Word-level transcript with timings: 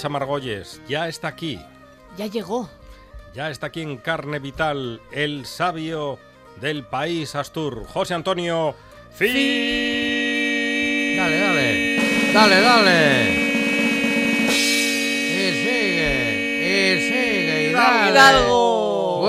Arancha 0.00 0.08
Margolles 0.08 0.80
ya 0.88 1.08
está 1.08 1.28
aquí. 1.28 1.60
Ya 2.16 2.26
llegó. 2.26 2.70
Ya 3.34 3.50
está 3.50 3.66
aquí 3.66 3.82
en 3.82 3.98
carne 3.98 4.38
vital 4.38 5.02
el 5.12 5.44
sabio 5.44 6.18
del 6.58 6.84
país 6.84 7.34
Astur, 7.34 7.84
José 7.86 8.14
Antonio 8.14 8.74
Fi. 9.12 9.26
Dale, 11.18 11.38
dale. 11.38 12.32
Dale, 12.32 12.60
dale. 12.62 13.30
Y 14.48 15.52
sigue. 15.52 16.16
Y 16.64 17.00
sigue. 17.10 17.68
Y 17.68 17.72
dale. 17.74 18.10
Hidalgo. 18.10 18.59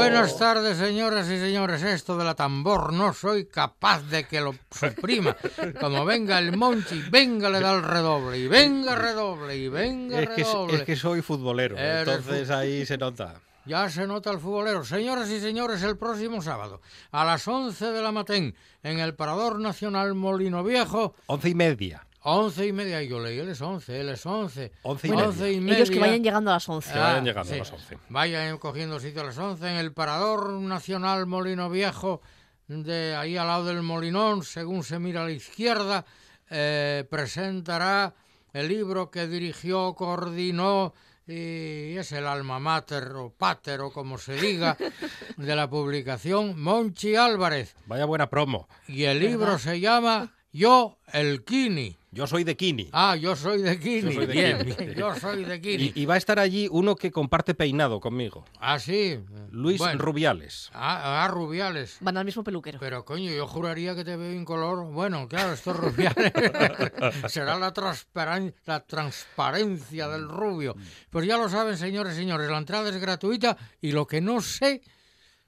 Buenas 0.02 0.36
tardes, 0.36 0.78
señoras 0.80 1.30
y 1.30 1.38
señores. 1.38 1.84
Esto 1.84 2.18
de 2.18 2.24
la 2.24 2.34
tambor 2.34 2.92
no 2.92 3.14
soy 3.14 3.46
capaz 3.46 4.02
de 4.10 4.26
que 4.26 4.42
lo 4.42 4.56
suprima. 4.72 5.38
Como 5.80 6.06
venga 6.06 6.40
el 6.40 6.58
Monchi, 6.58 7.04
venga 7.12 7.52
le 7.52 7.60
da 7.60 7.76
el 7.76 7.84
redoble. 7.84 8.40
Y 8.40 8.48
venga 8.48 8.96
redoble. 8.96 9.56
Y 9.56 9.68
venga 9.70 10.20
Es 10.20 10.30
que, 10.30 10.44
redoble. 10.44 10.78
es 10.78 10.84
que 10.84 10.96
soy 10.96 11.22
futbolero, 11.22 11.78
Eres 11.78 12.08
entonces 12.08 12.50
ahí 12.50 12.84
se 12.84 12.98
nota. 12.98 13.36
Ya 13.66 13.88
se 13.92 14.08
nota 14.08 14.32
el 14.32 14.40
futbolero. 14.40 14.84
Señoras 14.84 15.30
y 15.30 15.40
señores, 15.40 15.84
el 15.84 15.96
próximo 15.98 16.42
sábado, 16.42 16.82
a 17.12 17.24
las 17.24 17.48
11 17.48 17.92
de 17.92 18.02
la 18.02 18.12
matén, 18.12 18.56
en 18.82 19.00
el 19.00 19.14
Parador 19.14 19.60
Nacional 19.60 20.16
Molino 20.16 20.64
Viejo, 20.64 21.14
Once 21.28 21.48
y 21.48 21.54
media. 21.54 22.08
Once 22.22 22.66
y 22.68 22.72
media. 22.74 23.02
Yo 23.04 23.20
leí, 23.20 23.40
él 23.40 23.50
es 23.50 23.62
11, 23.62 24.00
él 24.00 24.10
es 24.10 24.26
11. 24.26 24.72
Once 24.84 25.08
y 25.08 25.12
Once 25.12 25.40
media. 25.44 25.52
y 25.58 25.60
media. 25.62 25.78
Ellos 25.78 25.90
que 25.92 26.00
vayan 26.00 26.24
llegando 26.24 26.52
a 26.52 26.56
las 26.56 26.70
11. 26.70 26.94
Que 26.94 27.00
vayan 27.00 27.26
llegando 27.26 27.54
a 27.54 27.58
las 27.58 27.72
11. 27.72 27.98
Vayan 28.10 28.58
cogiendo 28.58 29.00
sitio 29.00 29.22
a 29.22 29.26
las 29.26 29.38
11 29.38 29.70
en 29.70 29.76
el 29.78 29.94
Parador 29.94 30.52
Nacional 30.52 31.26
Molino 31.28 31.70
Viejo, 31.70 32.22
de 32.68 33.16
ahí 33.16 33.38
al 33.38 33.48
lado 33.48 33.66
del 33.66 33.82
Molinón, 33.82 34.44
según 34.44 34.84
se 34.84 35.00
mira 35.00 35.22
a 35.22 35.26
la 35.26 35.32
izquierda, 35.32 36.06
eh, 36.50 37.06
presentará 37.10 38.14
el 38.54 38.68
libro 38.68 39.12
que 39.12 39.28
dirigió, 39.28 39.94
coordinó 39.96 40.94
y 41.28 41.96
es 41.98 42.12
el 42.12 42.28
alma 42.28 42.60
mater 42.60 43.10
o 43.16 43.30
pater 43.30 43.80
o 43.82 43.92
como 43.92 44.18
se 44.18 44.34
diga 44.36 44.76
de 45.38 45.56
la 45.56 45.70
publicación 45.70 46.62
Monchi 46.62 47.16
Álvarez. 47.16 47.76
Vaya 47.86 48.06
buena 48.06 48.30
promo. 48.30 48.68
Y 48.88 49.04
el 49.04 49.20
libro 49.20 49.58
se 49.58 49.80
llama 49.80 50.34
Yo 50.54 50.98
el 51.14 51.44
Kini. 51.44 51.98
Yo 52.14 52.28
soy 52.28 52.44
de 52.44 52.58
Kini. 52.58 52.90
Ah, 52.92 53.16
yo 53.16 53.38
soy 53.38 53.62
de 53.62 53.80
Kini. 53.80 54.02
Yo 54.02 54.12
soy 54.12 54.26
de 54.26 54.34
bien, 54.34 54.58
Kini. 54.58 54.74
bien, 54.76 54.94
yo 54.96 55.16
soy 55.16 55.46
de 55.46 55.62
Kini. 55.62 55.94
Y, 55.96 56.02
y 56.02 56.06
va 56.06 56.16
a 56.16 56.18
estar 56.18 56.40
allí 56.40 56.68
uno 56.70 56.98
que 56.98 57.10
comparte 57.10 57.54
peinado 57.54 58.02
conmigo. 58.02 58.44
Ah, 58.60 58.80
sí. 58.80 59.18
Luis 59.52 59.78
Bueno. 59.78 60.02
Rubiales. 60.02 60.70
Ah, 60.74 61.24
ah, 61.24 61.28
Rubiales. 61.30 61.96
Van 62.02 62.18
al 62.18 62.26
mismo 62.26 62.44
peluquero. 62.44 62.80
Pero 62.82 63.06
coño, 63.06 63.32
yo 63.32 63.48
juraría 63.48 63.96
que 63.96 64.04
te 64.04 64.18
veo 64.18 64.32
en 64.34 64.44
color. 64.44 64.92
Bueno, 64.92 65.30
claro, 65.30 65.54
estos 65.54 65.78
rubiales. 65.78 66.34
Será 67.32 67.58
la, 67.58 67.74
transparan- 67.74 68.54
la 68.66 68.82
transparencia 68.86 70.10
del 70.10 70.28
rubio. 70.28 70.76
Pues 71.12 71.26
ya 71.26 71.38
lo 71.38 71.48
saben, 71.48 71.78
señores 71.78 72.14
y 72.16 72.18
señores, 72.18 72.50
la 72.50 72.58
entrada 72.58 72.90
es 72.90 72.98
gratuita 72.98 73.56
y 73.80 73.94
lo 73.94 74.06
que 74.06 74.20
no 74.20 74.42
sé 74.42 74.82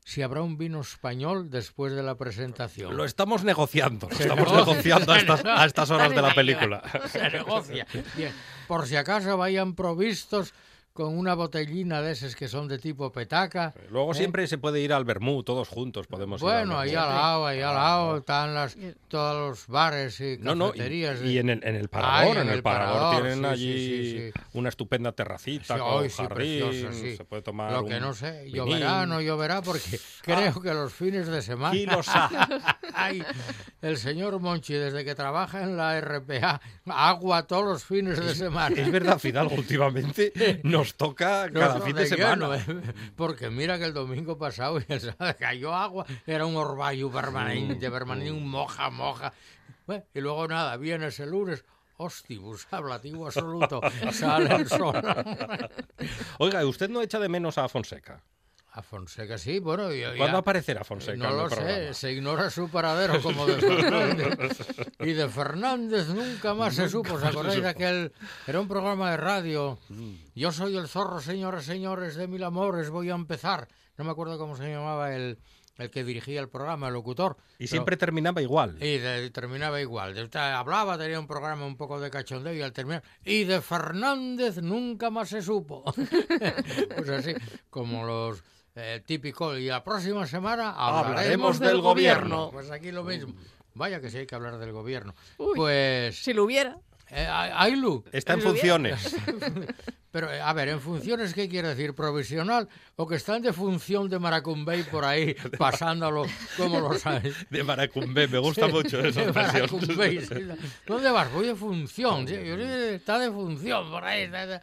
si 0.05 0.21
habrá 0.21 0.41
un 0.41 0.57
vino 0.57 0.81
español 0.81 1.49
después 1.49 1.93
de 1.93 2.03
la 2.03 2.15
presentación. 2.15 2.95
Lo 2.95 3.05
estamos 3.05 3.43
negociando. 3.43 4.09
Lo 4.09 4.17
estamos 4.17 4.51
negocia. 4.51 4.65
negociando 4.65 5.13
a 5.13 5.17
estas, 5.17 5.45
a 5.45 5.65
estas 5.65 5.91
horas 5.91 6.09
de 6.09 6.21
la 6.21 6.33
película. 6.33 6.83
Se 7.11 7.29
negocia. 7.29 7.87
Bien. 8.15 8.33
Por 8.67 8.87
si 8.87 8.95
acaso 8.95 9.37
vayan 9.37 9.75
provistos 9.75 10.53
con 10.93 11.17
una 11.17 11.33
botellina 11.33 12.01
de 12.03 12.11
esas 12.11 12.35
que 12.35 12.47
son 12.47 12.67
de 12.67 12.77
tipo 12.77 13.11
petaca. 13.11 13.73
Luego 13.89 14.11
¿eh? 14.11 14.15
siempre 14.15 14.45
se 14.45 14.59
puede 14.59 14.79
ir 14.79 14.93
al 14.93 15.05
Bermú, 15.05 15.41
todos 15.43 15.67
juntos 15.67 16.05
podemos 16.05 16.39
ir. 16.39 16.45
Bueno, 16.45 16.77
al 16.77 16.87
ahí 16.87 16.95
al 16.95 17.09
lado, 17.09 17.47
ahí 17.47 17.61
al 17.61 17.73
lado 17.73 18.17
están 18.17 18.53
las, 18.53 18.77
todos 19.07 19.49
los 19.49 19.67
bares 19.67 20.19
y 20.21 20.37
No, 20.39 20.53
no, 20.53 20.67
y, 20.67 20.71
cafeterías. 20.71 21.21
y 21.23 21.39
en 21.39 21.49
el, 21.49 21.63
en 21.63 21.75
el 21.75 21.89
parador, 21.89 22.37
Ay, 22.37 22.43
en 22.43 22.49
el 22.49 22.61
parador, 22.61 22.93
Parador, 22.93 23.21
tienen 23.21 23.39
sí, 23.39 23.45
allí 23.45 23.73
sí, 23.73 24.11
sí, 24.19 24.31
sí. 24.33 24.41
una 24.53 24.69
estupenda 24.69 25.11
terracita 25.13 25.73
Sí, 25.73 25.79
con 25.79 26.09
jardín, 26.09 26.27
precioso, 26.35 26.93
sí. 26.93 27.17
se 27.17 27.25
puede 27.25 27.41
tomar 27.41 27.71
Lo 27.71 27.85
que 27.85 27.95
un 27.95 28.01
no 28.01 28.13
sé, 28.13 28.49
lloverá, 28.51 29.07
no 29.07 29.19
lloverá, 29.19 29.63
porque 29.63 29.99
creo 30.21 30.61
que 30.61 30.73
los 30.75 30.93
fines 30.93 31.27
de 31.27 31.41
semana... 31.41 31.71
Kilos 31.73 32.07
A. 32.13 32.69
Ay, 32.93 33.23
el 33.81 33.97
señor 33.97 34.39
Monchi, 34.39 34.75
desde 34.75 35.03
que 35.03 35.15
trabaja 35.15 35.63
en 35.63 35.75
la 35.75 35.99
RPA, 35.99 36.61
agua 36.85 37.47
todos 37.47 37.65
los 37.65 37.83
fines 37.83 38.23
de 38.23 38.35
semana. 38.35 38.75
Es 38.79 38.91
verdad, 38.91 39.17
Fidalgo, 39.17 39.55
últimamente 39.55 40.31
nos 40.83 40.95
toca 40.95 41.49
cada 41.51 41.79
no, 41.79 41.85
fin 41.85 41.95
de 41.95 42.01
de 42.01 42.07
semana. 42.07 42.57
lleno, 42.57 42.81
¿eh? 42.81 42.93
Porque 43.15 43.49
mira 43.49 43.77
que 43.79 43.85
el 43.85 43.93
domingo 43.93 44.37
pasado 44.37 44.79
sábado 44.99 45.35
cayó 45.39 45.73
agua, 45.73 46.05
era 46.27 46.45
un 46.45 46.55
orvallo 46.57 47.09
permanente, 47.09 47.89
permanente, 47.89 48.31
un 48.31 48.49
moja, 48.49 48.89
moja. 48.89 49.33
Bueno, 49.87 50.03
y 50.13 50.19
luego 50.19 50.47
nada, 50.47 50.75
vienes 50.77 51.19
el 51.19 51.29
lunes, 51.29 51.63
hostibus, 51.97 52.67
hablativo 52.71 53.25
absoluto, 53.27 53.81
sale 54.11 54.55
el 54.55 54.67
sol. 54.67 55.01
Oiga, 56.39 56.65
¿usted 56.65 56.89
no 56.89 57.01
echa 57.01 57.19
de 57.19 57.29
menos 57.29 57.57
a 57.57 57.67
Fonseca? 57.69 58.21
A 58.75 58.81
Fonseca 58.81 59.37
sí, 59.37 59.59
bueno, 59.59 59.89
¿Cuándo 60.17 60.39
aparecerá 60.39 60.83
Fonseca 60.83 61.15
no 61.15 61.29
en 61.29 61.37
lo 61.37 61.45
programa? 61.47 61.69
sé, 61.69 61.93
se 61.93 62.11
ignora 62.11 62.49
su 62.49 62.69
paradero 62.69 63.21
como 63.21 63.45
de 63.45 63.53
Fernández. 63.61 64.37
Y 64.99 65.13
de 65.13 65.29
Fernández 65.29 66.07
nunca 66.07 66.55
más 66.55 66.73
se 66.73 66.89
supo. 66.89 67.13
¿Os 67.13 67.23
acordáis 67.23 67.61
de 67.61 67.69
aquel? 67.69 68.11
Era 68.47 68.59
un 68.59 68.67
programa 68.67 69.11
de 69.11 69.17
radio. 69.17 69.77
Mm. 69.89 70.13
Yo 70.33 70.51
soy 70.51 70.75
el 70.75 70.87
zorro, 70.87 71.21
señoras, 71.21 71.65
señores, 71.65 72.15
de 72.15 72.27
mil 72.27 72.43
amores, 72.43 72.89
voy 72.89 73.11
a 73.11 73.13
empezar. 73.15 73.67
No 73.95 74.05
me 74.05 74.09
acuerdo 74.11 74.39
cómo 74.39 74.57
se 74.57 74.67
llamaba 74.71 75.15
el, 75.15 75.37
el 75.77 75.91
que 75.91 76.03
dirigía 76.03 76.41
el 76.41 76.49
programa, 76.49 76.87
el 76.87 76.93
locutor. 76.95 77.37
Y 77.37 77.65
pero- 77.65 77.67
siempre 77.69 77.95
terminaba 77.95 78.41
igual. 78.41 78.77
y 78.81 78.97
de- 78.97 79.29
terminaba 79.29 79.79
igual. 79.81 80.15
De- 80.15 80.39
hablaba, 80.39 80.97
tenía 80.97 81.19
un 81.19 81.27
programa 81.27 81.63
un 81.67 81.77
poco 81.77 81.99
de 81.99 82.09
cachondeo 82.09 82.55
y 82.55 82.63
al 82.63 82.73
terminar. 82.73 83.03
Y 83.23 83.43
de 83.43 83.61
Fernández 83.61 84.57
nunca 84.63 85.11
más 85.11 85.29
se 85.29 85.43
supo. 85.43 85.83
pues 86.97 87.09
así, 87.09 87.35
como 87.69 88.03
los 88.07 88.43
eh, 88.75 89.01
típicos. 89.05 89.57
Y 89.59 89.65
la 89.67 89.83
próxima 89.83 90.25
semana 90.27 90.71
hablaremos, 90.71 91.07
Hablaremos 91.09 91.59
del, 91.59 91.69
del 91.69 91.81
gobierno. 91.81 92.21
gobierno. 92.47 92.49
Pues 92.51 92.71
aquí 92.71 92.91
lo 92.91 93.03
mismo. 93.03 93.33
Vaya 93.75 93.99
que 93.99 94.09
sí 94.09 94.17
hay 94.19 94.25
que 94.27 94.35
hablar 94.35 94.57
del 94.57 94.71
gobierno. 94.71 95.15
Uy. 95.37 95.53
Pues. 95.55 96.21
Si 96.23 96.33
lo 96.33 96.43
hubiera. 96.43 96.77
Eh, 97.09 97.27
Ailu. 97.27 98.03
Está 98.11 98.33
en 98.33 98.41
funciones. 98.41 99.15
Pero, 100.11 100.31
eh, 100.31 100.39
a 100.39 100.53
ver, 100.53 100.69
¿en 100.69 100.79
funciones 100.79 101.33
qué 101.33 101.49
quiere 101.49 101.69
decir? 101.69 101.95
¿Provisional? 101.95 102.69
¿O 102.97 103.07
que 103.07 103.15
están 103.15 103.41
de 103.41 103.51
función 103.51 104.09
de 104.09 104.19
Maracumbey 104.19 104.83
por 104.83 105.05
ahí, 105.05 105.33
pasándolo 105.57 106.25
como 106.55 106.79
los 106.79 107.01
sabes? 107.01 107.35
De 107.49 107.63
Maracumbé, 107.63 108.27
me 108.27 108.37
gusta 108.37 108.67
mucho 108.67 108.99
esa 108.99 109.21
De 109.21 109.25
expresión. 109.27 109.61
Maracumbey, 109.81 110.21
sí. 110.21 110.35
¿Dónde 110.87 111.09
vas? 111.11 111.31
Voy 111.33 111.47
de 111.47 111.55
función. 111.55 112.27
sí, 112.27 112.33
yo 112.35 112.55
Está 112.57 113.17
de 113.17 113.31
función 113.31 113.89
por 113.89 114.03
ahí. 114.03 114.23
está 114.23 114.45
de- 114.45 114.61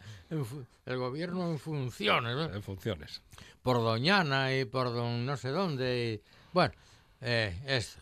el 0.85 0.97
gobierno 0.97 1.51
en 1.51 1.59
funciones. 1.59 2.33
¿no? 2.35 2.53
En 2.53 2.63
funciones. 2.63 3.21
Por 3.61 3.77
Doñana 3.77 4.55
y 4.55 4.65
por 4.65 4.93
don 4.93 5.25
no 5.25 5.37
sé 5.37 5.49
dónde. 5.49 6.21
y- 6.23 6.29
bueno, 6.53 6.73
eh, 7.21 7.59
esto. 7.67 8.01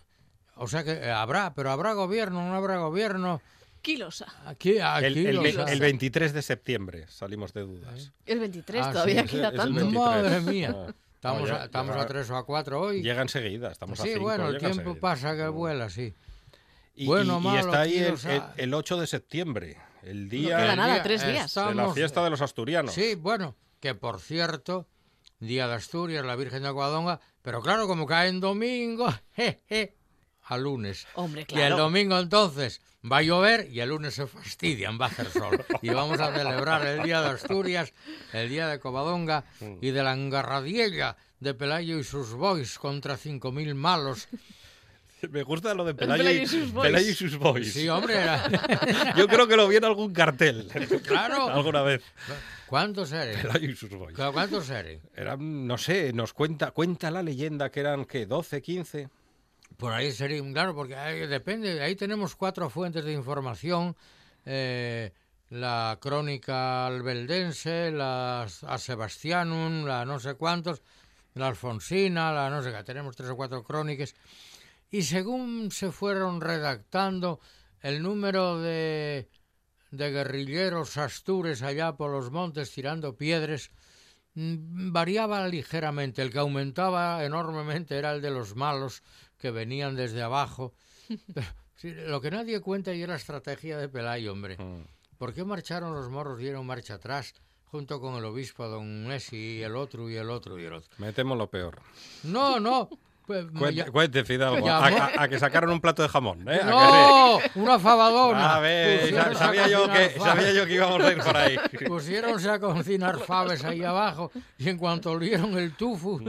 O 0.55 0.67
sea 0.67 0.83
que 0.83 0.91
eh, 0.91 1.11
habrá, 1.11 1.53
pero 1.53 1.71
habrá 1.71 1.93
gobierno, 1.93 2.47
no 2.47 2.55
habrá 2.55 2.77
gobierno. 2.77 3.41
Kilos. 3.81 4.25
Aquí, 4.45 4.79
aquí 4.79 5.05
El, 5.05 5.17
el 5.27 5.35
lo 5.37 5.41
ve- 5.41 5.53
sabe. 5.53 5.71
el 5.71 5.79
23 5.79 6.33
de 6.33 6.41
septiembre 6.41 7.05
salimos 7.07 7.53
de 7.53 7.61
dudas. 7.61 8.11
El 8.25 8.39
23 8.39 8.85
Ah, 8.87 8.91
todavía 8.91 9.21
sí, 9.23 9.27
queda 9.29 9.49
es 9.49 9.55
tanto. 9.55 9.75
23. 9.75 9.93
Madre 9.93 10.41
mía. 10.41 10.75
Ah. 10.75 10.93
Estamos, 11.15 11.41
No, 11.41 11.47
ya- 11.47 11.61
a, 11.61 11.65
estamos 11.65 11.95
ya- 11.95 12.01
a 12.01 12.07
tres 12.07 12.29
o 12.29 12.37
a 12.37 12.45
cuatro 12.45 12.81
hoy. 12.81 13.01
Llega 13.01 13.21
enseguida, 13.21 13.71
estamos 13.71 13.99
a 13.99 14.03
sí, 14.03 14.09
cinco, 14.09 14.23
bueno, 14.23 14.49
el 14.49 14.57
tiempo 14.57 14.95
pasa 14.95 15.35
que 15.35 15.47
vuela, 15.49 15.89
sí. 15.89 16.13
Y, 16.95 17.05
Bueno, 17.05 17.41
y- 17.43 17.47
y 17.55 17.57
está 17.57 17.81
ahí 17.81 17.97
el, 17.97 18.15
a- 18.25 18.33
el- 18.35 18.43
el 18.63 18.73
8 18.73 18.97
de 18.99 19.07
septiembre, 19.07 19.77
el 20.03 20.27
día 20.29 20.57
queda 20.57 20.71
El 20.71 20.77
nada, 20.77 20.93
día- 20.95 21.03
tres 21.03 21.21
días. 21.21 21.53
de 21.53 21.61
la 21.61 21.69
estamos- 21.71 21.93
fiesta 21.95 22.23
de 22.23 22.29
los 22.29 22.41
asturianos. 22.41 22.93
Sí, 22.93 23.15
bueno, 23.15 23.55
que 23.81 23.95
por 23.95 24.19
cierto, 24.19 24.87
Día 25.39 25.67
de 25.67 25.75
Asturias, 25.75 26.25
la 26.25 26.35
Virgen 26.35 26.63
de 26.63 26.69
Covadonga, 26.69 27.19
pero 27.41 27.61
claro, 27.61 27.87
como 27.87 28.05
cae 28.05 28.29
en 28.29 28.39
domingo, 28.39 29.07
jeje, 29.35 29.95
a 30.43 30.57
lunes. 30.57 31.07
Hombre, 31.15 31.41
Y 31.41 31.53
el 31.53 31.59
claro. 31.59 31.77
domingo 31.77 32.19
entonces 32.19 32.81
va 33.09 33.17
a 33.17 33.21
llover 33.21 33.69
y 33.71 33.79
el 33.79 33.89
lunes 33.89 34.15
se 34.15 34.27
fastidian, 34.27 34.99
va 34.99 35.05
a 35.05 35.09
hacer 35.09 35.29
sol. 35.31 35.63
Y 35.81 35.89
vamos 35.89 36.19
a 36.19 36.33
celebrar 36.35 36.85
el 36.85 37.03
Día 37.03 37.21
de 37.21 37.29
Asturias, 37.29 37.93
el 38.33 38.49
Día 38.49 38.67
de 38.67 38.79
Covadonga 38.79 39.45
y 39.79 39.91
de 39.91 40.03
la 40.03 40.13
engarradiella 40.13 41.15
de 41.39 41.53
Pelayo 41.53 41.97
y 41.99 42.03
sus 42.03 42.33
boys 42.33 42.77
contra 42.77 43.15
5.000 43.17 43.73
malos. 43.75 44.27
Me 45.31 45.43
gusta 45.43 45.73
lo 45.73 45.83
de 45.85 45.93
Pelayo, 45.95 46.23
Pelayo 46.23 46.39
y, 46.39 46.43
y 46.43 46.47
sus 46.47 46.71
boys. 46.71 46.87
Pelayo 46.87 47.09
y 47.09 47.13
sus 47.13 47.37
boys. 47.37 47.73
Sí, 47.73 47.87
hombre, 47.89 48.15
era- 48.15 49.13
Yo 49.17 49.27
creo 49.27 49.47
que 49.47 49.55
lo 49.55 49.67
vi 49.67 49.75
en 49.77 49.85
algún 49.85 50.13
cartel. 50.13 50.67
Claro. 51.05 51.49
Alguna 51.49 51.81
vez. 51.81 52.03
¿cuántos 52.67 53.11
eres? 53.11 53.41
Pelayo 53.41 53.69
y 53.69 53.75
sus 53.75 53.89
boys. 53.89 54.15
¿Cuántos 54.15 54.69
eres? 54.69 55.01
Eran, 55.15 55.65
no 55.67 55.77
sé, 55.77 56.13
nos 56.13 56.33
cuenta, 56.33 56.71
cuenta 56.71 57.09
la 57.11 57.23
leyenda 57.23 57.69
que 57.71 57.79
eran, 57.79 58.05
¿qué? 58.05 58.27
¿12, 58.27 58.61
15? 58.61 59.09
Por 59.77 59.93
ahí 59.93 60.11
sería, 60.11 60.41
claro, 60.51 60.75
porque 60.75 60.95
ahí 60.95 61.25
depende, 61.27 61.81
ahí 61.81 61.95
tenemos 61.95 62.35
cuatro 62.35 62.69
fuentes 62.69 63.05
de 63.05 63.13
información, 63.13 63.95
eh, 64.45 65.11
la 65.49 65.97
crónica 66.01 66.85
albeldense, 66.85 67.89
la 67.91 68.43
a 68.43 68.77
Sebastianum, 68.77 69.85
la 69.85 70.05
no 70.05 70.19
sé 70.19 70.33
cuántos, 70.33 70.81
la 71.35 71.47
Alfonsina, 71.47 72.33
la 72.33 72.49
no 72.49 72.61
sé 72.61 72.71
qué, 72.73 72.83
tenemos 72.83 73.15
tres 73.15 73.29
o 73.29 73.35
cuatro 73.37 73.63
crónicas, 73.63 74.15
y 74.91 75.03
según 75.03 75.71
se 75.71 75.91
fueron 75.91 76.41
redactando, 76.41 77.39
el 77.81 78.01
número 78.01 78.59
de, 78.59 79.29
de 79.91 80.11
guerrilleros 80.11 80.97
astures 80.97 81.61
allá 81.61 81.95
por 81.95 82.11
los 82.11 82.31
montes 82.31 82.71
tirando 82.71 83.15
piedras, 83.15 83.71
mm, 84.33 84.91
variaba 84.91 85.47
ligeramente. 85.47 86.21
El 86.21 86.31
que 86.31 86.39
aumentaba 86.39 87.23
enormemente 87.23 87.97
era 87.97 88.13
el 88.13 88.21
de 88.21 88.31
los 88.31 88.55
malos 88.55 89.03
que 89.37 89.51
venían 89.51 89.95
desde 89.95 90.21
abajo. 90.21 90.73
Pero, 91.33 91.47
sí, 91.75 91.93
lo 91.93 92.19
que 92.21 92.31
nadie 92.31 92.59
cuenta 92.59 92.93
y 92.93 93.01
es 93.01 93.07
la 93.07 93.15
estrategia 93.15 93.77
de 93.77 93.89
Pelayo, 93.89 94.33
hombre. 94.33 94.57
Mm. 94.57 94.85
¿Por 95.17 95.33
qué 95.33 95.43
marcharon 95.43 95.93
los 95.93 96.09
morros, 96.09 96.39
dieron 96.39 96.65
marcha 96.65 96.95
atrás, 96.95 97.33
junto 97.65 97.99
con 97.99 98.15
el 98.15 98.25
obispo 98.25 98.67
don 98.67 99.05
Messi 99.05 99.57
y 99.57 99.61
el 99.61 99.75
otro 99.75 100.09
y 100.09 100.15
el 100.15 100.29
otro 100.29 100.57
y 100.57 100.63
el 100.63 100.73
otro? 100.73 100.89
Me 100.97 101.11
temo 101.11 101.35
lo 101.35 101.49
peor. 101.49 101.81
No, 102.23 102.59
no. 102.59 102.89
Pues, 103.29 103.45
Cuente, 103.59 103.91
cuente, 103.91 104.23
Fidalgo. 104.25 104.67
A, 104.67 104.87
a- 104.87 105.23
a 105.23 105.27
que 105.27 105.37
sacaron 105.37 105.69
un 105.69 105.79
plato 105.79 106.01
de 106.01 106.09
jamón, 106.09 106.47
¿eh? 106.49 106.55
¿A 106.55 106.57
que 106.57 106.63
sí? 106.63 106.69
¡No! 107.55 107.61
¡Una 107.63 107.77
fabadona! 107.79 108.55
A 108.55 108.59
ver, 108.59 109.13
sabía 109.35 109.67
yo, 109.67 109.87
que, 109.91 110.19
sabía 110.19 110.51
yo 110.51 110.65
que 110.65 110.73
íbamos 110.73 110.99
a 111.03 111.11
ir 111.11 111.19
por 111.19 111.37
ahí. 111.37 111.57
Pusieronse 111.87 112.49
a 112.49 112.59
cocinar 112.59 113.19
faves 113.19 113.63
ahí 113.63 113.83
abajo 113.83 114.31
y 114.57 114.67
en 114.69 114.77
cuanto 114.79 115.11
olieron 115.11 115.55
el 115.59 115.75
tufu, 115.75 116.19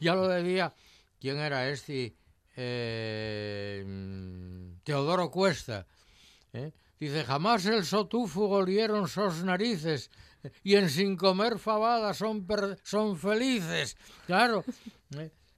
ya 0.00 0.14
lo 0.16 0.26
debía. 0.26 0.74
¿Quién 1.20 1.38
era 1.38 1.68
este? 1.68 2.14
Eh, 2.56 3.84
mm, 3.86 4.78
Teodoro 4.82 5.30
Cuesta. 5.30 5.86
¿eh? 6.52 6.72
Dice, 6.98 7.24
jamás 7.24 7.66
el 7.66 7.84
sotufu 7.84 8.44
olieron 8.52 9.06
sos 9.06 9.44
narices 9.44 10.10
y 10.62 10.76
en 10.76 10.88
sin 10.88 11.16
comer 11.16 11.58
fabada 11.58 12.14
son, 12.14 12.46
per- 12.46 12.78
son 12.82 13.16
felices. 13.18 13.96
Claro. 14.26 14.64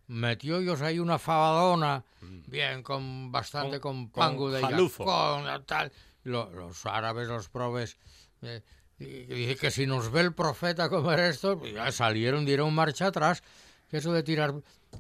Metió 0.08 0.58
ellos 0.58 0.80
ahí 0.82 0.98
una 0.98 1.18
fabadona, 1.18 2.02
bien, 2.46 2.82
con 2.82 3.30
bastante, 3.30 3.78
Con- 3.78 4.08
con, 4.08 4.10
pango 4.10 4.44
con 4.50 4.52
de 4.54 4.60
yacón, 4.62 5.66
tal. 5.66 5.92
Lo- 6.24 6.50
los 6.50 6.84
árabes, 6.86 7.28
los 7.28 7.48
probes, 7.48 7.96
eh, 8.42 8.62
dice 8.98 9.56
que 9.56 9.70
si 9.70 9.86
nos 9.86 10.10
ve 10.10 10.22
el 10.22 10.32
profeta 10.34 10.88
comer 10.88 11.20
esto, 11.20 11.58
pues 11.58 11.74
ya 11.74 11.92
salieron, 11.92 12.44
dieron 12.46 12.74
marcha 12.74 13.06
atrás. 13.08 13.42
Que 13.90 13.98
eso 13.98 14.12
de 14.12 14.22
tirar 14.22 14.54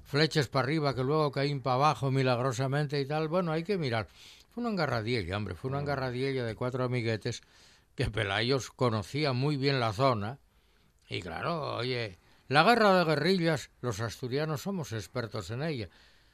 flechas 0.04 0.48
para 0.48 0.64
arriba, 0.64 0.94
que 0.94 1.02
luego 1.04 1.30
caen 1.30 1.60
para 1.60 1.74
abajo 1.74 2.10
milagrosamente 2.10 2.98
y 3.00 3.06
tal, 3.06 3.28
bueno, 3.28 3.52
hay 3.52 3.62
que 3.62 3.76
mirar. 3.76 4.08
Fue 4.50 4.62
una 4.62 4.70
engarradiella, 4.70 5.36
hombre, 5.36 5.54
fue 5.54 5.68
una 5.70 5.80
engarradiella 5.80 6.44
de 6.44 6.54
cuatro 6.54 6.84
amiguetes 6.84 7.42
que 7.94 8.10
Pelayos 8.10 8.70
conocía 8.70 9.32
muy 9.34 9.56
bien 9.58 9.78
la 9.80 9.92
zona. 9.92 10.38
Y 11.08 11.20
claro, 11.20 11.76
oye, 11.76 12.18
la 12.48 12.62
guerra 12.64 12.98
de 12.98 13.04
guerrillas, 13.04 13.70
los 13.82 14.00
asturianos 14.00 14.62
somos 14.62 14.92
expertos 14.92 15.50
en 15.50 15.62
ella. 15.62 15.88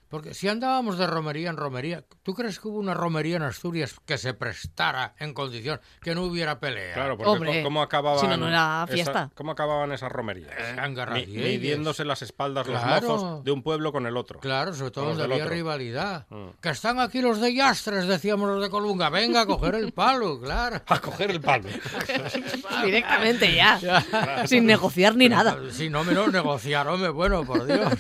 Porque 0.09 0.33
si 0.35 0.47
andábamos 0.49 0.97
de 0.97 1.06
romería 1.09 1.51
en 1.51 1.56
romería, 1.56 2.05
¿tú 2.23 2.35
crees 2.35 2.61
que 2.61 2.69
hubo 2.69 2.79
una 2.79 2.95
romería 2.95 3.37
en 3.37 3.43
Asturias 3.43 3.97
que 4.06 4.17
se 4.17 4.33
prestara 4.33 5.15
en 5.19 5.35
condición 5.35 5.81
que 6.03 6.15
no 6.15 6.23
hubiera 6.25 6.61
pelea? 6.61 6.95
Claro, 6.95 7.17
porque 7.17 7.31
Hombre, 7.33 7.62
¿cómo 7.65 7.83
acababan, 7.83 8.21
si 8.21 8.27
no, 8.29 8.37
no 8.37 8.49
era 8.49 8.85
esa- 8.85 8.93
fiesta. 8.95 9.31
¿cómo 9.35 9.53
acababan 9.53 9.91
esas 9.93 10.12
romerías? 10.12 10.51
Garradiellas. 10.95 11.45
midiéndose 11.45 12.05
las 12.05 12.23
espaldas 12.23 12.65
Claro. 12.67 13.06
los 13.09 13.23
mozos 13.23 13.45
de 13.45 13.51
un 13.51 13.62
pueblo 13.62 13.91
con 13.93 14.06
el 14.06 14.17
otro. 14.17 14.39
Claro, 14.39 14.73
sobre 14.75 14.91
todo 14.93 15.06
donde 15.06 15.25
había 15.25 15.37
otro. 15.45 15.49
rivalidad. 15.51 16.27
Mm. 16.31 16.49
Que 16.61 16.69
están 16.69 17.00
aquí 17.00 17.21
los 17.21 17.41
de 17.41 17.53
Yastres, 17.55 18.07
decíamos 18.07 18.49
los 18.49 18.62
de 18.62 18.71
Colunga. 18.71 19.11
Venga 19.11 19.41
a 19.41 19.47
coger 19.47 19.75
el 19.75 19.93
palo, 19.93 20.39
claro. 20.41 20.81
A 20.87 21.00
coger 21.00 21.33
el 21.33 21.41
palo. 21.41 21.65
Directamente 22.85 23.53
ya. 23.57 24.47
Sin 24.47 24.67
negociar 24.67 25.17
ni 25.17 25.29
nada. 25.29 25.57
Si 25.73 25.91
no 25.91 26.05
menos 26.05 26.33
negociar, 26.33 26.87
hombre, 26.89 27.09
bueno, 27.09 27.45
por 27.45 27.67
Dios. 27.67 27.93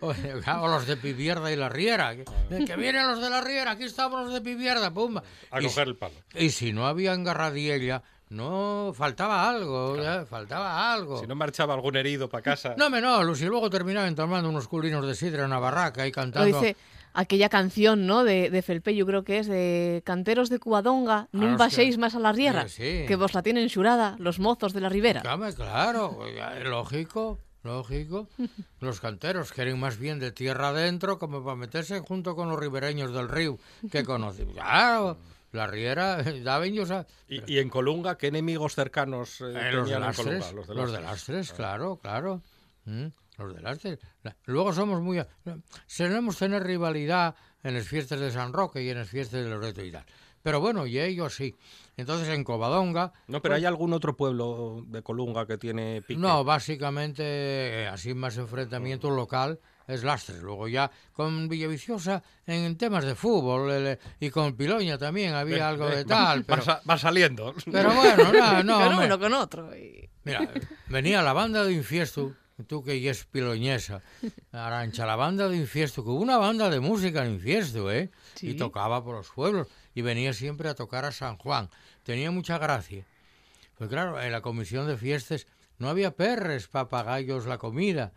O 0.00 0.68
los 0.68 0.85
de 0.86 0.96
Pivierda 0.96 1.50
y 1.52 1.56
la 1.56 1.68
Riera. 1.68 2.14
Que, 2.16 2.24
que 2.64 2.76
vienen 2.76 3.06
los 3.08 3.20
de 3.20 3.30
la 3.30 3.40
Riera, 3.40 3.72
aquí 3.72 3.84
estamos 3.84 4.24
los 4.24 4.32
de 4.32 4.40
Pivierda, 4.40 4.92
pumba. 4.92 5.22
A 5.50 5.60
Y 5.60 5.64
coger 5.66 5.88
el 5.88 5.96
palo. 5.96 6.14
Y 6.34 6.50
si 6.50 6.72
no 6.72 6.86
había 6.86 7.12
engarradiella, 7.14 8.02
no, 8.28 8.92
faltaba 8.94 9.48
algo, 9.48 9.96
ya, 10.02 10.26
faltaba 10.26 10.92
algo. 10.92 11.20
Si 11.20 11.26
no 11.26 11.34
marchaba 11.36 11.74
algún 11.74 11.96
herido 11.96 12.28
para 12.28 12.42
casa. 12.42 12.74
No, 12.76 12.90
me 12.90 13.00
no, 13.00 13.22
y 13.22 13.44
luego 13.44 13.70
terminaban 13.70 14.14
tomando 14.14 14.48
unos 14.48 14.66
culinos 14.68 15.06
de 15.06 15.14
sidra 15.14 15.44
en 15.44 15.50
la 15.50 15.58
barraca 15.60 16.06
y 16.06 16.10
Lo 16.10 16.14
cantando. 16.14 16.46
dice 16.60 16.76
aquella 17.14 17.48
canción, 17.48 18.06
¿no? 18.06 18.24
De, 18.24 18.50
de 18.50 18.60
Felpe, 18.62 18.94
yo 18.94 19.06
creo 19.06 19.22
que 19.24 19.38
es 19.38 19.46
de 19.46 20.02
Canteros 20.04 20.50
de 20.50 20.58
Cubadonga, 20.58 21.28
non 21.32 21.54
hostia. 21.54 21.64
baixéis 21.64 21.96
más 21.96 22.12
a 22.12 22.20
la 22.20 22.32
riera, 22.34 22.68
Sí, 22.68 22.82
sí. 22.82 23.04
que 23.08 23.16
vos 23.16 23.32
la 23.32 23.40
tienen 23.40 23.70
xurada 23.70 24.16
los 24.18 24.36
mozos 24.42 24.74
de 24.74 24.80
la 24.84 24.90
ribera. 24.90 25.22
Claro, 25.22 25.48
claro, 25.54 26.18
lógico, 26.64 27.38
lógico. 27.66 28.28
Los 28.80 29.00
canteros 29.00 29.52
quieren 29.52 29.78
más 29.78 29.98
bien 29.98 30.18
de 30.18 30.32
tierra 30.32 30.68
adentro 30.68 31.18
como 31.18 31.44
para 31.44 31.56
meterse 31.56 32.00
junto 32.00 32.34
con 32.34 32.48
los 32.48 32.58
ribereños 32.58 33.12
del 33.12 33.28
río 33.28 33.58
que 33.90 34.04
conocen. 34.04 34.52
Claro, 34.52 35.18
la 35.52 35.66
riera, 35.66 36.22
daban 36.42 36.68
ellos 36.68 36.90
a... 36.90 37.06
Y, 37.28 37.54
y 37.54 37.58
en 37.58 37.68
Colunga, 37.68 38.16
¿qué 38.16 38.28
enemigos 38.28 38.74
cercanos 38.74 39.40
eh, 39.40 39.44
Eh, 39.44 39.72
los 39.72 39.88
de 39.88 39.94
tenían 39.94 39.94
en 39.94 40.00
Lastres, 40.00 40.44
Colunga? 40.46 40.52
los 40.52 40.66
de 40.68 40.74
Lastres. 40.74 41.02
Lastres, 41.02 41.52
claro, 41.52 41.96
claro. 42.02 42.42
Mm, 42.86 43.06
Los 43.38 43.54
de 43.54 43.60
Lastres. 43.62 43.98
La- 44.22 44.36
Luego 44.44 44.72
somos 44.72 45.00
muy... 45.02 45.18
a- 45.18 45.28
Solemos 45.86 46.36
tener 46.38 46.62
rivalidad 46.62 47.34
en 47.62 47.74
las 47.74 47.86
fiestas 47.88 48.20
de 48.20 48.30
San 48.30 48.52
Roque 48.52 48.82
y 48.82 48.90
en 48.90 48.98
las 48.98 49.08
fiestas 49.08 49.42
de 49.42 49.50
Loreto 49.50 49.82
y 49.84 49.90
tal. 49.90 50.04
Pero 50.42 50.60
bueno, 50.60 50.86
y 50.86 51.00
ellos 51.00 51.34
sí. 51.34 51.54
Entonces 51.96 52.28
en 52.28 52.44
Covadonga... 52.44 53.12
No, 53.26 53.40
pero 53.40 53.54
¿hay 53.54 53.64
algún 53.64 53.92
otro 53.94 54.16
pueblo 54.16 54.84
de 54.86 55.02
Colunga 55.02 55.46
que 55.46 55.56
tiene 55.56 56.02
pique? 56.02 56.20
No, 56.20 56.44
básicamente, 56.44 57.22
eh, 57.24 57.88
así 57.88 58.12
más 58.14 58.36
enfrentamiento 58.36 59.08
local 59.10 59.58
es 59.86 60.04
Lastres. 60.04 60.42
Luego 60.42 60.68
ya 60.68 60.90
con 61.12 61.48
Villaviciosa 61.48 62.22
en 62.46 62.76
temas 62.76 63.04
de 63.04 63.14
fútbol 63.14 63.70
el- 63.70 63.98
y 64.20 64.28
con 64.30 64.54
Piloña 64.56 64.98
también 64.98 65.32
había 65.34 65.56
Ve- 65.56 65.62
algo 65.62 65.88
de 65.88 66.04
va- 66.04 66.08
tal. 66.08 66.40
Va, 66.40 66.44
Pero, 66.46 66.62
sa- 66.62 66.82
va 66.88 66.98
saliendo. 66.98 67.54
pero 67.72 67.94
bueno, 67.94 68.24
no, 68.32 68.62
no. 68.62 68.74
con 68.78 68.86
hombre. 68.92 69.06
uno, 69.06 69.18
con 69.18 69.32
otro. 69.32 69.76
y- 69.76 70.08
Mira, 70.24 70.50
venía 70.88 71.22
la 71.22 71.32
banda 71.32 71.64
de 71.64 71.72
Infiesto, 71.72 72.34
tú 72.66 72.82
que 72.82 73.00
ya 73.00 73.12
es 73.12 73.24
piloñesa, 73.26 74.02
Arancha, 74.52 75.06
la 75.06 75.14
banda 75.16 75.48
de 75.48 75.56
Infiesto, 75.56 76.02
que 76.02 76.10
hubo 76.10 76.20
una 76.20 76.36
banda 76.36 76.68
de 76.68 76.80
música 76.80 77.24
en 77.24 77.34
Infiesto, 77.34 77.90
¿eh? 77.92 78.10
Sí. 78.34 78.50
Y 78.50 78.54
tocaba 78.54 79.04
por 79.04 79.14
los 79.14 79.28
pueblos, 79.30 79.68
y 79.94 80.02
venía 80.02 80.32
siempre 80.32 80.68
a 80.68 80.74
tocar 80.74 81.04
a 81.04 81.12
San 81.12 81.36
Juan. 81.38 81.70
Tenía 82.06 82.30
mucha 82.30 82.56
gracia. 82.58 83.04
Pues 83.76 83.90
claro, 83.90 84.20
en 84.22 84.30
la 84.30 84.40
comisión 84.40 84.86
de 84.86 84.96
fiestas 84.96 85.46
no 85.78 85.88
había 85.88 86.12
perres, 86.12 86.68
papagayos, 86.68 87.46
la 87.46 87.58
comida 87.58 88.12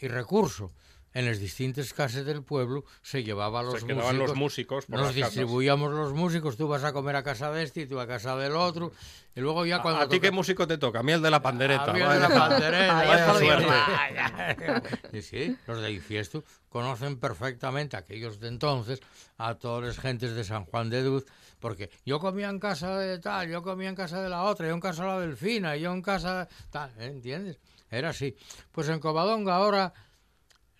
y 0.00 0.08
recurso. 0.08 0.72
En 1.14 1.26
las 1.26 1.38
distintas 1.38 1.92
casas 1.92 2.24
del 2.24 2.42
pueblo 2.42 2.84
se 3.02 3.22
llevaba 3.22 3.60
a 3.60 3.62
los 3.62 3.80
Se 3.80 3.94
músicos. 3.94 4.14
los 4.14 4.34
músicos 4.34 4.86
por 4.86 4.98
Nos 4.98 5.08
casas. 5.08 5.14
distribuíamos 5.14 5.92
los 5.92 6.14
músicos, 6.14 6.56
tú 6.56 6.66
vas 6.68 6.84
a 6.84 6.92
comer 6.94 7.14
a 7.16 7.22
casa 7.22 7.52
de 7.52 7.62
este 7.62 7.82
y 7.82 7.86
tú 7.86 8.00
a 8.00 8.06
casa 8.08 8.34
del 8.36 8.56
otro. 8.56 8.92
Y 9.36 9.40
luego 9.40 9.64
ya 9.66 9.76
¿A, 9.76 9.82
cuando... 9.82 10.00
a 10.00 10.08
ti 10.08 10.20
qué 10.20 10.30
músico 10.30 10.66
te 10.66 10.78
toca? 10.78 11.00
A 11.00 11.02
mí 11.02 11.12
el 11.12 11.20
de 11.22 11.30
la 11.30 11.42
pandereta. 11.42 11.84
a 11.84 11.92
mí 11.92 12.00
el 12.00 12.08
de 12.08 12.18
la 12.18 12.28
pandereta, 12.30 12.94
Vaya 13.06 13.34
suerte. 13.34 14.88
Y 15.18 15.22
sí, 15.22 15.56
los 15.66 15.80
de 15.82 15.92
Infiesto 15.92 16.44
conocen 16.70 17.18
perfectamente, 17.18 17.96
aquellos 17.96 18.40
de 18.40 18.48
entonces, 18.48 19.00
a 19.36 19.54
todas 19.56 19.84
las 19.84 19.98
gentes 19.98 20.34
de 20.34 20.44
San 20.44 20.64
Juan 20.64 20.88
de 20.88 21.02
Duz, 21.02 21.26
porque 21.62 21.90
yo 22.04 22.18
comía 22.18 22.50
en 22.50 22.58
casa 22.58 22.98
de 22.98 23.20
tal, 23.20 23.48
yo 23.48 23.62
comía 23.62 23.88
en 23.88 23.94
casa 23.94 24.20
de 24.20 24.28
la 24.28 24.42
otra, 24.42 24.66
yo 24.66 24.74
en 24.74 24.80
casa 24.80 25.04
de 25.04 25.08
la 25.08 25.20
Delfina, 25.20 25.76
yo 25.76 25.92
en 25.92 26.02
casa 26.02 26.40
de 26.40 26.54
tal, 26.70 26.90
¿eh? 26.98 27.06
¿entiendes? 27.06 27.60
Era 27.88 28.10
así. 28.10 28.36
Pues 28.72 28.88
en 28.88 28.98
Covadonga 28.98 29.54
ahora 29.54 29.94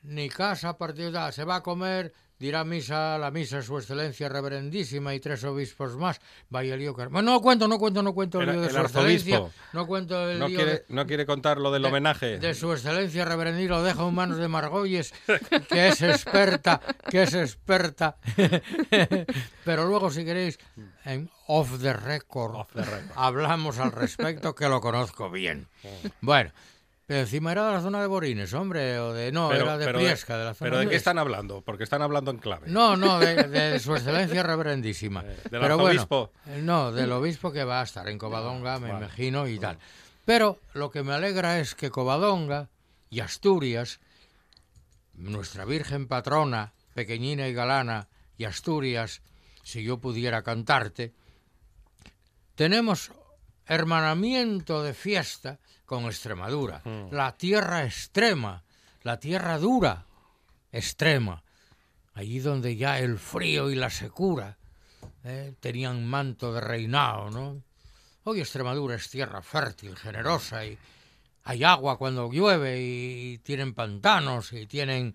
ni 0.03 0.29
casa 0.29 0.77
de... 0.77 1.33
Se 1.33 1.45
va 1.45 1.57
a 1.57 1.63
comer, 1.63 2.13
dirá 2.43 2.65
misa, 2.65 3.17
la 3.19 3.31
misa 3.31 3.63
su 3.63 3.79
excelencia 3.79 4.29
reverendísima 4.29 5.15
y 5.15 5.21
tres 5.21 5.45
obispos 5.45 5.97
más. 5.97 6.21
Vaya 6.51 6.77
lío 6.77 6.93
que... 6.93 7.07
Bueno, 7.07 7.31
no 7.31 7.41
cuento, 7.41 7.69
no 7.69 7.79
cuento, 7.79 8.03
no 8.03 8.13
cuento 8.13 8.41
el, 8.41 8.51
lío 8.51 8.61
de 8.61 8.67
el 8.67 8.73
su 8.73 8.81
excelencia. 8.81 9.43
No 9.73 9.87
cuento 9.87 10.29
el 10.29 10.41
No 10.41 10.49
lío 10.49 10.57
quiere, 10.59 10.73
de- 10.73 10.85
no 10.89 11.07
quiere 11.07 11.25
contar 11.25 11.59
lo 11.59 11.71
del 11.71 11.83
de- 11.83 11.89
homenaje. 11.89 12.39
De 12.41 12.53
su 12.55 12.73
excelencia 12.73 13.25
reverendí 13.25 13.69
lo 13.69 13.85
dejo 13.85 14.09
en 14.09 14.15
manos 14.17 14.39
de 14.39 14.49
Margolles, 14.49 15.15
que 15.69 15.89
es 15.89 16.03
experta, 16.03 16.81
que 17.09 17.23
es 17.23 17.35
experta. 17.35 18.17
Pero 19.65 19.87
luego, 19.87 20.11
si 20.11 20.25
queréis, 20.25 20.59
en 21.05 21.31
off 21.47 21.81
the 21.81 21.93
record, 21.93 22.57
Off 22.57 22.73
the 22.73 22.83
record. 22.83 23.13
hablamos 23.15 23.79
al 23.79 23.93
respecto, 23.93 24.55
que 24.55 24.69
lo 24.69 24.81
conozco 24.81 25.31
bien. 25.31 25.69
Bueno, 26.21 26.51
encima 27.21 27.53
era 27.53 27.67
de 27.67 27.73
la 27.73 27.81
zona 27.81 28.01
de 28.01 28.07
Borines, 28.07 28.53
hombre, 28.55 28.99
o 28.99 29.13
de... 29.13 29.33
No, 29.33 29.53
era 29.53 29.79
de 29.79 29.93
Priesca, 29.93 30.37
de, 30.37 30.45
la 30.45 30.55
zona 30.55 30.71
¿Pero 30.71 30.79
de 30.81 30.89
qué 30.89 30.97
están 30.97 31.19
hablando? 31.19 31.63
Porque 31.63 31.85
están 31.85 32.03
hablando 32.03 32.31
en 32.31 32.39
clave. 32.39 32.69
No, 32.69 32.97
no, 32.97 33.19
de, 33.19 33.35
de 33.49 33.79
su 33.79 33.95
excelencia 33.95 34.43
reverendísima. 34.43 35.23
Eh, 35.23 35.37
del 35.51 35.61
Pero 35.61 35.79
bueno, 35.79 36.03
arzobispo. 36.03 36.33
eh, 36.47 36.61
no, 36.63 36.93
del 36.93 37.13
obispo 37.13 37.53
que 37.53 37.65
va 37.65 37.81
a 37.81 37.85
estar 37.85 38.09
en 38.09 38.19
Covadonga, 38.19 38.79
me 38.79 38.91
imagino, 38.91 39.47
y 39.49 39.59
tal. 39.59 39.79
Pero 40.25 40.59
lo 40.75 40.91
que 40.91 41.03
me 41.03 41.13
alegra 41.13 41.59
es 41.59 41.75
que 41.75 41.91
Covadonga 41.91 42.69
y 43.11 43.21
Asturias, 43.21 44.01
nuestra 45.15 45.65
Virgen 45.65 46.07
patrona, 46.07 46.73
pequeñina 46.95 47.49
y 47.49 47.55
galana, 47.55 48.09
y 48.37 48.45
Asturias, 48.45 49.23
si 49.63 49.83
yo 49.83 49.99
pudiera 49.99 50.43
cantarte, 50.43 51.13
tenemos 52.55 53.11
hermanamiento 53.67 54.83
de 54.83 54.95
fiesta 54.95 55.59
con 55.93 56.07
Extremadura, 56.07 56.81
la 57.11 57.37
tierra 57.37 57.85
extrema, 57.85 58.65
la 59.03 59.21
tierra 59.21 59.59
dura, 59.59 60.07
extrema, 60.73 61.43
allí 62.15 62.39
donde 62.39 62.77
ya 62.77 62.99
el 62.99 63.19
frío 63.19 63.71
y 63.71 63.75
la 63.75 63.91
secura 63.91 64.57
eh, 65.23 65.53
tenían 65.61 66.07
manto 66.07 66.55
de 66.55 66.63
reinado, 66.63 67.29
¿no? 67.29 67.63
Hoy 68.25 68.41
Extremadura 68.41 68.95
es 68.95 69.11
tierra 69.11 69.43
fértil, 69.43 69.95
generosa 69.95 70.65
y 70.65 70.79
hay 71.45 71.63
agua 71.63 71.99
cuando 71.99 72.33
llueve 72.33 72.81
y 72.81 73.37
tienen 73.43 73.75
pantanos 73.75 74.55
y 74.55 74.67
tienen 74.67 75.15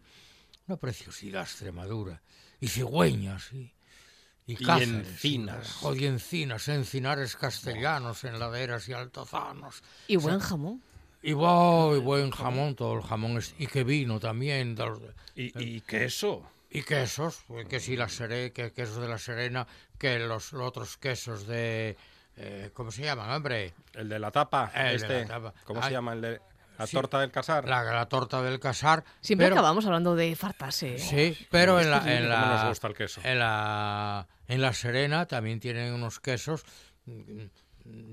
una 0.67 0.77
preciosidad 0.77 1.41
Extremadura 1.41 2.22
y 2.60 2.67
cigüeñas 2.67 3.51
y, 3.51 3.74
y, 4.48 4.54
Y 4.63 4.84
encinas. 4.84 5.74
Joder, 5.74 6.01
y 6.01 6.06
encinas, 6.08 6.68
encinares 6.70 7.36
castellanos 7.36 8.24
en 8.24 8.39
laderas 8.39 8.88
y 8.89 8.94
altozanos. 8.94 9.84
Y 10.08 10.16
buen 10.16 10.39
jamón. 10.39 10.82
Y, 11.22 11.34
bo- 11.34 11.96
y 11.96 12.00
buen 12.00 12.32
jamón, 12.32 12.75
todo 12.75 12.96
el 12.96 13.04
jamón. 13.04 13.38
es- 13.38 13.54
y 13.60 13.68
que 13.68 13.84
vino 13.84 14.20
también. 14.20 14.74
de 14.75 14.86
los- 14.86 15.01
¿Y, 15.36 15.51
y 15.62 15.82
queso? 15.82 16.50
y 16.70 16.84
quesos, 16.84 17.44
eh, 17.50 17.66
que 17.70 17.80
si 17.80 17.96
la 17.96 18.10
sere, 18.10 18.51
que 18.51 18.72
quesos 18.72 18.98
de 19.01 19.08
la 19.08 19.18
Serena, 19.18 19.66
que 19.98 20.20
los, 20.20 20.51
los 20.54 20.68
otros 20.68 20.98
quesos 20.98 21.48
de... 21.48 21.96
eh, 22.36 22.72
¿Cómo 22.74 22.92
se 22.92 23.04
llaman, 23.04 23.30
hombre? 23.32 23.74
El 23.94 24.10
de 24.10 24.20
la 24.20 24.32
tapa. 24.32 24.72
El 24.75 24.89
de 24.89 24.96
este. 24.96 25.22
la 25.22 25.27
tapa. 25.27 25.54
¿Cómo 25.66 25.80
Ay. 25.82 25.88
se 25.88 25.92
llama? 25.94 26.13
El 26.13 26.22
de 26.22 26.42
la 26.77 26.88
Sí. 26.88 26.96
torta 26.96 27.19
del 27.19 27.31
casar. 27.31 27.67
La, 27.67 27.84
la 27.84 28.07
torta 28.07 28.41
del 28.41 28.60
casar. 28.60 29.03
Siempre 29.22 29.48
pero- 29.48 29.55
acabamos 29.55 29.86
hablando 29.86 30.15
de 30.15 30.36
fartarse. 30.36 30.96
¿eh? 30.96 31.00
Sí, 31.00 31.48
pero 31.50 31.79
en 31.79 31.89
la, 31.91 32.17
en 32.17 32.29
la, 32.29 32.55
nos 32.57 32.69
gusta 32.69 32.88
el 32.88 32.93
queso. 32.93 33.22
en 33.24 33.39
la 33.39 34.27
en 34.48 34.62
la 34.62 34.74
Serena 34.74 35.25
también 35.25 35.60
tienen 35.60 35.93
unos 35.93 36.19
quesos 36.19 36.63
mm, 37.05 37.43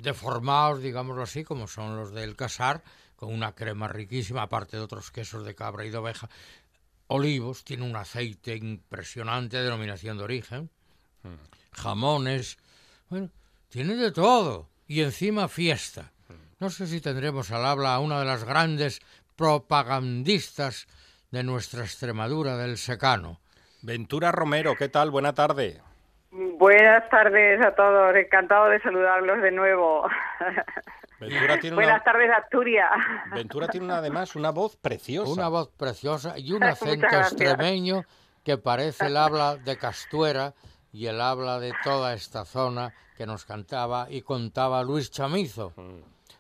deformados, 0.03 0.81
digámoslo 0.83 1.23
así, 1.23 1.45
como 1.45 1.69
son 1.69 1.97
los 1.97 2.13
del 2.13 2.35
casar, 2.37 2.83
con 3.17 3.33
una 3.33 3.55
crema 3.55 3.87
riquísima, 3.89 4.43
aparte 4.43 4.77
de 4.77 4.83
otros 4.83 5.11
quesos 5.11 5.45
de 5.45 5.55
cabra 5.55 5.85
y 5.85 5.91
de 5.91 5.99
oveja. 5.99 6.29
Olivos, 7.07 7.65
tiene 7.65 7.85
un 7.85 7.95
aceite 7.97 8.57
impresionante, 8.57 9.59
denominación 9.63 10.17
de 10.19 10.25
origen. 10.25 10.71
Jamones, 11.73 12.59
bueno, 13.09 13.31
tiene 13.69 13.95
de 13.97 14.11
todo. 14.13 14.69
Y 14.87 15.01
encima 15.03 15.49
fiesta. 15.49 16.13
No 16.61 16.71
sé 16.71 16.87
si 16.87 17.01
tendremos 17.01 17.51
al 17.51 17.65
habla 17.67 17.95
a 17.95 17.99
una 17.99 18.21
de 18.21 18.25
las 18.25 18.45
grandes 18.45 19.01
propagandistas 19.37 20.87
de 21.31 21.43
nuestra 21.43 21.83
Extremadura 21.83 22.57
del 22.57 22.79
secano. 22.79 23.41
Ventura 23.83 24.31
Romero, 24.31 24.77
¿qué 24.77 24.89
tal? 24.89 25.11
Buena 25.11 25.35
tarde. 25.35 25.83
Buenas 26.31 27.09
tardes 27.11 27.65
a 27.65 27.75
todos, 27.75 28.15
encantado 28.17 28.69
de 28.69 28.81
saludarlos 28.81 29.43
de 29.43 29.51
nuevo. 29.51 30.07
Ventura 31.21 31.59
tiene 31.59 31.77
Buenas 31.77 31.97
una, 31.97 32.05
tardes, 32.05 32.31
Asturias. 32.31 32.91
Ventura 33.33 33.69
tiene 33.69 33.87
una, 33.87 33.99
además 33.99 34.37
una 34.37 34.51
voz 34.51 34.77
preciosa. 34.77 35.33
Una 35.33 35.49
voz 35.49 35.71
preciosa 35.77 36.39
y 36.39 36.53
un 36.53 36.63
acento 36.65 37.07
extremeño 37.07 38.05
que 38.45 38.59
parece 38.59 39.07
el 39.07 39.17
habla 39.17 39.57
de 39.57 39.77
Castuera 39.77 40.55
y 40.93 41.07
el 41.07 41.21
habla 41.21 41.59
de 41.59 41.73
toda 41.83 42.15
esta 42.15 42.45
zona 42.45 42.93
que 43.17 43.27
nos 43.27 43.45
cantaba 43.45 44.07
y 44.09 44.23
contaba 44.23 44.83
Luis 44.83 45.11
Chamizo. 45.11 45.73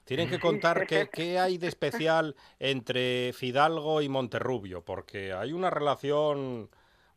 Tienen 0.04 0.28
que 0.28 0.38
contar 0.40 0.86
qué, 0.86 1.08
qué 1.12 1.38
hay 1.38 1.58
de 1.58 1.68
especial 1.68 2.34
entre 2.58 3.32
Fidalgo 3.32 4.02
y 4.02 4.08
Monterrubio, 4.08 4.84
porque 4.84 5.32
hay 5.32 5.52
una 5.52 5.70
relación, 5.70 6.68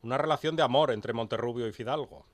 una 0.01 0.17
relación 0.17 0.55
de 0.55 0.63
amor 0.63 0.91
entre 0.91 1.13
Monterrubio 1.13 1.67
y 1.67 1.73
Fidalgo. 1.73 2.25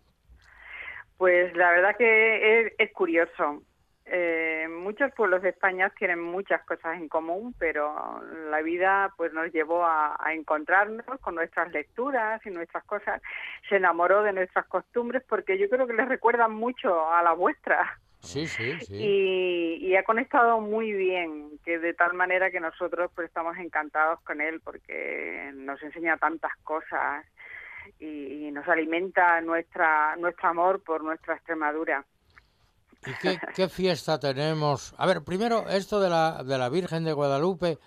Pues 1.18 1.56
la 1.56 1.72
verdad 1.72 1.96
que 1.98 2.62
es, 2.62 2.74
es 2.78 2.92
curioso. 2.92 3.64
Eh, 4.06 4.68
muchos 4.70 5.14
pueblos 5.14 5.42
de 5.42 5.50
España 5.50 5.90
tienen 5.98 6.22
muchas 6.22 6.62
cosas 6.66 6.98
en 6.98 7.08
común, 7.08 7.56
pero 7.58 8.22
la 8.50 8.62
vida 8.62 9.14
pues 9.16 9.32
nos 9.32 9.52
llevó 9.54 9.86
a, 9.86 10.18
a 10.20 10.34
encontrarnos 10.34 11.06
con 11.22 11.36
nuestras 11.36 11.72
lecturas 11.72 12.46
y 12.46 12.50
nuestras 12.50 12.84
cosas. 12.84 13.22
Se 13.70 13.78
enamoró 13.78 14.24
de 14.24 14.34
nuestras 14.34 14.66
costumbres 14.66 15.24
porque 15.28 15.58
yo 15.58 15.70
creo 15.70 15.88
que 15.88 15.94
les 15.94 16.10
recuerdan 16.10 16.52
mucho 16.52 17.10
a 17.10 17.24
las 17.24 17.38
vuestras. 17.38 17.88
Sí, 18.24 18.48
sí, 18.48 18.80
sí. 18.80 18.96
y, 18.96 19.86
y 19.86 19.96
ha 19.98 20.04
conectado 20.04 20.62
muy 20.62 20.94
bien, 20.94 21.60
que 21.66 21.78
de 21.78 21.94
tal 21.94 22.14
manera 22.14 22.50
que 22.52 22.62
nosotros 22.62 23.12
pues 23.14 23.28
estamos 23.28 23.58
encantados 23.58 24.22
con 24.22 24.40
él 24.40 24.62
porque 24.62 25.52
nos 25.54 25.82
enseña 25.84 26.18
tantas 26.18 26.54
cosas 26.64 27.26
y, 28.00 28.48
y 28.48 28.52
nos 28.52 28.66
alimenta 28.68 29.42
nuestra 29.42 30.16
nuestro 30.16 30.50
amor 30.50 30.82
por 30.84 31.04
nuestra 31.04 31.36
Extremadura. 31.36 32.06
¿Y 33.06 33.14
qué, 33.22 33.38
qué 33.54 33.68
fiesta 33.68 34.18
tenemos? 34.18 34.96
A 34.98 35.06
ver, 35.06 35.24
primero, 35.26 35.68
esto 35.70 36.00
de 36.00 36.10
la, 36.10 36.44
de 36.44 36.58
la 36.58 36.70
Virgen 36.70 37.04
de 37.04 37.12
Guadalupe, 37.12 37.78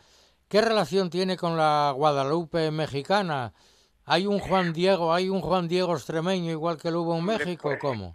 ¿qué 0.49 0.61
relación 0.61 1.09
tiene 1.09 1.38
con 1.38 1.57
la 1.57 1.93
Guadalupe 1.97 2.71
mexicana? 2.71 3.55
¿Hay 4.05 4.26
un 4.26 4.38
Juan 4.38 4.75
Diego, 4.75 5.14
hay 5.14 5.31
un 5.31 5.40
Juan 5.40 5.66
Diego 5.66 5.95
extremeño 5.95 6.50
igual 6.50 6.76
que 6.76 6.90
lo 6.90 7.00
hubo 7.00 7.16
en 7.16 7.25
México? 7.25 7.71
pues, 7.71 7.81
¿Cómo? 7.81 8.14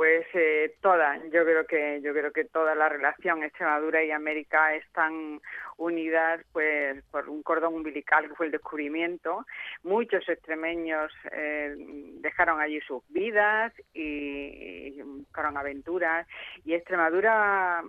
Pues 0.00 0.24
eh, 0.32 0.76
toda, 0.80 1.18
yo 1.24 1.44
creo 1.44 1.66
que 1.66 2.00
yo 2.02 2.14
creo 2.14 2.32
que 2.32 2.46
toda 2.46 2.74
la 2.74 2.88
relación 2.88 3.42
Extremadura 3.42 4.02
y 4.02 4.10
América 4.10 4.74
están 4.74 5.42
unidas 5.76 6.40
pues 6.52 7.04
por 7.10 7.28
un 7.28 7.42
cordón 7.42 7.74
umbilical 7.74 8.26
que 8.26 8.34
fue 8.34 8.46
el 8.46 8.52
descubrimiento. 8.52 9.44
Muchos 9.82 10.26
extremeños 10.26 11.12
eh, 11.32 11.74
dejaron 12.22 12.62
allí 12.62 12.80
sus 12.80 13.02
vidas 13.10 13.74
y, 13.92 14.96
y 14.96 15.02
buscaron 15.02 15.58
aventuras 15.58 16.26
y 16.64 16.72
Extremadura 16.72 17.82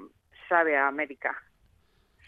sabe 0.50 0.76
a 0.76 0.88
América 0.88 1.42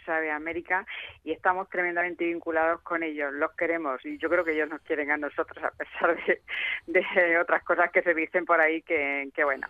sabe 0.04 0.32
América 0.32 0.86
y 1.24 1.32
estamos 1.32 1.70
tremendamente 1.70 2.26
vinculados 2.26 2.82
con 2.82 3.04
ellos, 3.04 3.34
los 3.34 3.52
queremos 3.54 4.04
y 4.06 4.18
yo 4.18 4.30
creo 4.30 4.44
que 4.44 4.54
ellos 4.54 4.70
nos 4.70 4.82
quieren 4.82 5.12
a 5.12 5.18
nosotros 5.18 5.64
a 5.64 5.72
pesar 5.72 6.18
de, 6.26 6.42
de 6.88 7.40
otras 7.40 7.64
cosas 7.64 7.92
que 7.92 8.02
se 8.02 8.14
dicen 8.14 8.46
por 8.46 8.60
ahí 8.60 8.82
que, 8.82 9.30
que 9.34 9.44
bueno, 9.44 9.68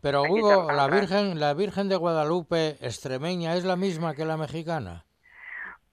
Pero 0.00 0.22
Hugo, 0.22 0.70
la 0.72 0.84
otras. 0.84 1.00
Virgen, 1.00 1.40
la 1.40 1.54
Virgen 1.54 1.88
de 1.88 1.96
Guadalupe 1.96 2.76
extremeña 2.80 3.54
es 3.56 3.64
la 3.64 3.76
misma 3.76 4.14
que 4.14 4.24
la 4.24 4.36
mexicana. 4.36 5.04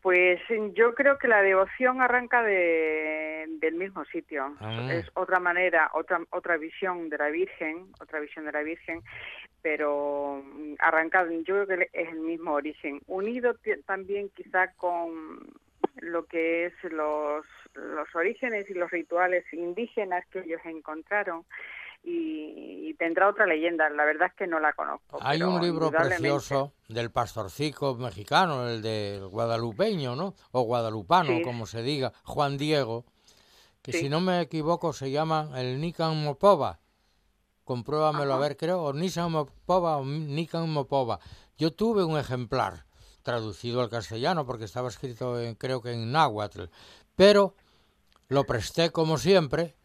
Pues 0.06 0.40
yo 0.76 0.94
creo 0.94 1.18
que 1.18 1.28
la 1.28 1.42
devoción 1.42 2.00
arranca 2.00 2.44
de, 2.44 3.46
del 3.60 3.74
mismo 3.74 4.06
sitio. 4.06 4.56
Ah. 4.60 4.88
Es 4.94 5.10
otra 5.16 5.40
manera, 5.40 5.90
otra 5.96 6.22
otra 6.30 6.58
visión 6.58 7.10
de 7.10 7.18
la 7.18 7.30
Virgen, 7.30 7.88
otra 8.00 8.20
visión 8.20 8.46
de 8.46 8.52
la 8.52 8.62
Virgen, 8.62 9.02
pero 9.64 10.44
mm, 10.46 10.76
arranca, 10.78 11.26
yo 11.44 11.66
creo 11.66 11.66
que 11.66 11.90
es 11.92 12.10
el 12.10 12.20
mismo 12.20 12.52
origen. 12.52 13.02
Unido 13.08 13.56
también 13.88 14.30
quizá 14.36 14.72
con 14.74 15.52
lo 16.02 16.26
que 16.26 16.68
es 16.68 16.74
los, 16.84 17.44
los 17.74 18.16
orígenes 18.16 18.70
y 18.70 18.76
los 18.76 18.92
rituales 18.92 19.44
indígenas 19.54 20.24
que 20.28 20.42
ellos 20.42 20.62
encontraron. 20.66 21.46
Y, 22.08 22.90
y 22.90 22.94
tendrá 23.00 23.28
otra 23.28 23.48
leyenda, 23.48 23.90
la 23.90 24.06
verdad 24.06 24.28
es 24.28 24.36
que 24.36 24.46
no 24.46 24.60
la 24.60 24.74
conozco. 24.74 25.18
Hay 25.22 25.42
un 25.42 25.60
libro 25.60 25.90
precioso 25.90 26.74
del 26.88 27.10
pastorcico 27.12 27.96
mexicano, 27.96 28.68
el 28.70 28.82
del 28.84 29.28
guadalupeño, 29.28 30.16
¿no? 30.16 30.36
O 30.52 30.62
guadalupano, 30.62 31.30
Sí. 31.38 31.42
como 31.42 31.66
se 31.66 31.82
diga, 31.82 32.14
Juan 32.24 32.58
Diego, 32.58 33.06
que 33.82 33.92
Sí. 33.92 34.02
si 34.02 34.10
no 34.10 34.20
me 34.22 34.40
equivoco 34.42 34.94
se 34.94 35.10
llama 35.10 35.50
el 35.56 35.82
Nican 35.82 36.24
Mopova. 36.24 36.80
Compruébamelo, 37.64 38.34
a 38.36 38.38
ver, 38.38 38.56
creo, 38.58 38.84
o 38.84 38.94
Nisan 38.94 39.32
Mopova 39.32 39.98
o 39.98 40.06
Nican 40.06 40.70
Mopova. 40.70 41.20
Yo 41.58 41.74
tuve 41.74 42.04
un 42.04 42.18
ejemplar 42.20 42.86
traducido 43.24 43.82
al 43.82 43.90
castellano 43.90 44.46
porque 44.46 44.66
estaba 44.66 44.90
escrito, 44.90 45.40
en- 45.42 45.56
creo 45.56 45.82
que 45.82 45.92
en 45.94 46.12
náhuatl, 46.12 46.66
pero 47.16 47.56
lo 48.28 48.44
presté 48.44 48.92
como 48.92 49.18
siempre 49.18 49.76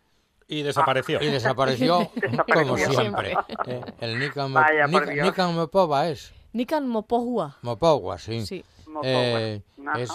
Y 0.50 0.62
desapareció. 0.62 1.23
y 1.23 1.26
desapareció 1.28 2.11
como 2.52 2.76
siempre. 2.76 3.35
Eh, 3.66 3.80
el 4.00 4.19
Nikan, 4.19 4.52
Vaya, 4.52 4.88
por 4.88 5.07
Nik- 5.07 5.12
Dios. 5.14 5.26
Nikan 5.26 5.54
Mopova 5.54 6.09
es. 6.09 6.33
Nikan 6.52 6.88
Mopohua. 6.88 7.57
Mopogua, 7.62 8.19
sí. 8.19 8.45
Sí. 8.45 8.64
Eh, 9.04 9.62
es, 9.97 10.11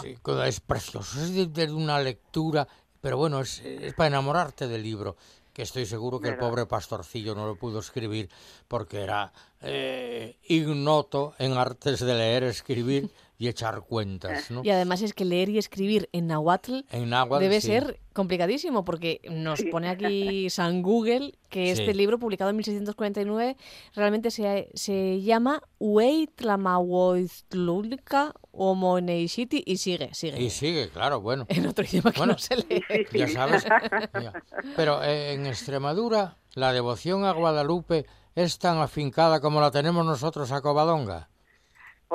es 0.45 0.59
precioso, 0.59 1.17
es 1.21 1.33
de, 1.33 1.45
de 1.47 1.71
una 1.71 1.99
lectura, 2.01 2.67
pero 2.99 3.15
bueno, 3.17 3.39
es, 3.39 3.61
es 3.61 3.93
para 3.93 4.07
enamorarte 4.07 4.67
del 4.67 4.83
libro, 4.83 5.15
que 5.53 5.61
estoy 5.61 5.85
seguro 5.85 6.19
que 6.19 6.27
el 6.27 6.37
pobre 6.37 6.65
pastorcillo 6.65 7.33
no 7.35 7.47
lo 7.47 7.55
pudo 7.55 7.79
escribir 7.79 8.29
porque 8.67 9.01
era 9.01 9.31
eh, 9.61 10.35
ignoto 10.49 11.33
en 11.39 11.53
artes 11.53 12.01
de 12.01 12.13
leer, 12.13 12.43
escribir 12.43 13.09
y 13.37 13.49
echar 13.49 13.81
cuentas, 13.81 14.49
¿no? 14.49 14.61
Y 14.63 14.69
además 14.69 15.01
es 15.01 15.13
que 15.13 15.25
leer 15.25 15.49
y 15.49 15.57
escribir 15.57 16.07
en 16.13 16.27
Nahuatl 16.27 16.85
En 16.91 17.09
náhuatl, 17.09 17.43
debe 17.43 17.59
sí. 17.59 17.67
ser 17.67 17.99
complicadísimo 18.13 18.85
porque 18.85 19.19
nos 19.29 19.59
Sí. 19.59 19.65
pone 19.65 19.89
aquí 19.89 19.99
San 20.49 20.81
Google 20.81 21.33
que 21.49 21.71
este 21.71 21.87
Sí. 21.87 21.93
libro 21.93 22.17
publicado 22.17 22.49
en 22.49 22.55
1649 22.57 23.57
realmente 23.93 24.31
se, 24.31 24.69
se 24.73 25.21
llama 25.21 25.61
Uitlamahuiztlulka 25.79 28.33
Omoneixiti 28.51 29.63
y 29.65 29.77
sigue, 29.77 30.09
sigue. 30.13 30.41
Y 30.41 30.49
sigue, 30.49 30.89
claro, 30.89 31.19
bueno. 31.21 31.45
En 31.59 31.67
otro 31.67 31.83
idioma 31.83 32.11
que 32.11 32.17
Bueno, 32.19 32.33
no 32.33 32.39
se 32.39 32.55
lee. 32.55 32.83
Ya 33.13 33.27
sabes. 33.27 33.65
ya. 34.21 34.31
Pero 34.77 35.03
eh, 35.03 35.33
en 35.33 35.45
Extremadura 35.45 36.37
la 36.53 36.71
devoción 36.71 37.25
a 37.25 37.33
Guadalupe 37.33 38.05
es 38.35 38.59
tan 38.59 38.77
afincada 38.77 39.41
como 39.41 39.59
la 39.61 39.71
tenemos 39.71 40.05
nosotros 40.05 40.51
a 40.53 40.61
Covadonga. 40.61 41.29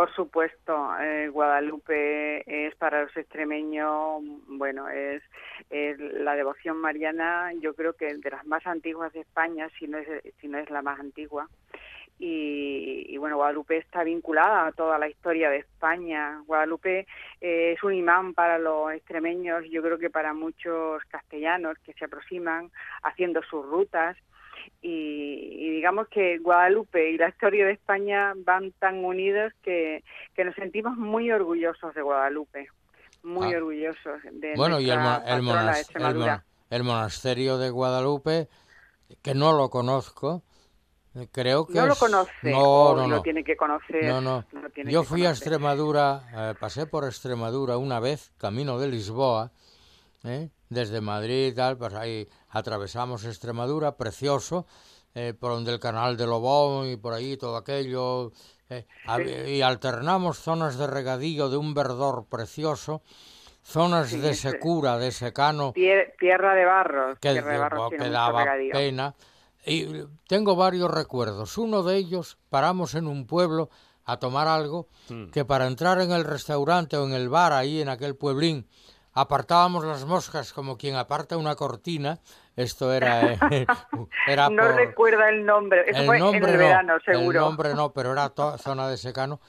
Por 0.01 0.15
supuesto, 0.15 0.99
eh, 0.99 1.29
Guadalupe 1.29 2.43
es 2.47 2.75
para 2.77 3.03
los 3.03 3.15
extremeños, 3.15 4.23
bueno, 4.47 4.89
es, 4.89 5.23
es 5.69 6.01
la 6.01 6.35
devoción 6.37 6.79
mariana, 6.79 7.53
yo 7.61 7.75
creo 7.75 7.93
que 7.93 8.15
de 8.15 8.31
las 8.31 8.47
más 8.47 8.67
antiguas 8.67 9.13
de 9.13 9.21
España, 9.21 9.69
si 9.79 9.87
no 9.87 9.99
es, 9.99 10.09
si 10.41 10.49
no 10.49 10.57
es 10.57 10.71
la 10.71 10.81
más 10.81 10.99
antigua. 10.99 11.51
Y, 12.19 13.05
y, 13.11 13.19
bueno, 13.19 13.37
Guadalupe 13.37 13.77
está 13.77 14.03
vinculada 14.03 14.69
a 14.69 14.73
toda 14.73 14.99
la 14.99 15.07
historia 15.07 15.51
de 15.51 15.59
España. 15.59 16.43
Guadalupe 16.47 17.07
eh, 17.43 17.75
es 17.77 17.83
un 17.83 17.93
imán 17.93 18.33
para 18.33 18.59
los 18.59 18.91
extremeños, 18.95 19.67
yo 19.71 19.83
creo 19.83 19.99
que 19.99 20.09
para 20.09 20.33
muchos 20.33 21.05
castellanos 21.11 21.79
que 21.81 21.93
se 21.93 22.07
aproximan 22.07 22.71
haciendo 23.03 23.43
sus 23.43 23.67
rutas 23.67 24.17
y, 24.83 24.89
y 24.89 25.71
digamos 25.71 26.09
que 26.09 26.39
Guadalupe 26.39 27.11
y 27.11 27.19
la 27.19 27.29
historia 27.29 27.67
de 27.67 27.73
España 27.73 28.33
van 28.37 28.73
tan 28.79 29.05
unidos 29.05 29.53
que, 29.63 30.03
que 30.35 30.45
nos 30.45 30.55
sentimos 30.55 30.97
muy 30.97 31.31
orgullosos 31.31 31.95
de 31.95 32.03
Guadalupe, 32.03 32.69
muy 33.23 33.53
Ah. 33.53 33.59
orgullosos 33.59 34.23
de 34.33 34.55
Bueno, 34.57 34.81
y 34.81 34.89
el, 34.91 34.99
de 36.71 36.83
monasterio 36.83 37.59
de 37.59 37.71
Guadalupe, 37.71 38.49
que 39.23 39.35
no 39.35 39.53
lo 39.53 39.69
conozco, 39.71 40.43
creo 41.33 41.67
que 41.67 41.75
no 41.75 41.87
lo 41.87 41.97
conoce, 41.97 42.51
No, 42.53 42.61
o 42.63 42.97
no, 42.97 43.03
lo 43.09 43.17
no. 43.17 43.23
tiene 43.23 43.43
que 43.45 43.57
conocer. 43.57 44.05
No, 44.05 44.21
no. 44.21 44.45
Yo 44.85 45.03
fui 45.03 45.27
a. 45.27 45.31
Extremadura, 45.31 46.23
eh, 46.35 46.55
pasé 46.59 46.87
por 46.87 47.05
Extremadura 47.05 47.77
una 47.77 48.01
vez, 48.01 48.33
camino 48.39 48.79
de 48.79 48.89
Lisboa, 48.89 49.51
¿eh? 50.25 50.51
desde 50.69 51.01
Madrid 51.01 51.49
y 51.49 51.55
tal, 51.55 51.77
pues 51.77 51.95
ahí 51.95 52.29
atravesamos 52.51 53.25
Extremadura, 53.25 53.97
precioso, 53.97 54.67
eh, 55.15 55.35
por 55.39 55.53
donde 55.53 55.73
el 55.73 55.81
canal 55.81 56.17
de 56.17 56.27
Lobón 56.27 56.89
y 56.89 56.97
por 56.97 57.13
ahí 57.13 57.37
todo 57.37 57.57
aquello, 57.57 58.33
eh, 58.69 58.87
y 59.49 59.63
alternamos 59.63 60.39
zonas 60.39 60.79
de 60.79 60.87
regadío 60.87 61.49
de 61.49 61.57
un 61.57 61.75
verdor 61.75 62.27
precioso, 62.29 63.03
zonas 63.63 64.11
Sí, 64.11 64.19
de 64.19 64.35
secura, 64.35 64.97
de 64.99 65.11
secano, 65.13 65.73
Tier- 65.73 66.15
tierra 66.19 66.55
de 66.55 66.65
barros, 66.65 67.19
que, 67.19 67.33
tierra 67.33 67.53
de 67.53 67.59
barros 67.59 67.91
que 67.91 68.09
daba 68.11 68.45
pena. 68.73 69.15
Y 69.67 69.87
tengo 70.27 70.57
varios 70.57 70.91
recuerdos. 70.91 71.59
Uno 71.59 71.83
de 71.83 71.97
ellos, 71.99 72.39
paramos 72.49 72.95
en 72.95 73.07
un 73.07 73.27
pueblo 73.27 73.69
a 74.07 74.17
tomar 74.19 74.49
algo, 74.49 74.89
que 75.33 75.45
para 75.45 75.67
entrar 75.67 76.01
en 76.01 76.13
el 76.13 76.25
restaurante 76.25 76.97
o 76.97 77.05
en 77.07 77.13
el 77.13 77.29
bar 77.29 77.53
ahí 77.53 77.81
en 77.83 77.89
aquel 77.91 78.17
pueblín, 78.17 78.67
apartábamos 79.13 79.85
las 79.85 80.05
moscas 80.05 80.53
como 80.53 80.77
quien 80.77 80.97
aparta 80.97 81.37
una 81.37 81.55
cortina. 81.57 82.21
Esto 82.57 82.93
era, 82.93 83.33
eh, 83.33 83.39
era 84.27 84.49
no 84.51 84.63
por- 84.63 84.75
recuerda 84.75 85.29
el 85.29 85.45
nombre, 85.45 85.83
eso 85.89 86.01
el 86.01 86.07
fue 86.07 86.17
en 86.17 86.23
nombre 86.23 86.53
el 86.53 86.59
no, 86.59 86.65
verano, 86.65 86.95
el 86.97 87.03
seguro. 87.03 87.41
nombre 87.41 87.75
no, 87.75 87.93
pero 87.93 88.13
era 88.13 88.29
toda 88.31 88.59
zona 88.59 88.89
de 88.89 88.97
secano. 88.99 89.41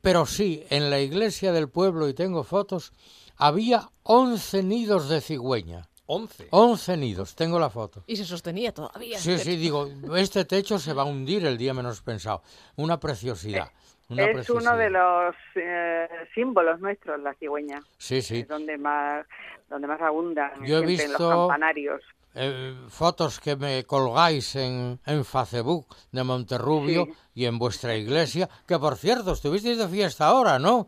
Pero 0.00 0.26
sí, 0.26 0.64
en 0.70 0.90
la 0.90 0.98
iglesia 0.98 1.52
del 1.52 1.68
pueblo, 1.68 2.08
y 2.08 2.14
tengo 2.14 2.42
fotos, 2.42 2.92
había 3.36 3.90
11 4.02 4.62
nidos 4.64 5.08
de 5.08 5.20
cigüeña. 5.20 5.88
11. 6.08 6.48
11 6.50 6.96
nidos, 6.96 7.34
tengo 7.34 7.58
la 7.58 7.68
foto. 7.68 8.02
Y 8.06 8.16
se 8.16 8.24
sostenía 8.24 8.72
todavía. 8.72 9.18
Sí, 9.18 9.38
sí, 9.38 9.56
digo, 9.56 9.88
este 10.16 10.44
techo 10.44 10.78
se 10.78 10.92
va 10.92 11.02
a 11.02 11.04
hundir 11.04 11.44
el 11.46 11.56
día 11.58 11.74
menos 11.74 12.00
pensado. 12.00 12.42
Una 12.76 12.98
preciosidad. 13.00 13.70
Una 14.08 14.24
es 14.24 14.34
preciosidad. 14.34 14.72
uno 14.74 14.82
de 14.82 14.90
los 14.90 15.34
eh, 15.56 16.08
símbolos 16.34 16.80
nuestros, 16.80 17.20
la 17.20 17.34
cigüeña. 17.34 17.80
Sí, 17.98 18.22
sí. 18.22 18.40
Es 18.40 18.48
donde 18.48 18.78
más, 18.78 19.26
donde 19.68 19.86
más 19.88 20.00
abundan 20.00 20.52
Yo 20.64 20.78
he 20.78 20.80
en 20.80 20.86
visto- 20.86 21.18
los 21.18 21.30
campanarios. 21.48 22.02
Eh, 22.38 22.74
fotos 22.88 23.40
que 23.40 23.56
me 23.56 23.84
colgáis 23.84 24.54
en, 24.56 25.00
en 25.06 25.24
Facebook 25.24 25.86
de 26.12 26.22
Monterrubio 26.22 27.06
Sí. 27.06 27.12
y 27.34 27.44
en 27.46 27.58
vuestra 27.58 27.94
iglesia, 27.96 28.48
que 28.68 28.78
por 28.78 28.96
cierto, 28.96 29.32
estuvisteis 29.32 29.78
de 29.78 29.88
fiesta 29.88 30.26
ahora, 30.26 30.58
¿no? 30.58 30.86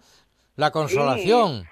La 0.57 0.70
consolación. 0.70 1.64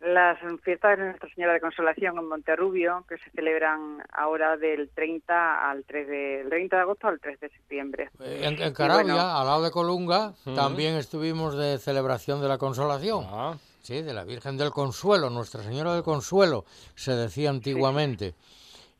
Las 0.00 0.38
fiestas 0.64 0.98
de 0.98 1.04
Nuestra 1.04 1.28
Señora 1.34 1.52
de 1.52 1.60
Consolación 1.60 2.16
en 2.18 2.26
Monterrubio, 2.26 3.04
que 3.06 3.18
se 3.18 3.30
celebran 3.32 4.02
ahora 4.14 4.56
del 4.56 4.88
30 4.94 5.70
al 5.70 5.84
3 5.84 6.08
de, 6.08 6.16
del 6.38 6.48
30 6.48 6.76
de 6.76 6.82
agosto 6.82 7.06
al 7.08 7.20
3 7.20 7.38
de 7.38 7.48
septiembre. 7.50 8.10
Eh, 8.20 8.40
En, 8.44 8.62
en 8.62 8.72
Carabia, 8.72 9.12
bueno. 9.14 9.20
al 9.20 9.46
lado 9.46 9.62
de 9.62 9.70
Colunga, 9.70 10.32
también 10.56 10.94
estuvimos 10.96 11.54
de 11.56 11.78
celebración 11.78 12.40
de 12.40 12.48
la 12.48 12.56
consolación. 12.58 13.26
Ah, 13.28 13.56
Sí, 13.82 14.02
de 14.02 14.12
la 14.12 14.24
Virgen 14.24 14.56
del 14.58 14.70
Consuelo, 14.70 15.30
Nuestra 15.30 15.62
Señora 15.62 15.94
del 15.94 16.02
Consuelo, 16.02 16.64
se 16.94 17.12
decía 17.12 17.48
antiguamente. 17.50 18.34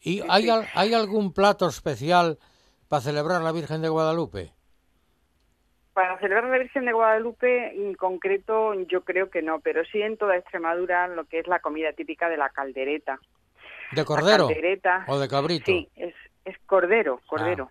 ¿Y 0.01 0.23
hay, 0.29 0.49
al- 0.49 0.67
hay 0.75 0.95
algún 0.95 1.33
plato 1.35 1.67
especial 1.69 2.39
para 2.89 3.03
celebrar 3.03 3.43
la 3.43 3.53
Virgen 3.53 3.83
de 3.83 3.91
Guadalupe? 3.91 4.53
Para 5.93 6.19
celebrar 6.19 6.45
la 6.45 6.59
Virgen 6.59 6.85
de 6.85 6.93
Guadalupe, 6.93 7.75
en 7.75 7.95
concreto, 7.95 8.75
yo 8.85 9.03
creo 9.03 9.29
que 9.29 9.43
no, 9.43 9.59
pero 9.61 9.85
sí 9.87 10.01
en 10.01 10.17
toda 10.17 10.37
Extremadura 10.37 11.09
lo 11.09 11.25
que 11.25 11.41
es 11.41 11.49
la 11.49 11.59
comida 11.59 11.93
típica 11.93 12.29
de 12.29 12.37
la 12.37 12.49
caldereta. 12.51 13.19
¿De 13.93 14.05
cordero 14.05 14.49
La 14.49 14.55
caldereta, 14.55 15.05
o 15.09 15.19
de 15.19 15.29
cabrito? 15.29 15.65
Sí, 15.67 15.89
es, 15.97 16.15
es 16.45 16.57
cordero, 16.67 17.19
Ah. 17.23 17.27
cordero. 17.27 17.71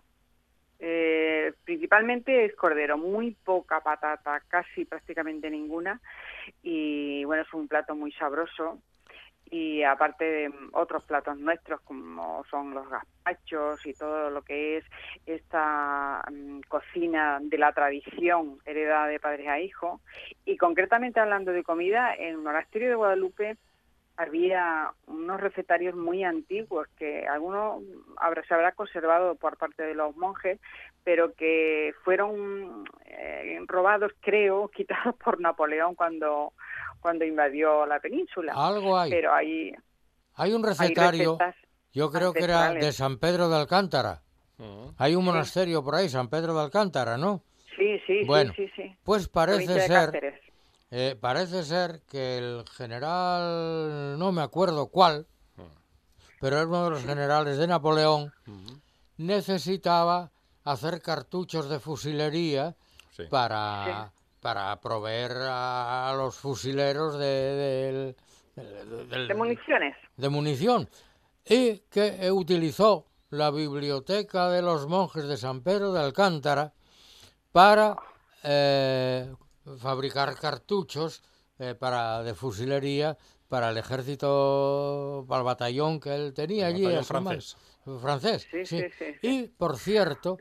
Eh, 0.82 1.54
principalmente 1.66 2.46
es 2.46 2.56
cordero, 2.56 2.98
muy 2.98 3.32
poca 3.44 3.82
patata, 3.82 4.42
casi 4.48 4.86
prácticamente 4.86 5.50
ninguna. 5.50 6.00
Y 6.64 7.24
bueno, 7.26 7.44
es 7.44 7.54
un 7.54 7.68
plato 7.68 7.96
muy 7.96 8.12
sabroso. 8.14 8.80
Y 9.52 9.84
aparte 9.84 10.26
de 10.26 10.50
mm, 10.50 10.70
otros 10.74 11.04
platos 11.04 11.38
nuestros, 11.38 11.82
como 11.82 12.44
son 12.50 12.74
los 12.74 12.88
gazpachos 12.90 13.86
y 13.86 13.94
todo 13.94 14.30
lo 14.30 14.42
que 14.42 14.78
es 14.78 14.86
esta 15.26 16.24
mm, 16.32 16.62
cocina 16.68 17.40
de 17.42 17.58
la 17.58 17.72
tradición 17.74 18.60
heredada 18.66 19.08
de 19.08 19.20
padres 19.20 19.48
a 19.48 19.60
hijos. 19.60 20.02
Y 20.46 20.58
concretamente 20.58 21.20
hablando 21.20 21.52
de 21.52 21.64
comida, 21.64 22.14
en 22.16 22.30
el 22.30 22.38
monasterio 22.38 22.90
de 22.90 22.96
Guadalupe 22.96 23.58
había 24.20 24.92
unos 25.08 25.40
recetarios 25.40 25.96
muy 25.96 26.26
antiguos 26.26 26.90
que 26.98 27.26
algunos 27.26 27.82
habrá, 28.18 28.44
se 28.44 28.54
habrá 28.54 28.74
conservado 28.74 29.36
por 29.36 29.56
parte 29.56 29.84
de 29.84 29.94
los 29.94 30.14
monjes, 30.18 30.60
pero 31.06 31.34
que 31.36 31.94
fueron 32.04 32.84
eh, 33.06 33.58
robados, 33.66 34.12
creo, 34.20 34.68
quitados 34.76 35.16
por 35.24 35.40
Napoleón 35.40 35.96
cuando, 35.96 36.52
cuando 37.00 37.24
invadió 37.24 37.86
la 37.86 38.02
península. 38.02 38.54
Algo 38.58 39.00
hay. 39.00 39.10
Pero 39.10 39.34
hay, 39.34 39.72
Hay 40.36 40.52
un 40.52 40.64
recetario, 40.64 41.38
yo 41.94 42.12
creo 42.12 42.34
que 42.34 42.44
era 42.44 42.74
de. 42.74 42.92
San 42.92 43.20
Pedro 43.20 43.48
de 43.48 43.56
Alcántara. 43.56 44.22
mm. 44.58 44.96
Hay 44.98 45.16
un 45.16 45.24
monasterio 45.24 45.82
por 45.82 45.96
ahí, 45.96 46.10
San 46.10 46.30
Pedro 46.30 46.54
de 46.56 46.64
Alcántara, 46.64 47.18
¿no? 47.18 47.42
Sí, 47.78 47.98
sí, 48.06 48.26
Bueno, 48.26 48.52
sí, 48.54 48.68
sí, 48.76 48.84
sí. 48.84 48.98
Pues 49.06 49.30
parece 49.30 49.80
ser, 49.80 50.12
Cáceres. 50.12 50.49
Eh, 50.92 51.16
parece 51.20 51.64
ser 51.64 52.02
que 52.10 52.38
el 52.38 52.66
general, 52.76 54.18
no 54.18 54.32
me 54.32 54.42
acuerdo 54.42 54.88
cuál, 54.88 55.28
pero 56.40 56.56
era 56.58 56.66
uno 56.68 56.86
de 56.86 56.90
los 56.92 57.04
generales 57.04 57.58
de 57.58 57.68
Napoleón, 57.68 58.34
necesitaba 59.18 60.32
hacer 60.64 61.02
cartuchos 61.02 61.70
de 61.70 61.80
fusilería 61.80 62.76
Sí. 63.12 63.24
para, 63.30 64.14
para 64.40 64.80
proveer 64.80 65.34
a, 65.42 66.14
los 66.16 66.36
fusileros 66.38 67.18
de, 67.20 68.16
De 68.56 69.34
municiones. 69.36 69.96
de 70.16 70.30
munición 70.30 70.90
y 71.46 71.80
que 71.90 72.32
utilizó 72.32 73.06
la 73.32 73.52
biblioteca 73.52 74.48
de 74.50 74.62
los 74.62 74.88
monjes 74.88 75.26
de 75.28 75.36
San 75.36 75.62
Pedro 75.64 75.92
de 75.92 76.00
Alcántara 76.02 76.72
para 77.52 77.98
eh, 78.44 79.30
fabricar 79.78 80.36
cartuchos 80.36 81.22
eh, 81.60 81.76
para 81.76 82.24
de 82.24 82.34
fusilería 82.34 83.18
para 83.48 83.70
el 83.72 83.78
ejército, 83.78 85.26
para 85.28 85.40
el 85.40 85.46
batallón 85.46 86.00
que 86.00 86.14
él 86.16 86.34
tenía 86.34 86.70
El 86.70 86.76
allí. 86.76 86.84
batallón 86.86 87.06
francés. 87.06 87.58
Francés, 88.02 88.48
Sí, 88.52 88.66
sí. 88.66 88.80
sí, 88.82 88.86
sí, 88.98 89.06
sí. 89.22 89.28
Y, 89.28 89.48
por 89.48 89.78
cierto, 89.78 90.38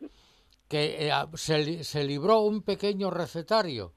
que 0.68 1.08
eh, 1.08 1.12
se, 1.34 1.58
li- 1.58 1.84
se 1.84 2.04
libró 2.04 2.40
un 2.40 2.62
pequeño 2.62 3.10
recetario 3.10 3.94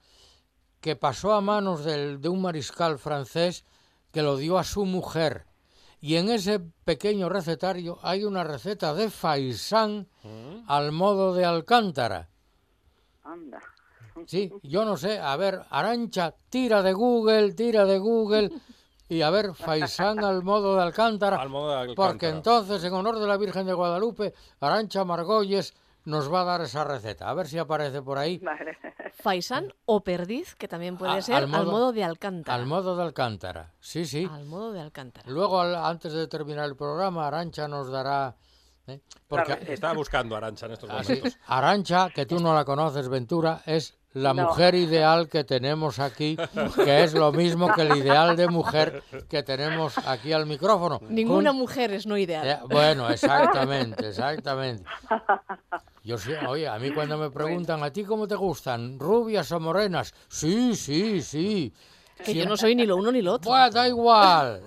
que 0.79 0.95
pasó 0.95 1.33
a 1.33 1.41
manos 1.41 1.83
del- 1.83 2.21
de 2.21 2.29
un 2.29 2.41
mariscal 2.41 2.97
francés 2.97 3.65
que 4.11 4.21
lo 4.21 4.37
dio 4.37 4.57
a 4.57 4.63
su 4.63 4.85
mujer. 4.85 5.45
Y 5.99 6.15
en 6.15 6.29
ese 6.29 6.59
pequeño 6.59 7.27
recetario 7.29 7.99
hay 8.01 8.23
una 8.23 8.43
receta 8.43 8.93
de 8.93 9.09
faisán 9.09 10.07
Mm. 10.23 10.63
al 10.67 10.91
modo 10.93 11.33
de 11.35 11.43
Alcántara. 11.45 12.29
Anda. 13.23 13.61
Sí, 14.27 14.51
yo 14.63 14.85
no 14.85 14.97
sé, 14.97 15.19
a 15.19 15.35
ver, 15.37 15.61
Arancha, 15.69 16.33
tira 16.49 16.81
de 16.81 16.93
Google, 16.93 17.53
tira 17.53 17.85
de 17.85 17.97
Google 17.99 18.51
y 19.09 19.21
a 19.21 19.29
ver, 19.29 19.53
faisán 19.55 20.23
al 20.23 20.43
modo 20.43 20.75
de 20.75 20.83
Alcántara. 20.83 21.37
Al 21.41 21.49
modo 21.49 21.69
de 21.71 21.75
Alcántara. 21.81 22.07
Porque 22.09 22.29
entonces, 22.29 22.83
en 22.83 22.93
honor 22.93 23.19
de 23.19 23.27
la 23.27 23.37
Virgen 23.37 23.65
de 23.65 23.73
Guadalupe, 23.73 24.33
Arancha 24.59 25.03
Margolles 25.03 25.73
nos 26.05 26.33
va 26.33 26.41
a 26.41 26.45
dar 26.45 26.61
esa 26.61 26.83
receta. 26.83 27.29
A 27.29 27.33
ver 27.33 27.47
si 27.47 27.57
aparece 27.57 28.01
por 28.01 28.17
ahí. 28.17 28.37
Vale. 28.39 28.77
Faisán 29.13 29.71
o 29.85 30.01
perdiz, 30.03 30.55
que 30.55 30.67
también 30.67 30.97
puede 30.97 31.17
A- 31.17 31.21
ser 31.21 31.35
al 31.35 31.43
al 31.43 31.65
modo- 31.67 31.91
de 31.91 32.03
Alcántara. 32.03 32.55
Al 32.55 32.65
modo 32.65 32.95
de 32.95 33.03
Alcántara. 33.03 33.73
Sí, 33.79 34.05
sí. 34.05 34.27
Al 34.31 34.45
modo 34.45 34.71
de 34.71 34.79
Alcántara. 34.79 35.29
Luego, 35.29 35.59
al- 35.61 35.75
antes 35.75 36.13
de 36.13 36.27
terminar 36.27 36.65
el 36.65 36.75
programa, 36.75 37.27
Arancha 37.27 37.67
nos 37.67 37.91
dará... 37.91 38.35
¿eh? 38.87 38.99
Porque. 39.27 39.59
Está 39.67 39.93
buscando 39.93 40.35
Arancha 40.35 40.65
en 40.65 40.71
estos 40.71 40.89
así, 40.89 41.15
momentos. 41.17 41.37
Arancha, 41.47 42.09
que 42.09 42.25
tú 42.25 42.39
no 42.39 42.55
la 42.55 42.65
conoces, 42.65 43.07
Ventura, 43.09 43.61
es 43.65 43.95
la 44.13 44.33
No. 44.33 44.43
mujer 44.47 44.75
ideal 44.75 45.29
que 45.29 45.43
tenemos 45.43 45.99
aquí, 45.99 46.37
que 46.75 47.03
es 47.03 47.13
lo 47.13 47.31
mismo 47.31 47.71
que 47.73 47.83
el 47.83 47.95
ideal 47.97 48.35
de 48.35 48.47
mujer 48.47 49.03
que 49.29 49.41
tenemos 49.43 49.97
aquí 49.99 50.33
al 50.33 50.45
micrófono. 50.45 50.99
Ninguna 51.09 51.53
mujer 51.53 51.91
es 51.93 52.05
no 52.05 52.17
ideal. 52.17 52.45
Eh, 52.47 52.57
bueno, 52.69 53.09
exactamente, 53.09 54.09
exactamente. 54.09 54.83
Yo 56.03 56.17
sí, 56.17 56.31
oye, 56.47 56.67
a 56.67 56.77
mí 56.79 56.91
cuando 56.91 57.17
me 57.17 57.29
preguntan, 57.29 57.83
¿a 57.83 57.91
ti 57.91 58.03
cómo 58.03 58.27
te 58.27 58.35
gustan? 58.35 58.99
¿Rubias 58.99 59.51
o 59.51 59.59
morenas? 59.59 60.13
Sí, 60.27 60.75
sí, 60.75 61.21
sí. 61.21 61.73
que 62.25 62.33
yo 62.35 62.45
no 62.45 62.55
soy 62.57 62.75
ni 62.75 62.85
lo 62.85 62.97
uno 62.97 63.11
ni 63.11 63.21
lo 63.21 63.33
otro. 63.33 63.49
Pues 63.49 63.73
da 63.73 63.87
igual. 63.87 64.61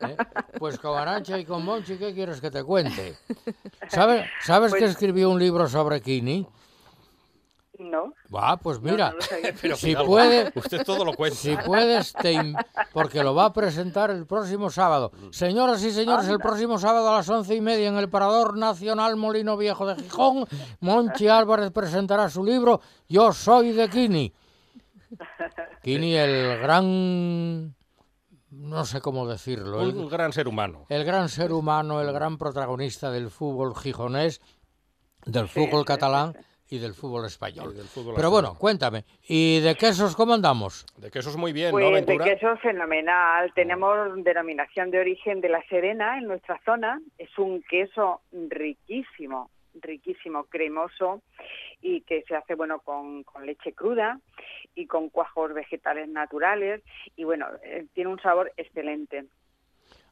¿Eh? 0.00 0.16
Pues 0.58 0.78
con 0.78 0.98
Arancha 0.98 1.38
y 1.38 1.44
con 1.44 1.64
Monchi, 1.64 1.96
¿qué 1.96 2.12
quieres 2.14 2.40
que 2.40 2.50
te 2.50 2.64
cuente? 2.64 3.16
¿Sabes, 3.88 4.26
¿sabes 4.42 4.72
que 4.72 4.80
Pues- 4.80 4.90
escribió 4.92 5.30
un 5.30 5.38
libro 5.38 5.68
sobre 5.68 6.00
Kini? 6.00 6.46
No. 7.82 8.12
Va, 8.34 8.58
pues 8.58 8.78
mira, 8.82 9.10
no. 9.12 9.16
Pero 9.62 9.74
si 9.74 9.96
puede, 9.96 10.52
Usted 10.54 10.84
todo 10.84 11.02
lo 11.02 11.14
cuenta. 11.14 11.36
si 11.38 11.56
puedes, 11.56 12.12
te 12.12 12.32
in- 12.32 12.54
porque 12.92 13.22
lo 13.24 13.34
va 13.34 13.46
a 13.46 13.52
presentar 13.54 14.10
el 14.10 14.26
próximo 14.26 14.68
sábado. 14.68 15.12
Señoras 15.30 15.82
y 15.82 15.90
señores, 15.90 16.28
el 16.28 16.38
próximo 16.38 16.78
sábado 16.78 17.08
a 17.08 17.16
las 17.16 17.28
once 17.30 17.54
y 17.54 17.60
media 17.62 17.88
en 17.88 17.96
el 17.96 18.10
Parador 18.10 18.58
Nacional 18.58 19.16
Molino 19.16 19.56
Viejo 19.56 19.86
de 19.86 19.94
Gijón, 20.02 20.44
Monchi 20.80 21.28
Álvarez 21.28 21.70
presentará 21.70 22.28
su 22.28 22.44
libro 22.44 22.82
Yo 23.08 23.32
soy 23.32 23.72
de 23.72 23.88
Kini. 23.88 24.32
Kini, 25.82 26.14
el 26.16 26.58
gran... 26.60 27.74
no 28.50 28.84
sé 28.84 29.00
cómo 29.00 29.26
decirlo. 29.26 29.80
el- 29.82 29.96
Un 29.96 30.08
gran 30.08 30.32
ser 30.34 30.48
humano. 30.48 30.84
el 30.90 31.04
gran 31.04 31.28
ser 31.30 31.50
humano, 31.52 32.00
el 32.02 32.12
gran 32.12 32.36
protagonista 32.36 33.10
del 33.10 33.30
fútbol 33.30 33.74
gijonés, 33.74 34.40
del 35.24 35.48
Sí, 35.48 35.54
fútbol 35.64 35.80
sí, 35.80 35.86
catalán 35.86 36.36
y 36.70 36.78
del 36.78 36.94
fútbol 36.94 37.26
español. 37.26 37.74
Del 37.76 37.86
fútbol 37.86 38.14
Pero 38.16 38.30
bueno, 38.30 38.54
cuéntame, 38.58 39.04
¿y 39.28 39.60
de 39.60 39.74
quesos 39.74 40.14
cómo 40.14 40.34
andamos? 40.34 40.86
De 40.96 41.10
que 41.10 41.18
eso 41.18 41.30
es 41.30 41.36
muy 41.36 41.52
bien, 41.52 41.72
Pues 41.72 41.84
¿no, 41.84 41.90
de 41.90 42.02
Ventura? 42.02 42.24
queso 42.24 42.56
fenomenal. 42.58 43.52
Tenemos 43.54 44.22
denominación 44.22 44.90
de 44.90 45.00
origen 45.00 45.40
de 45.40 45.48
la 45.48 45.62
Serena 45.68 46.18
en 46.18 46.26
nuestra 46.26 46.60
zona. 46.64 47.00
Es 47.18 47.36
un 47.38 47.62
queso 47.62 48.20
riquísimo, 48.32 49.50
riquísimo, 49.74 50.44
cremoso 50.44 51.22
y 51.82 52.02
que 52.02 52.22
se 52.28 52.36
hace 52.36 52.54
bueno 52.54 52.80
con, 52.80 53.24
con 53.24 53.46
leche 53.46 53.72
cruda 53.72 54.20
y 54.74 54.86
con 54.86 55.08
cuajos 55.08 55.52
vegetales 55.54 56.08
naturales 56.08 56.82
y 57.16 57.24
bueno, 57.24 57.46
eh, 57.64 57.86
tiene 57.94 58.10
un 58.10 58.20
sabor 58.20 58.52
excelente. 58.56 59.24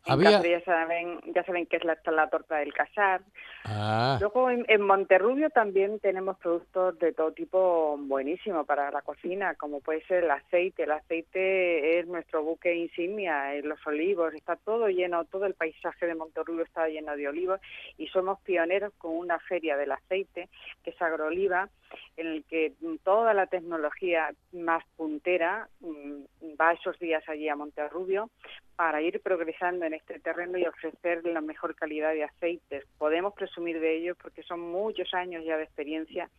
En 0.08 0.14
Había- 0.14 0.42
ya 0.42 0.60
saben, 0.64 1.20
ya 1.34 1.44
saben 1.44 1.66
que 1.66 1.76
es 1.76 1.84
la, 1.84 1.98
la 2.06 2.30
torta 2.30 2.56
del 2.56 2.72
casar. 2.72 3.20
Ah, 3.64 4.16
Luego 4.20 4.48
en, 4.50 4.64
en 4.68 4.80
Monterrubio 4.80 5.50
también 5.50 6.00
tenemos 6.00 6.38
productos 6.38 6.98
de 6.98 7.12
todo 7.12 7.32
tipo 7.32 7.96
buenísimos 7.98 8.66
para 8.66 8.90
la 8.90 9.02
cocina, 9.02 9.54
como 9.56 9.80
puede 9.80 10.02
ser 10.06 10.24
el 10.24 10.30
aceite. 10.30 10.84
El 10.84 10.92
aceite 10.92 11.98
es 11.98 12.06
nuestro 12.06 12.42
buque 12.42 12.74
insignia, 12.74 13.54
eh, 13.54 13.62
los 13.62 13.86
olivos, 13.86 14.32
está 14.32 14.56
todo 14.56 14.88
lleno, 14.88 15.26
todo 15.26 15.44
el 15.44 15.52
paisaje 15.52 16.06
de 16.06 16.14
Monterrubio 16.14 16.64
está 16.64 16.88
lleno 16.88 17.14
de 17.14 17.28
olivos 17.28 17.60
y 17.98 18.06
somos 18.06 18.40
pioneros 18.40 18.94
con 18.96 19.14
una 19.14 19.38
feria 19.40 19.76
del 19.76 19.92
aceite, 19.92 20.48
que 20.82 20.90
es 20.90 21.02
Agroliva, 21.02 21.68
en 22.16 22.26
el 22.28 22.44
que 22.44 22.72
toda 23.04 23.34
la 23.34 23.46
tecnología 23.46 24.30
más 24.52 24.82
puntera 24.96 25.68
mm, 25.80 26.22
va 26.58 26.72
esos 26.72 26.98
días 26.98 27.22
allí 27.28 27.48
a 27.50 27.56
Monterrubio 27.56 28.30
para 28.78 29.02
ir 29.02 29.20
progresando 29.20 29.86
en 29.86 29.94
este 29.94 30.20
terreno 30.20 30.56
y 30.56 30.64
ofrecer 30.64 31.26
la 31.26 31.40
mejor 31.40 31.74
calidad 31.74 32.12
de 32.12 32.22
aceites. 32.22 32.84
Podemos 32.96 33.34
presumir 33.34 33.80
de 33.80 33.96
ello 33.96 34.14
porque 34.14 34.44
son 34.44 34.60
muchos 34.60 35.12
años 35.14 35.42
ya 35.44 35.56
de 35.56 35.64
experiencia 35.64 36.30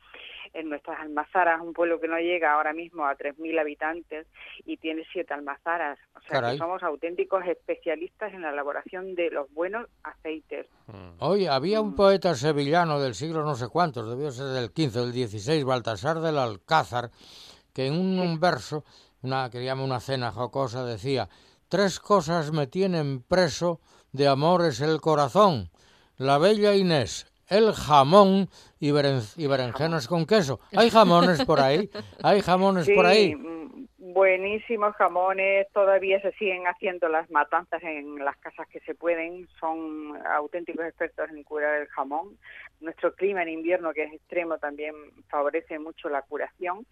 en 0.54 0.69
nuestras 0.69 1.02
almazaras, 1.02 1.60
un 1.60 1.73
pueblo 1.73 1.99
que 1.99 2.08
no 2.08 2.17
llega 2.17 2.54
ahora 2.54 2.71
mismo 2.71 3.04
a 3.04 3.17
3.000 3.17 3.60
habitantes 3.60 4.25
y 4.65 4.78
tiene 4.78 5.04
siete 5.12 5.34
almazaras. 5.34 5.99
O 6.15 6.21
sea 6.21 6.39
Caray. 6.39 6.54
que 6.54 6.60
somos 6.60 6.82
auténticos 6.82 7.45
especialistas 7.45 8.34
en 8.34 8.43
la 8.43 8.52
elaboración 8.52 9.15
de 9.15 9.32
los 9.32 9.54
buenos 9.54 9.88
aceites. 10.04 10.65
Mm. 10.88 11.17
oye, 11.19 11.49
había 11.49 11.82
un 11.82 11.93
poeta 11.93 12.36
sevillano 12.36 13.02
del 13.02 13.15
siglo 13.15 13.43
no 13.43 13.56
sé 13.56 13.67
cuántos, 13.67 14.10
debió 14.10 14.32
ser 14.32 14.45
del 14.45 14.71
15 14.71 14.99
o 14.99 15.04
del 15.04 15.12
16, 15.12 15.65
Baltasar 15.65 16.21
del 16.21 16.38
Alcázar, 16.38 17.10
que 17.73 17.88
en 17.88 17.95
un, 17.95 18.17
un 18.17 18.39
verso, 18.39 18.86
una 19.23 19.49
que 19.49 19.62
llama 19.62 19.84
una 19.84 19.99
cena 19.99 20.32
jocosa, 20.32 20.86
decía, 20.86 21.28
tres 21.70 22.00
cosas 22.00 22.52
me 22.52 22.68
tienen 22.68 23.22
preso, 23.22 23.80
de 24.12 24.28
amor 24.28 24.66
es 24.66 24.82
el 24.82 25.00
corazón, 25.02 25.70
la 26.18 26.38
bella 26.38 26.76
Inés, 26.76 27.32
el 27.48 27.74
jamón 27.74 28.50
y, 28.80 28.92
beren- 28.92 29.34
y 29.38 29.48
berenjenas 29.48 30.08
con 30.08 30.26
queso. 30.26 30.60
¿Hay 30.76 30.90
jamones 30.90 31.46
por 31.46 31.60
ahí? 31.60 31.90
¿Hay 32.24 32.42
jamones 32.42 32.90
por 32.90 33.06
ahí? 33.06 33.36
mm, 33.36 33.88
buenísimos 34.14 34.96
jamones, 34.96 35.68
todavía 35.74 36.20
se 36.22 36.32
siguen 36.34 36.64
haciendo 36.68 37.08
las 37.08 37.30
matanzas 37.32 37.82
en 37.84 38.24
las 38.26 38.36
casas 38.38 38.68
que 38.68 38.80
se 38.82 38.96
pueden, 38.96 39.48
son 39.60 40.18
auténticos 40.36 40.86
expertos 40.86 41.30
en 41.30 41.44
curar 41.44 41.82
el 41.82 41.88
jamón. 41.90 42.38
Nuestro 42.80 43.13
clima 43.13 43.44
en 43.44 43.50
invierno, 43.50 43.94
que 43.94 44.04
es 44.04 44.13
extremo, 44.13 44.58
también 44.58 44.96
favorece 45.28 45.80
mucho 45.80 46.10
la 46.10 46.22
curación 46.22 46.86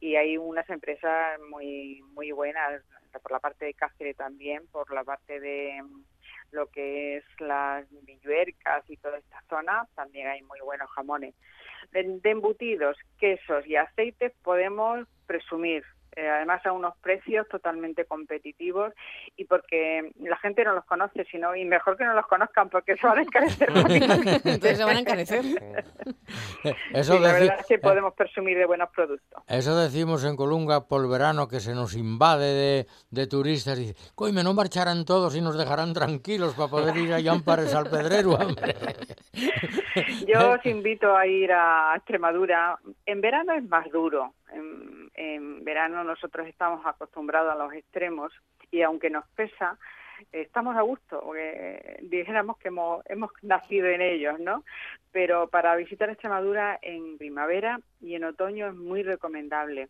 y 0.00 0.16
hay 0.16 0.36
unas 0.36 0.68
empresas 0.70 1.40
muy, 1.50 2.02
muy 2.14 2.32
buenas 2.32 2.82
por 3.20 3.32
la 3.32 3.40
parte 3.40 3.66
de 3.66 3.74
Cáceres 3.74 4.16
también, 4.16 4.66
por 4.68 4.92
la 4.92 5.04
parte 5.04 5.40
de 5.40 5.82
mm, 5.82 6.04
lo 6.52 6.66
que 6.68 7.16
es 7.16 7.24
las 7.38 7.86
villuercas 8.04 8.88
y 8.88 8.96
toda 8.96 9.18
esta 9.18 9.42
zona, 9.48 9.86
también 9.94 10.28
hay 10.28 10.42
muy 10.42 10.60
buenos 10.60 10.90
jamones. 10.90 11.34
De, 11.90 12.04
de 12.04 12.30
embutidos, 12.30 12.96
quesos 13.18 13.66
y 13.66 13.76
aceites 13.76 14.32
podemos 14.42 15.06
presumir, 15.26 15.84
eh, 16.14 16.28
además 16.28 16.64
a 16.66 16.72
unos 16.72 16.96
precios 16.98 17.48
totalmente 17.48 18.04
competitivos 18.04 18.92
y 19.36 19.44
porque 19.44 20.12
la 20.20 20.36
gente 20.36 20.64
no 20.64 20.74
los 20.74 20.84
conoce, 20.84 21.24
sino 21.30 21.54
y 21.56 21.64
mejor 21.64 21.96
que 21.96 22.04
no 22.04 22.14
los 22.14 22.26
conozcan 22.26 22.68
porque 22.68 22.96
se 22.96 23.06
van 23.06 23.18
a 23.18 23.22
encarecer. 23.22 23.68
Entonces 24.44 24.76
se 24.78 24.84
van 24.84 24.96
a 24.96 25.00
encarecer. 25.00 25.44
Eso, 26.92 27.14
Sí, 27.14 27.18
la 27.18 27.32
verdad 27.32 27.56
es 27.60 27.66
que 27.66 27.74
eh, 27.74 27.78
podemos 27.78 28.14
presumir 28.14 28.58
de 28.58 28.66
buenos 28.66 28.90
productos. 28.90 29.42
eso 29.48 29.76
decimos 29.76 30.24
en 30.24 30.36
Colunga 30.36 30.86
por 30.86 31.02
el 31.02 31.10
verano 31.10 31.48
que 31.48 31.60
se 31.60 31.74
nos 31.74 31.94
invade 31.94 32.52
de, 32.52 32.86
de 33.10 33.26
turistas 33.26 33.78
y 33.78 33.86
dice, 33.86 34.12
coime, 34.14 34.42
no 34.42 34.54
marcharán 34.54 35.04
todos 35.04 35.34
y 35.36 35.40
nos 35.40 35.56
dejarán 35.56 35.92
tranquilos 35.92 36.54
para 36.54 36.68
poder 36.68 36.96
ir 36.96 37.12
a 37.12 37.20
Llampares 37.20 37.74
al 37.74 37.88
Pedrero. 37.88 38.30
hombre". 38.40 38.74
Yo 40.26 40.52
os 40.52 40.66
invito 40.66 41.16
a 41.16 41.26
ir 41.26 41.52
a 41.52 41.94
Extremadura. 41.96 42.78
En 43.06 43.20
verano 43.20 43.52
es 43.54 43.64
más 43.68 43.90
duro. 43.90 44.34
En, 44.54 45.64
verano 45.64 46.04
nosotros 46.04 46.46
estamos 46.46 46.84
acostumbrados 46.84 47.52
a 47.52 47.56
los 47.56 47.72
extremos 47.72 48.32
y 48.70 48.82
aunque 48.82 49.10
nos 49.10 49.26
pesa, 49.28 49.78
estamos 50.32 50.76
a 50.76 50.82
gusto, 50.82 51.20
porque 51.22 51.98
dijéramos 52.02 52.58
que 52.58 52.68
hemos, 52.68 53.04
hemos 53.06 53.30
nacido 53.42 53.86
en 53.88 54.00
ellos, 54.00 54.38
¿no? 54.40 54.64
Pero 55.12 55.48
para 55.48 55.76
visitar 55.76 56.10
Extremadura 56.10 56.78
en 56.82 57.18
primavera 57.18 57.80
y 58.02 58.16
en 58.16 58.24
otoño 58.24 58.66
es 58.66 58.74
muy 58.74 59.02
recomendable. 59.02 59.88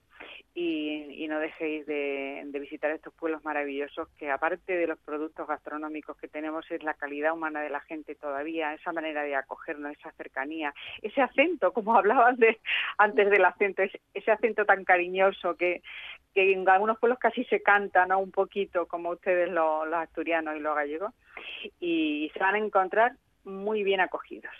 Y, 0.54 1.26
no 1.28 1.38
dejéis 1.38 1.86
de, 1.86 2.46
visitar 2.60 2.90
estos 2.90 3.14
pueblos 3.14 3.42
maravillosos 3.42 4.08
que 4.18 4.30
aparte 4.30 4.76
de 4.76 4.86
los 4.86 4.98
productos 4.98 5.48
gastronómicos 5.48 6.16
que 6.18 6.28
tenemos 6.28 6.70
es 6.70 6.82
la 6.82 6.92
calidad 6.92 7.32
humana 7.32 7.62
de 7.62 7.70
la 7.70 7.80
gente 7.80 8.14
todavía, 8.14 8.74
esa 8.74 8.92
manera 8.92 9.22
de 9.22 9.34
acogernos, 9.34 9.92
esa 9.92 10.12
cercanía, 10.12 10.74
ese 11.00 11.22
acento, 11.22 11.72
como 11.72 11.94
hablaban 11.96 12.36
de, 12.36 12.60
antes 12.98 13.30
del 13.30 13.44
acento, 13.46 13.82
ese, 13.82 14.30
acento 14.30 14.66
tan 14.66 14.84
cariñoso 14.84 15.56
que, 15.56 15.82
en 16.34 16.68
algunos 16.68 16.98
pueblos 16.98 17.18
casi 17.18 17.44
se 17.44 17.62
canta. 17.62 18.06
Un 18.16 18.30
poquito, 18.30 18.86
como 18.86 19.10
ustedes 19.10 19.50
los, 19.50 19.86
los 19.86 19.98
asturianos 19.98 20.56
y 20.56 20.60
los 20.60 20.74
gallegos, 20.74 21.12
y 21.80 22.30
se 22.34 22.38
van 22.38 22.56
a 22.56 22.58
encontrar 22.58 23.12
muy 23.44 23.82
bien 23.82 24.00
acogidos. 24.00 24.52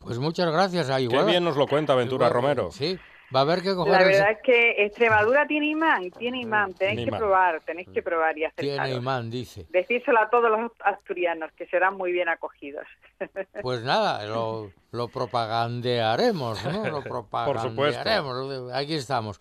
Pues 0.00 0.18
muchas 0.18 0.50
gracias. 0.50 0.90
A 0.90 0.96
Qué 0.96 1.02
igual, 1.02 1.26
bien 1.26 1.44
nos 1.44 1.56
lo 1.56 1.66
cuenta 1.66 1.94
Ventura 1.94 2.26
igual, 2.26 2.42
Romero. 2.42 2.70
Sí, 2.70 2.98
va 3.34 3.40
a 3.40 3.42
haber 3.42 3.62
que 3.62 3.74
coger 3.74 3.92
La 3.92 4.04
verdad 4.04 4.30
es 4.32 4.38
que 4.42 4.84
Extremadura 4.84 5.46
tiene 5.46 5.66
imán, 5.66 6.10
tiene 6.12 6.40
imán, 6.40 6.72
tenéis 6.72 6.96
Tiene 6.96 7.02
que 7.04 7.08
imán. 7.08 7.20
probar, 7.20 7.60
tenéis 7.60 7.88
que 7.90 8.02
probar 8.02 8.32
y 8.32 8.46
Tiene 8.56 8.72
acercaros. 8.74 8.96
imán, 8.96 9.30
dice. 9.30 9.66
Decírselo 9.68 10.20
a 10.20 10.30
todos 10.30 10.50
los 10.50 10.72
asturianos, 10.84 11.52
que 11.52 11.66
serán 11.66 11.96
muy 11.96 12.12
bien 12.12 12.28
acogidos. 12.28 12.86
Pues 13.62 13.82
nada, 13.82 14.24
lo, 14.24 14.70
lo 14.92 15.08
propagandearemos, 15.08 16.64
¿no? 16.64 16.88
Lo 16.88 17.02
propagandearemos. 17.02 18.72
Aquí 18.72 18.94
estamos. 18.94 19.38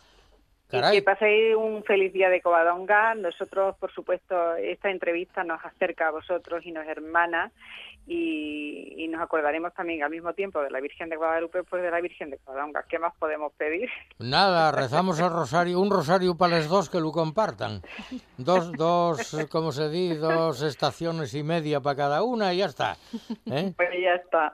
Y 0.68 0.72
Caray, 0.72 0.98
que 0.98 1.02
paséis 1.02 1.56
un 1.56 1.84
feliz 1.84 2.14
día 2.14 2.30
de 2.30 2.42
Covadonga. 2.42 3.16
Nosotros, 3.16 3.76
por 3.78 3.92
supuesto, 3.92 4.56
esta 4.58 4.92
entrevista 4.92 5.44
nos 5.44 5.64
acerca 5.66 6.10
a 6.10 6.12
vosotros 6.12 6.64
y 6.66 6.72
nos 6.72 6.86
hermana 6.86 7.52
y, 8.12 9.04
y 9.04 9.08
nos 9.08 9.22
acordaremos 9.22 9.72
también 9.76 10.02
al 10.02 10.10
mismo 10.10 10.34
tiempo 10.34 10.60
de 10.62 10.72
la 10.72 10.82
Virgen 10.82 11.10
de 11.10 11.16
Guadalupe, 11.16 11.64
pues 11.64 11.84
de 11.84 11.92
la 11.92 12.02
Virgen 12.02 12.32
de 12.32 12.40
Covadonga. 12.40 12.84
¿Qué 12.90 12.98
más 12.98 13.14
podemos 13.20 13.54
pedir? 13.54 13.88
nada, 14.18 14.72
rezamos 14.72 15.20
el 15.20 15.30
rosario, 15.30 15.80
un 15.80 15.92
rosario 15.92 16.36
para 16.36 16.58
los 16.58 16.68
dos 16.68 16.90
que 16.90 17.00
lo 17.00 17.12
compartan. 17.12 17.82
Dos, 18.38 18.72
dos, 18.74 19.48
¿cómo 19.52 19.72
se 19.72 19.90
dice? 19.90 20.18
Dos 20.18 20.64
estaciones 20.64 21.36
y 21.36 21.44
media 21.44 21.82
para 21.82 21.96
cada 21.96 22.24
una 22.24 22.52
y 22.52 22.58
ya 22.58 22.66
está. 22.66 22.98
¿eh? 23.46 23.74
Pues 23.78 23.90
ya 24.02 24.16
está. 24.16 24.54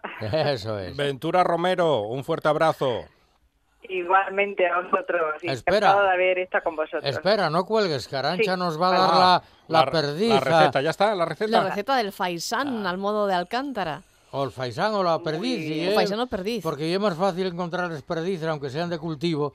Eso 0.52 0.78
es. 0.78 0.96
Ventura 0.98 1.44
Romero, 1.44 2.02
un 2.02 2.26
fuerte 2.26 2.50
abrazo. 2.50 3.06
Igualmente 3.89 4.67
a 4.67 4.82
vosotros. 4.82 5.43
y 5.43 5.50
Espera. 5.50 5.93
De 6.02 6.10
haber 6.12 6.39
estado 6.39 6.63
con 6.63 6.76
vosotros. 6.76 7.04
Espera, 7.06 7.50
no 7.50 7.65
cuelgues, 7.65 8.08
que 8.08 8.15
Arancha 8.15 8.54
Sí. 8.54 8.60
nos 8.60 8.80
va 8.82 8.89
a 8.89 8.91
Ah, 8.95 8.98
dar 9.00 9.13
la, 9.15 9.43
la 9.80 9.86
la- 9.86 9.91
perdiza. 9.91 10.34
La 10.36 10.39
receta, 10.60 10.82
¿ya 10.82 10.89
está? 10.89 11.15
¿La 11.15 11.26
receta? 11.26 11.52
La 11.52 11.69
receta 11.69 11.95
del 11.98 12.12
faisán 12.12 12.86
al 12.88 12.98
modo 12.98 13.28
de 13.28 13.34
Alcántara. 13.34 14.02
O 14.32 14.43
el 14.43 14.52
faisán 14.52 14.93
o 14.95 15.04
la 15.04 15.19
perdiz. 15.19 15.60
y 15.60 15.88
O 15.88 15.89
es- 15.91 15.95
faisán 15.95 16.19
o 16.19 16.28
perdiz. 16.28 16.62
Porque 16.63 16.89
ya 16.89 16.95
es 16.95 17.02
más 17.02 17.15
fácil 17.17 17.48
encontrarles 17.48 18.02
perdices, 18.02 18.48
aunque 18.48 18.69
sean 18.69 18.89
de 18.89 18.98
cultivo. 19.00 19.54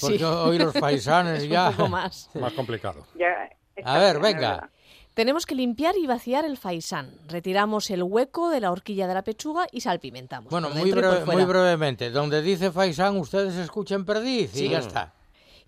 Porque 0.00 0.18
Sí. 0.18 0.24
hoy 0.24 0.58
los 0.58 0.72
faisanes 0.78 1.48
ya... 1.48 1.68
Un 1.70 1.74
poco 1.76 1.88
más. 1.88 2.30
Más 2.34 2.52
complicado. 2.52 3.04
Ya, 3.14 3.50
A 3.84 3.98
ver, 3.98 4.16
es 4.16 4.22
venga. 4.22 4.50
verdad. 4.50 4.68
Tenemos 5.14 5.44
que 5.44 5.54
limpiar 5.54 5.94
y 5.96 6.06
vaciar 6.06 6.44
el 6.46 6.56
faisán. 6.56 7.10
Retiramos 7.28 7.90
el 7.90 8.02
hueco 8.02 8.48
de 8.48 8.60
la 8.60 8.70
horquilla 8.72 9.06
de 9.06 9.14
la 9.14 9.22
pechuga 9.22 9.66
y 9.70 9.82
salpimentamos. 9.82 10.50
Bueno, 10.50 10.70
muy, 10.70 10.90
breve- 10.90 11.24
muy 11.26 11.44
brevemente. 11.44 12.10
Donde 12.10 12.40
dice 12.40 12.70
faisán, 12.72 13.18
ustedes 13.18 13.54
escuchen 13.56 14.04
perdiz 14.06 14.56
y 14.56 14.70
ya 14.70 14.78
está. 14.78 15.12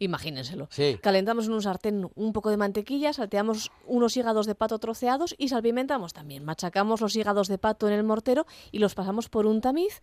Imagínenselo. 0.05 0.69
Sí. 0.71 0.99
Calentamos 1.03 1.47
en 1.47 1.53
un 1.53 1.62
sartén 1.62 2.11
un 2.14 2.33
poco 2.33 2.51
de 2.51 2.57
mantequilla, 2.57 3.12
salteamos 3.12 3.73
unos 3.87 4.17
hígados 4.17 4.47
de 4.47 4.55
pato 4.55 4.79
troceados 4.79 5.35
y 5.38 5.49
salpimentamos 5.49 6.12
también. 6.12 6.45
Machacamos 6.45 7.01
los 7.01 7.17
hígados 7.17 7.49
de 7.49 7.59
pato 7.59 7.88
en 7.88 7.95
el 7.95 8.05
mortero 8.05 8.47
y 8.71 8.79
los 8.81 8.95
pasamos 8.95 9.29
por 9.29 9.47
un 9.47 9.61
tamiz. 9.61 10.03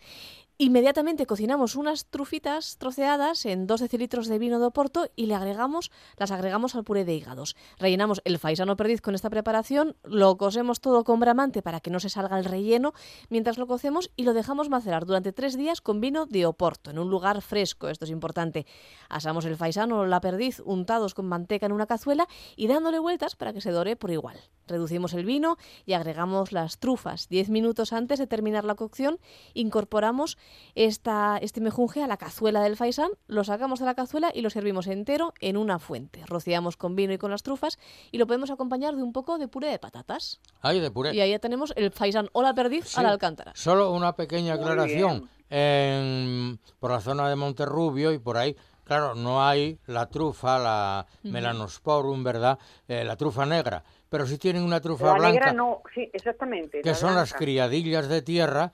Inmediatamente 0.58 1.26
cocinamos 1.26 1.76
unas 1.76 2.06
trufitas 2.06 2.78
troceadas 2.78 3.48
en 3.48 3.66
2 3.66 3.82
decilitros 3.82 4.28
de 4.28 4.38
vino 4.38 4.60
de 4.60 4.68
Oporto 4.68 5.10
y 5.16 5.26
le 5.26 5.34
agregamos, 5.34 5.90
las 6.18 6.30
agregamos 6.30 6.76
al 6.76 6.84
puré 6.84 7.04
de 7.04 7.16
hígados. 7.16 7.56
Rellenamos 7.80 8.22
el 8.26 8.38
faisano 8.38 8.76
perdiz 8.76 9.02
con 9.02 9.16
esta 9.16 9.32
preparación, 9.32 9.96
lo 10.04 10.38
cosemos 10.38 10.80
todo 10.80 11.04
con 11.04 11.20
bramante 11.20 11.64
para 11.64 11.80
que 11.80 11.90
no 11.90 12.00
se 12.00 12.10
salga 12.10 12.38
el 12.38 12.46
relleno 12.46 12.94
mientras 13.30 13.58
lo 13.58 13.66
cocemos 13.66 14.12
y 14.16 14.24
lo 14.24 14.34
dejamos 14.34 14.70
macerar 14.70 15.08
durante 15.08 15.34
tres 15.34 15.58
días 15.58 15.82
con 15.82 16.00
vino 16.00 16.28
de 16.28 16.46
Oporto, 16.46 16.92
en 16.92 17.00
un 17.00 17.10
lugar 17.10 17.42
fresco, 17.42 17.90
esto 17.90 18.06
es 18.06 18.12
importante. 18.12 18.68
Asamos 19.10 19.46
el 19.46 19.58
faisano 19.58 19.91
o 19.92 20.06
la 20.06 20.22
perdiz 20.22 20.62
untados 20.66 21.14
con 21.14 21.28
manteca 21.28 21.66
en 21.66 21.72
una 21.72 21.86
cazuela 21.88 22.28
y 22.56 22.68
dándole 22.68 23.00
vueltas 23.00 23.36
para 23.36 23.54
que 23.54 23.62
se 23.62 23.72
dore 23.72 23.96
por 23.96 24.12
igual. 24.12 24.38
Reducimos 24.68 25.14
el 25.14 25.26
vino 25.26 25.58
y 25.86 25.94
agregamos 25.94 26.52
las 26.54 26.78
trufas. 26.80 27.28
Diez 27.28 27.50
minutos 27.50 27.92
antes 27.94 28.20
de 28.20 28.28
terminar 28.28 28.64
la 28.64 28.76
cocción, 28.76 29.20
incorporamos 29.54 30.38
esta, 30.76 31.38
este 31.42 31.60
mejunje 31.62 32.04
a 32.04 32.08
la 32.08 32.18
cazuela 32.18 32.62
del 32.62 32.78
faisán, 32.78 33.12
lo 33.28 33.44
sacamos 33.44 33.80
de 33.80 33.86
la 33.86 33.96
cazuela 33.96 34.32
y 34.34 34.42
lo 34.42 34.50
servimos 34.50 34.88
entero 34.88 35.34
en 35.42 35.58
una 35.58 35.80
fuente. 35.80 36.24
Rociamos 36.26 36.78
con 36.78 36.96
vino 36.96 37.12
y 37.14 37.18
con 37.18 37.32
las 37.32 37.44
trufas 37.44 37.78
y 38.12 38.18
lo 38.18 38.28
podemos 38.28 38.50
acompañar 38.52 38.96
de 38.96 39.04
un 39.04 39.12
poco 39.14 39.38
de 39.38 39.48
puré 39.48 39.68
de 39.70 39.80
patatas. 39.80 40.40
Ay, 40.62 40.80
de 40.80 40.90
puré. 40.92 41.14
Y 41.14 41.20
ahí 41.20 41.32
ya 41.32 41.40
tenemos 41.40 41.74
el 41.76 41.92
faisán 41.92 42.30
o 42.34 42.42
la 42.42 42.54
perdiz 42.54 42.86
Sí. 42.88 43.00
a 43.00 43.04
la 43.04 43.10
alcántara. 43.10 43.52
Solo 43.56 43.92
una 43.92 44.16
pequeña 44.16 44.54
aclaración. 44.54 45.30
En- 45.54 46.60
por 46.80 46.92
la 46.92 47.02
zona 47.02 47.28
de 47.30 47.36
Monterrubio 47.36 48.14
y 48.14 48.20
por 48.20 48.38
ahí, 48.38 48.56
claro, 48.92 49.16
no 49.16 49.42
hay 49.42 49.80
la 49.88 50.10
trufa, 50.10 50.60
la 50.60 51.06
melanosporum, 51.24 52.22
¿verdad? 52.26 52.60
Eh, 52.90 53.06
la 53.06 53.16
trufa 53.16 53.46
negra. 53.46 53.82
Pero 54.10 54.26
sí 54.26 54.38
tienen 54.38 54.64
una 54.64 54.82
trufa 54.82 55.06
La 55.06 55.14
blanca, 55.14 55.32
negra 55.32 55.54
no, 55.54 55.82
sí, 55.96 56.10
exactamente. 56.12 56.82
que 56.82 56.90
la 56.90 56.96
son 56.96 57.16
las 57.16 57.34
criadillas 57.34 58.10
de 58.10 58.22
tierra. 58.22 58.74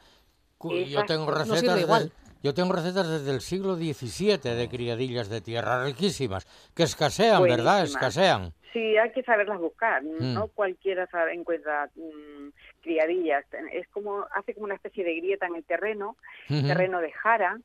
Yo 0.87 1.05
tengo 1.05 1.25
No 1.29 1.37
recetas 1.37 1.79
igual. 1.79 2.11
yo 2.41 2.55
tengo 2.55 2.73
recetas 2.73 3.07
desde 3.07 3.29
el 3.29 3.41
siglo 3.41 3.75
XVII 3.75 4.55
de 4.55 4.67
criadillas 4.67 5.29
de 5.29 5.39
tierra, 5.39 5.83
riquísimas, 5.83 6.47
que 6.73 6.81
escasean, 6.81 7.43
¿verdad? 7.43 7.83
Escasean. 7.83 8.53
Sí, 8.73 8.97
hay 8.97 9.11
que 9.11 9.21
saberlas 9.21 9.59
buscar. 9.59 10.01
Mm. 10.01 10.33
No 10.33 10.47
cualquiera 10.47 11.05
sabe, 11.11 11.35
encuentra 11.35 11.91
mm, 11.95 12.49
criadillas. 12.81 13.45
Es 13.71 13.87
como 13.89 14.25
hace 14.35 14.55
como 14.55 14.65
una 14.65 14.75
especie 14.75 15.03
de 15.03 15.15
grieta 15.17 15.45
en 15.45 15.57
el 15.57 15.63
terreno, 15.63 16.17
terreno 16.47 17.01
de 17.01 17.11
jara. 17.11 17.59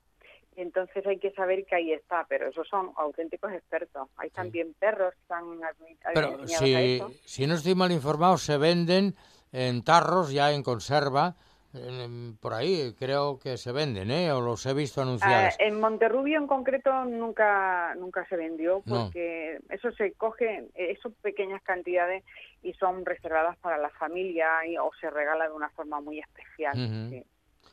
Entonces 0.57 1.07
hay 1.07 1.19
que 1.19 1.31
saber 1.33 1.65
que 1.65 1.75
ahí 1.77 1.93
está, 1.93 2.27
pero 2.29 2.49
esos 2.49 2.69
son 2.69 2.93
auténticos 2.97 3.53
expertos. 3.53 4.09
Hay 4.17 4.31
también 4.31 4.75
perros 4.79 5.15
que 5.15 5.21
están 5.23 5.45
admi- 5.61 5.97
Pero 6.15 6.43
a 6.43 6.47
si, 6.47 6.75
eso. 6.75 7.11
si 7.25 7.47
no 7.47 7.55
estoy 7.55 7.75
mal 7.75 7.91
informado, 7.93 8.37
se 8.37 8.59
venden 8.59 9.15
en 9.53 9.83
tarros 9.83 10.33
ya 10.33 10.53
en 10.53 10.63
conserva. 10.63 11.35
en- 11.75 12.37
por 12.37 12.53
ahí 12.53 12.93
creo 12.99 13.39
que 13.39 13.57
se 13.57 13.73
venden, 13.73 14.11
¿eh? 14.11 14.31
O 14.31 14.43
los 14.43 14.67
he 14.67 14.75
visto 14.75 15.01
Ah, 15.01 15.05
anunciados. 15.05 15.55
en 15.59 15.81
Monterrubio 15.81 16.37
en 16.37 16.47
concreto 16.47 16.93
nunca 17.07 17.95
nunca 17.95 18.27
se 18.29 18.37
vendió 18.37 18.83
No. 18.85 19.05
porque 19.07 19.59
eso 19.71 19.91
se 19.93 20.13
coge, 20.13 20.69
eh, 20.75 20.99
son 21.03 21.15
pequeñas 21.23 21.63
cantidades 21.63 22.25
y 22.63 22.75
son 22.75 23.07
reservadas 23.07 23.57
para 23.57 23.79
la 23.79 23.89
familia 23.89 24.67
y- 24.67 24.77
o 24.77 24.91
se 25.01 25.09
regala 25.09 25.49
de 25.49 25.55
una 25.55 25.71
forma 25.71 25.99
muy 26.03 26.19
especial. 26.21 26.75
Sí. 27.09 27.25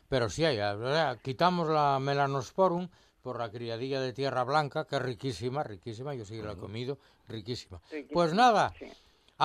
Pero 0.09 0.29
sí 0.29 0.43
hay. 0.43 0.59
Quitamos 1.21 1.69
la 1.69 1.99
melanosporum 1.99 2.89
por 3.21 3.37
la 3.37 3.49
criadilla 3.51 4.01
de 4.01 4.11
tierra 4.11 4.43
blanca, 4.43 4.85
que 4.85 4.95
es 4.97 5.01
riquísima, 5.01 5.63
riquísima. 5.63 6.15
Yo 6.15 6.25
sí 6.25 6.41
la 6.41 6.53
he 6.53 6.57
comido, 6.57 6.97
riquísima. 7.27 7.79
Riquísima, 7.91 8.13
Pues 8.13 8.33
nada, 8.33 8.73
sí. 8.77 8.87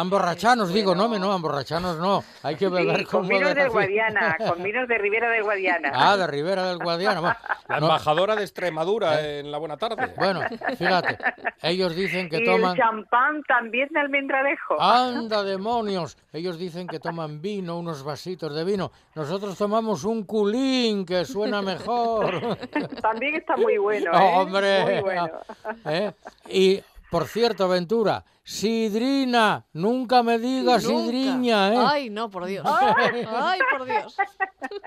Emborrachanos, 0.02 0.72
digo, 0.72 0.94
no, 0.94 1.08
me 1.08 1.18
no, 1.18 1.34
emborrachanos 1.34 1.98
no. 1.98 2.24
Hay 2.42 2.56
que 2.56 2.66
Sí, 2.66 2.72
beber 2.72 3.04
con 3.04 3.22
como 3.22 3.28
vinos 3.28 3.54
de 3.54 3.62
del. 3.62 3.70
Guadiana, 3.70 4.36
con 4.48 4.62
vinos 4.62 4.88
de 4.88 4.98
Ribera 4.98 5.30
del 5.30 5.42
Guadiana. 5.42 5.90
Ah, 5.94 6.16
de 6.16 6.26
Ribera 6.26 6.66
del 6.68 6.78
Guadiana. 6.78 7.20
Bueno, 7.20 7.36
La 7.68 7.80
no, 7.80 7.86
embajadora 7.86 8.36
de 8.36 8.42
Extremadura 8.42 9.20
en 9.20 9.50
la 9.50 9.58
buena 9.58 9.76
tarde. 9.76 10.12
bueno, 10.16 10.40
fíjate, 10.76 11.18
ellos 11.62 11.94
dicen 11.94 12.28
que 12.28 12.38
y 12.38 12.44
toman... 12.44 12.72
el 12.72 12.76
champán 12.76 13.42
también 13.44 13.88
de 13.92 14.00
almendralejo. 14.00 14.80
¡Anda, 14.80 15.42
demonios! 15.42 16.16
Ellos 16.32 16.58
dicen 16.58 16.86
que 16.86 16.98
toman 16.98 17.40
vino, 17.40 17.78
unos 17.78 18.02
vasitos 18.02 18.54
de 18.54 18.64
vino. 18.64 18.90
Nosotros 19.14 19.56
tomamos 19.56 20.04
un 20.04 20.24
culín, 20.24 21.06
que 21.06 21.24
suena 21.24 21.62
mejor. 21.62 22.58
También 23.00 23.36
está 23.36 23.56
muy 23.56 23.78
bueno, 23.78 24.10
¿eh? 24.14 24.32
¡Hombre! 24.34 24.82
Muy 24.84 25.00
bueno. 25.00 25.30
¿Eh? 25.86 26.12
Y, 26.48 26.82
por 27.14 27.28
cierto, 27.28 27.68
Ventura, 27.68 28.24
sidrina, 28.42 29.64
nunca 29.72 30.24
me 30.24 30.36
digas 30.36 30.82
Nunca. 30.82 31.04
sidriña, 31.04 31.72
¿eh? 31.72 31.76
Ay, 31.78 32.10
no, 32.10 32.28
por 32.28 32.44
Dios. 32.44 32.66
Ay, 32.68 33.60
por 33.70 33.84
Dios. 33.86 34.16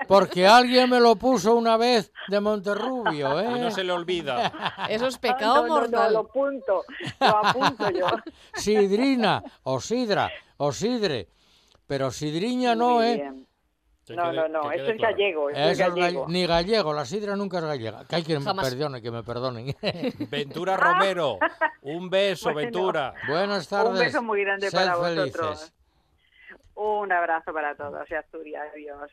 Porque 0.06 0.46
alguien 0.46 0.90
me 0.90 1.00
lo 1.00 1.16
puso 1.16 1.54
una 1.54 1.78
vez 1.78 2.12
de 2.28 2.38
Monterrubio, 2.40 3.40
Y 3.40 3.44
¿eh? 3.46 3.58
no 3.62 3.70
se 3.70 3.82
le 3.82 3.92
olvida. 3.92 4.52
Eso 4.90 5.06
es 5.06 5.16
Ah, 5.16 5.20
pecado 5.22 5.54
no, 5.54 5.62
no, 5.62 5.68
no, 5.68 5.80
mortal. 5.80 6.12
lo 6.12 6.18
apunto, 6.18 6.84
lo 7.18 7.46
apunto 7.46 7.90
yo. 7.92 8.06
Sidrina, 8.52 9.42
o 9.62 9.80
sidra, 9.80 10.30
o 10.58 10.70
sidre. 10.70 11.30
Pero 11.86 12.10
sidriña 12.10 12.74
no, 12.74 12.96
Muy 12.96 13.06
¿eh? 13.06 13.14
bien. 13.14 13.47
Que 14.08 14.16
No, 14.16 14.24
quede- 14.30 14.34
no, 14.36 14.48
no, 14.48 14.68
que 14.70 14.76
eso 14.76 14.84
quede 14.84 14.92
es 14.92 14.98
claro. 14.98 15.14
gallego, 15.16 15.50
es 15.50 15.56
es 15.58 15.78
galle- 15.78 16.00
gallego. 16.00 16.26
ni 16.28 16.46
gallego, 16.46 16.92
la 16.94 17.04
sidra 17.04 17.36
nunca 17.36 17.58
es 17.58 17.64
gallega. 17.64 18.04
Que 18.06 18.16
hay 18.16 18.22
que 18.24 18.38
me 18.38 18.44
Jamás. 18.44 18.68
perdone, 18.70 19.02
que 19.02 19.10
me 19.10 19.22
perdonen. 19.22 19.74
Ventura 20.30 20.76
Romero, 20.78 21.38
un 21.82 22.08
beso, 22.10 22.52
Bueno. 22.52 22.60
Ventura. 22.66 23.14
Buenas 23.28 23.68
tardes. 23.68 23.92
Un 23.92 23.98
beso 23.98 24.22
muy 24.22 24.40
grande 24.42 24.70
Sed 24.70 24.78
para 24.78 24.94
felices. 24.96 25.36
vosotros. 25.40 25.72
Un 26.74 27.12
abrazo 27.12 27.52
para 27.52 27.74
todos 27.76 28.08
y 28.10 28.14
Asturias. 28.14 28.62
Adiós. 28.72 29.10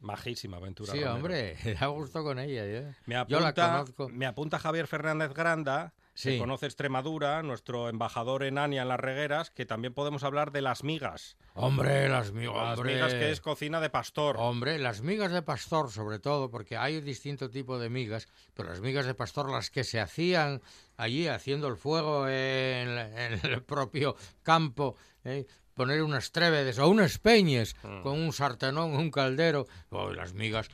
Majísima 0.00 0.58
Ventura 0.60 0.92
Sí, 0.92 0.98
Romero. 0.98 1.14
hombre, 1.16 1.56
da 1.80 1.86
gusto 1.86 2.22
con 2.22 2.38
ella. 2.38 2.64
¿eh? 2.64 2.94
Me 3.06 3.14
Yo 3.28 3.40
la 3.40 3.48
apunta, 3.48 3.72
conozco. 3.72 4.08
me 4.10 4.26
apunta 4.26 4.58
Javier 4.58 4.86
Fernández 4.86 5.32
Granda, 5.32 5.92
Sí. 6.16 6.38
conoce 6.38 6.66
Extremadura, 6.66 7.42
nuestro 7.42 7.88
embajador 7.88 8.42
en 8.42 8.58
Ania 8.58 8.82
en 8.82 8.88
las 8.88 8.98
regueras, 8.98 9.50
que 9.50 9.66
también 9.66 9.94
podemos 9.94 10.24
hablar 10.24 10.50
de 10.50 10.62
las 10.62 10.82
migas. 10.82 11.36
Hombre, 11.54 12.08
las 12.08 12.32
migas. 12.32 12.78
Las 12.78 12.82
migas 12.86 13.12
que 13.14 13.30
es 13.30 13.40
cocina 13.40 13.80
de 13.80 13.90
pastor. 13.90 14.36
Hombre, 14.38 14.78
las 14.78 15.02
migas 15.02 15.30
de 15.30 15.42
pastor, 15.42 15.90
sobre 15.92 16.18
todo, 16.18 16.50
porque 16.50 16.76
hay 16.76 17.00
distinto 17.00 17.50
tipo 17.50 17.78
de 17.78 17.90
migas, 17.90 18.28
pero 18.54 18.70
las 18.70 18.80
migas 18.80 19.06
de 19.06 19.14
pastor, 19.14 19.50
las 19.50 19.70
que 19.70 19.84
se 19.84 20.00
hacían 20.00 20.62
allí 20.96 21.28
haciendo 21.28 21.68
el 21.68 21.76
fuego 21.76 22.26
en, 22.28 22.88
en 22.98 23.32
el 23.44 23.62
propio 23.66 24.16
campo, 24.42 24.96
¿eh? 25.24 25.46
poner 25.74 26.02
unas 26.02 26.32
trévedes 26.32 26.78
o 26.78 26.88
unas 26.88 27.18
peñes 27.18 27.76
Mm. 27.82 28.00
con 28.00 28.14
un 28.18 28.32
sartenón, 28.32 28.92
un 28.96 29.10
caldero, 29.10 29.66
oh, 29.90 30.10
las 30.12 30.32
migas, 30.32 30.68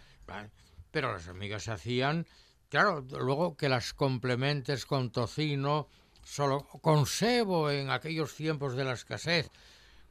pero 0.93 1.13
las 1.13 1.27
migas 1.35 1.65
se 1.65 1.73
hacían, 1.73 2.27
claro, 2.73 3.05
luego 3.21 3.55
que 3.55 3.69
las 3.69 3.93
complementes 3.93 4.87
con 4.87 5.11
tocino, 5.11 5.89
solo 6.25 6.67
con 6.81 7.05
sebo 7.05 7.71
en 7.71 7.91
aquellos 7.91 8.35
tiempos 8.35 8.75
de 8.75 8.85
la 8.85 8.93
escasez, 8.95 9.51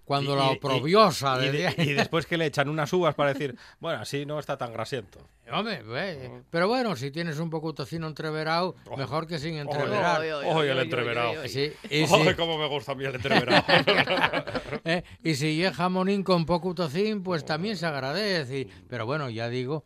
cuando 0.05 0.33
Y- 0.35 0.37
la 0.37 0.51
y- 0.51 0.55
oprobiosa 0.57 1.43
y, 1.43 1.49
de- 1.49 1.73
de- 1.73 1.83
y 1.83 1.93
después 1.93 2.27
que 2.27 2.37
le 2.37 2.45
echan 2.45 2.69
unas 2.69 2.93
uvas 2.93 3.15
para 3.15 3.33
decir, 3.33 3.55
bueno, 3.79 4.01
así 4.01 4.25
no 4.27 4.37
está 4.39 4.57
tan 4.57 4.71
grasiento. 4.73 5.19
Hombre, 5.51 5.81
ve, 5.81 6.43
pero 6.51 6.67
bueno, 6.67 6.95
si 6.95 7.09
tienes 7.09 7.39
un 7.39 7.49
poco 7.49 7.71
de 7.71 7.77
tocino 7.77 8.07
entreverado, 8.07 8.75
Oh. 8.85 8.95
mejor 8.95 9.25
que 9.25 9.39
sin 9.39 9.53
Oye, 9.53 9.61
entreverar. 9.61 10.21
Oy, 10.21 10.29
oy, 10.29 10.45
Oy, 10.45 10.53
oy, 10.53 10.67
el 10.69 10.79
entreverado. 10.79 11.47
Sí, 11.47 11.73
y, 11.89 12.01
¡Ay, 12.03 12.07
si, 12.07 12.33
cómo 12.35 12.57
me 12.59 12.67
gusta 12.67 12.91
a 12.91 12.95
mí 12.95 13.05
el 13.05 13.15
entreverado! 13.15 13.63
eh, 14.85 15.03
y 15.23 15.33
si 15.35 15.63
es 15.63 15.75
jamonín 15.75 16.23
con 16.23 16.45
poco 16.45 16.75
tocín, 16.75 17.23
pues 17.23 17.43
también 17.43 17.75
se 17.75 17.85
agradece. 17.87 18.59
y- 18.59 18.65
pero 18.87 19.05
bueno, 19.07 19.29
ya 19.31 19.49
digo 19.49 19.83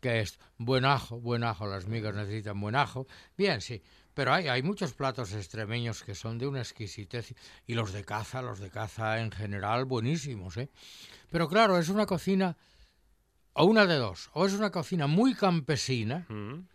que 0.00 0.20
es 0.20 0.38
buen 0.58 0.84
ajo, 0.84 1.20
buen 1.20 1.44
ajo, 1.44 1.66
las 1.66 1.86
migas 1.86 2.14
necesitan 2.14 2.60
buen 2.60 2.74
ajo. 2.76 3.06
Bien, 3.36 3.60
sí, 3.60 3.82
pero 4.14 4.32
hay, 4.32 4.48
hay 4.48 4.62
muchos 4.62 4.92
platos 4.94 5.32
extremeños 5.32 6.02
que 6.02 6.14
son 6.14 6.38
de 6.38 6.46
una 6.46 6.60
exquisitez 6.60 7.34
y 7.66 7.74
los 7.74 7.92
de 7.92 8.04
caza, 8.04 8.42
los 8.42 8.58
de 8.58 8.70
caza 8.70 9.20
en 9.20 9.30
general, 9.30 9.84
buenísimos, 9.84 10.56
¿eh? 10.56 10.68
Pero 11.30 11.48
claro, 11.48 11.78
es 11.78 11.88
una 11.88 12.06
cocina, 12.06 12.56
o 13.54 13.64
una 13.64 13.86
de 13.86 13.96
dos, 13.96 14.30
o 14.34 14.46
es 14.46 14.52
una 14.52 14.70
cocina 14.70 15.06
muy 15.06 15.34
campesina, 15.34 16.26
Mm. 16.28 16.66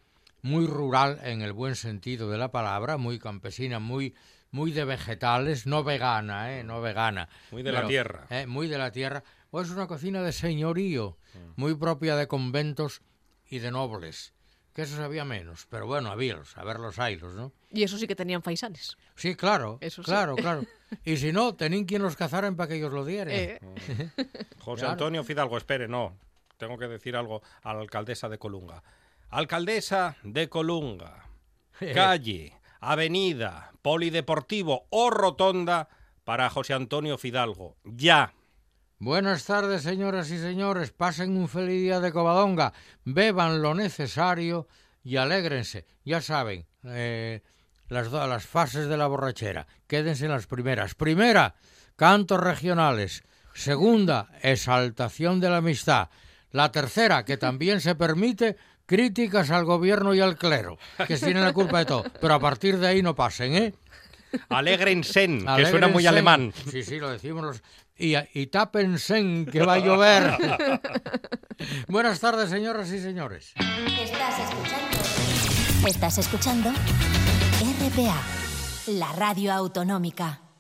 muy 0.43 0.65
rural 0.65 1.19
en 1.23 1.41
el 1.41 1.53
buen 1.53 1.75
sentido 1.75 2.29
de 2.29 2.37
la 2.37 2.51
palabra, 2.51 2.97
muy 2.97 3.19
campesina, 3.19 3.79
muy 3.79 4.13
muy 4.53 4.73
de 4.73 4.83
vegetales, 4.83 5.65
no 5.65 5.81
vegana, 5.81 6.57
¿eh? 6.57 6.65
no 6.65 6.81
vegana. 6.81 7.29
Muy 7.51 7.63
de 7.63 7.71
la 7.71 7.87
tierra. 7.87 8.27
¿eh? 8.29 8.45
Muy 8.47 8.67
de 8.67 8.77
la 8.77 8.91
tierra. 8.91 9.23
O 9.49 9.61
es 9.61 9.69
una 9.69 9.87
cocina 9.87 10.21
de 10.23 10.33
señorío, 10.33 11.17
Mm. 11.33 11.53
muy 11.55 11.75
propia 11.75 12.17
de 12.17 12.27
conventos 12.27 13.01
y 13.51 13.59
de 13.59 13.69
nobles. 13.69 14.33
Que 14.73 14.83
eso 14.83 15.03
había 15.03 15.25
menos, 15.25 15.67
pero 15.69 15.85
bueno, 15.85 16.09
habíalos, 16.09 16.57
a 16.57 16.63
ver 16.63 16.79
los 16.79 16.97
ailos, 16.97 17.33
¿no? 17.33 17.51
Y 17.71 17.83
eso 17.83 17.97
sí 17.97 18.07
que 18.07 18.15
tenían 18.15 18.41
faisanes. 18.41 18.97
Sí, 19.15 19.35
claro, 19.35 19.77
Eso 19.81 20.01
sí. 20.01 20.05
claro, 20.09 20.35
claro. 20.37 20.63
Y 21.03 21.17
si 21.17 21.33
no, 21.33 21.53
tenían 21.55 21.83
quien 21.83 22.01
los 22.01 22.15
cazaren 22.15 22.55
para 22.55 22.69
que 22.69 22.75
ellos 22.77 22.93
lo 22.93 23.03
dieran. 23.05 23.33
Eh, 23.35 23.59
José 24.59 24.79
Claro. 24.81 24.91
Antonio 24.93 25.23
Fidalgo, 25.25 25.57
espere, 25.57 25.89
no. 25.89 26.17
Tengo 26.57 26.77
que 26.77 26.87
decir 26.87 27.17
algo 27.17 27.41
a 27.63 27.73
la 27.73 27.81
alcaldesa 27.81 28.29
de 28.29 28.37
Colunga. 28.37 28.81
Alcaldesa 29.29 30.15
de 30.23 30.47
Colunga, 30.47 31.25
calle, 31.93 32.53
avenida, 32.79 33.73
polideportivo 33.81 34.87
o 34.89 35.09
rotonda 35.09 35.89
para 36.23 36.49
José 36.49 36.73
Antonio 36.73 37.17
Fidalgo. 37.17 37.75
Ya. 37.83 38.33
Buenas 39.01 39.45
tardes, 39.45 39.81
señoras 39.81 40.29
y 40.29 40.37
señores. 40.37 40.91
Pasen 40.91 41.35
un 41.35 41.49
feliz 41.49 41.81
día 41.81 41.99
de 41.99 42.11
Covadonga. 42.11 42.71
Beban 43.03 43.59
lo 43.59 43.73
necesario 43.73 44.67
y 45.03 45.15
alégrense. 45.15 45.87
Ya 46.05 46.21
saben, 46.21 46.67
eh, 46.83 47.41
las, 47.87 48.11
las 48.11 48.45
fases 48.45 48.87
de 48.87 48.97
la 48.97 49.07
borrachera. 49.07 49.65
Quédense 49.87 50.25
en 50.25 50.31
las 50.31 50.45
primeras. 50.45 50.93
Primera, 50.93 51.55
cantos 51.95 52.39
regionales. 52.39 53.23
Segunda, 53.55 54.29
exaltación 54.43 55.39
de 55.39 55.49
la 55.49 55.57
amistad. 55.57 56.09
La 56.51 56.71
tercera, 56.71 57.25
que 57.25 57.37
también 57.37 57.81
se 57.81 57.95
permite 57.95 58.55
críticas 58.85 59.49
al 59.49 59.65
gobierno 59.65 60.13
y 60.13 60.19
al 60.19 60.37
clero, 60.37 60.77
que 61.07 61.17
tienen 61.17 61.43
la 61.43 61.53
culpa 61.53 61.79
de 61.79 61.85
todo. 61.85 62.03
Pero 62.21 62.35
a 62.35 62.39
partir 62.39 62.77
de 62.77 62.85
ahí 62.85 63.01
no 63.01 63.15
pasen, 63.15 63.55
¿eh? 63.55 63.73
Alégrense, 64.49 65.27
que 65.57 65.65
suena 65.65 65.87
muy 65.87 66.05
alemán. 66.05 66.53
Sí, 66.69 66.83
sí, 66.83 66.99
lo 66.99 67.09
decimos 67.09 67.43
los... 67.43 67.63
Y, 68.01 68.15
y 68.33 68.47
tápense 68.47 69.45
que 69.51 69.63
va 69.63 69.75
a 69.75 69.79
llover. 69.79 70.35
Buenas 71.87 72.19
tardes, 72.19 72.49
señoras 72.49 72.91
y 72.91 72.99
señores. 72.99 73.53
Estás 74.01 74.39
escuchando. 74.39 75.87
Estás 75.87 76.17
escuchando 76.17 76.69
RPA, 77.61 78.21
la 78.87 79.11
radio 79.13 79.53
autonómica. 79.53 80.50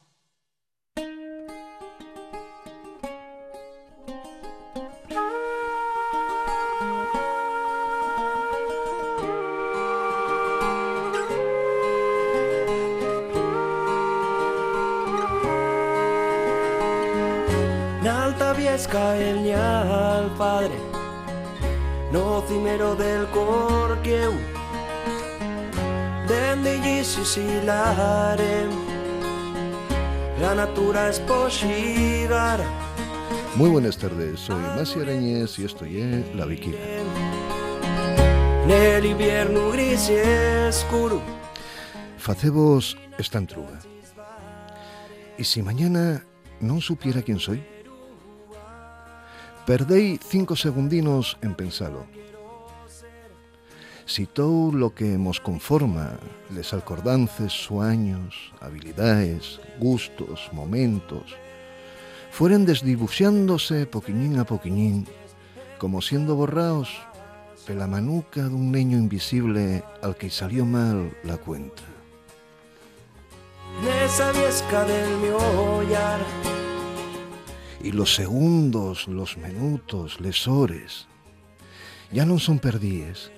Al 19.53 20.29
padre 20.37 20.75
No 22.11 22.43
cimero 22.47 22.95
del 22.95 23.27
corqueu 23.27 24.33
Dende 26.27 26.79
gli 26.79 27.03
sisilare 27.03 28.67
La 30.39 30.53
natura 30.55 31.09
es 31.09 31.19
posigara 31.19 32.65
Muy 33.55 33.69
buenas 33.69 33.97
tardes, 33.97 34.39
soy 34.39 34.61
Masi 34.75 34.99
Arañez 34.99 35.59
y 35.59 35.65
esto 35.65 35.85
es 35.85 36.35
La 36.35 36.45
Viquina. 36.45 36.77
Nel 38.65 39.05
invierno 39.05 39.71
gris 39.71 40.09
y 40.09 40.15
escuro 40.67 41.21
Facebos 42.17 42.95
esta 43.17 43.39
entruga. 43.39 43.79
¿Y 45.37 45.43
si 45.43 45.61
mañana 45.61 46.23
no 46.59 46.79
supiera 46.79 47.21
quién 47.21 47.39
soy? 47.39 47.70
Perdei 49.71 50.19
cinco 50.19 50.59
segundinos 50.59 51.39
en 51.39 51.55
pensalo. 51.55 52.03
Si 54.03 54.27
todo 54.27 54.75
lo 54.75 54.93
que 54.93 55.15
nos 55.15 55.39
conforma, 55.39 56.19
les 56.53 56.73
alcordances, 56.73 57.53
sueños, 57.53 58.51
habilidades, 58.59 59.61
gustos, 59.79 60.49
momentos, 60.51 61.37
fueren 62.31 62.65
desdibuxándose 62.65 63.87
poquiñín 63.87 64.39
a 64.39 64.43
poquiñín, 64.43 65.07
como 65.79 66.01
siendo 66.01 66.35
borraos 66.35 66.91
pela 67.63 67.87
manuca 67.87 68.51
dun 68.51 68.75
neño 68.75 68.99
invisible 68.99 69.87
al 70.03 70.19
que 70.19 70.27
salió 70.27 70.67
mal 70.67 71.15
la 71.23 71.39
cuenta. 71.39 71.87
Del 73.79 74.09
Y 77.83 77.91
los 77.91 78.13
segundos, 78.13 79.07
los 79.07 79.37
minutos, 79.37 80.19
les 80.19 80.47
hores, 80.47 81.07
ya 82.11 82.25
non 82.29 82.37
son 82.37 82.59
perdíes, 82.61 83.33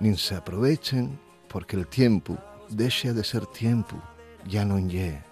nin 0.00 0.18
se 0.18 0.34
aprovechen 0.34 1.14
porque 1.46 1.76
el 1.78 1.86
tiempo 1.86 2.34
deixa 2.68 3.14
de 3.14 3.22
ser 3.22 3.46
tiempo, 3.46 3.94
ya 4.42 4.66
non 4.66 4.90
lle. 4.90 5.22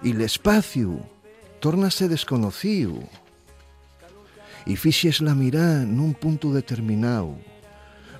E 0.00 0.10
l'espacio 0.16 1.04
tórnase 1.60 2.08
desconocido, 2.08 2.96
e 4.64 4.72
fixes 4.78 5.20
la 5.20 5.36
mirá 5.36 5.84
nun 5.84 6.16
punto 6.16 6.48
determinado, 6.48 7.36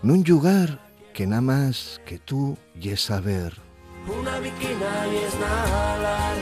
nun 0.05 0.21
lugar 0.27 0.85
que 1.17 1.25
nada 1.25 1.41
más 1.41 1.97
que 2.05 2.21
tú 2.21 2.61
saber. 2.97 3.57
Una 4.05 4.37
y 4.41 5.17
es 5.17 5.35
nalar 5.41 6.37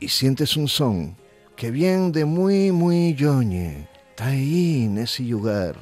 y 0.00 0.08
sientes 0.08 0.56
un 0.56 0.66
son 0.66 1.14
que 1.60 1.70
viene 1.70 2.10
de 2.10 2.24
muy, 2.24 2.72
muy 2.72 3.14
yoñe. 3.14 3.86
Ahí 4.16 4.84
en 4.84 4.96
ese 4.96 5.22
lugar. 5.24 5.76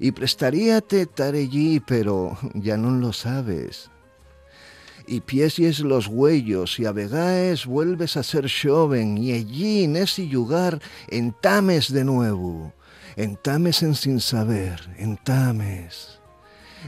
Y 0.00 0.10
prestaríate 0.10 1.02
estar 1.02 1.34
allí, 1.34 1.78
pero 1.78 2.36
ya 2.52 2.76
no 2.76 2.90
lo 2.90 3.12
sabes. 3.12 3.90
Y 5.06 5.20
piesies 5.20 5.78
los 5.78 6.08
huellos 6.08 6.80
y 6.80 6.84
a 6.84 6.90
vegaes 6.90 7.64
vuelves 7.64 8.16
a 8.16 8.24
ser 8.24 8.50
joven 8.50 9.18
y 9.18 9.30
allí 9.30 9.84
en 9.84 9.94
ese 9.94 10.24
lugar 10.24 10.82
entames 11.06 11.92
de 11.92 12.02
nuevo. 12.02 12.72
Entames 13.14 13.84
en 13.84 13.94
sin 13.94 14.20
saber, 14.20 14.80
entames. 14.98 16.18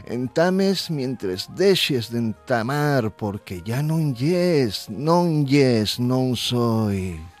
Entames 0.05 0.91
mientras 0.91 1.47
dejes 1.55 2.11
de 2.11 2.17
entamar 2.17 3.15
porque 3.15 3.61
ya 3.63 3.81
non 3.81 4.13
yes, 4.13 4.89
non 4.89 5.45
yes, 5.45 5.97
non 5.97 6.35
soy. 6.35 7.32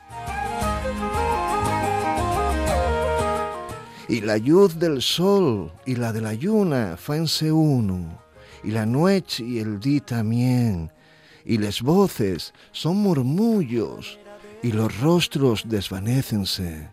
Y 4.07 4.21
la 4.21 4.37
luz 4.37 4.77
del 4.77 5.01
sol 5.01 5.71
y 5.85 5.95
la 5.95 6.11
de 6.11 6.21
la 6.21 6.33
lluna 6.33 6.97
fanse 6.97 7.51
uno, 7.51 8.19
y 8.63 8.71
la 8.71 8.85
noche 8.85 9.43
y 9.43 9.59
el 9.59 9.79
día 9.79 10.01
también, 10.01 10.91
y 11.45 11.57
las 11.57 11.81
voces 11.81 12.53
son 12.71 12.97
murmullos, 12.97 14.19
y 14.61 14.71
los 14.71 14.99
rostros 14.99 15.63
desvanécense, 15.65 16.89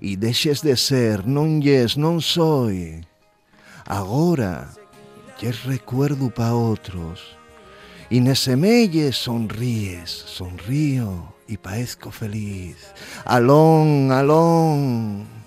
y 0.00 0.16
dejes 0.16 0.62
de 0.62 0.76
ser, 0.76 1.26
non 1.26 1.60
yes, 1.60 1.96
non 1.96 2.20
soy. 2.20 3.04
Agora, 3.86 4.70
yes 5.38 5.64
recuerdo 5.64 6.30
pa 6.30 6.54
otros, 6.54 7.36
y 8.10 8.20
nesemelles 8.20 9.16
sonríes, 9.16 10.10
sonrío 10.10 11.34
y 11.48 11.56
parezco 11.56 12.10
feliz. 12.10 12.76
Alón, 13.24 14.10
alón. 14.12 15.41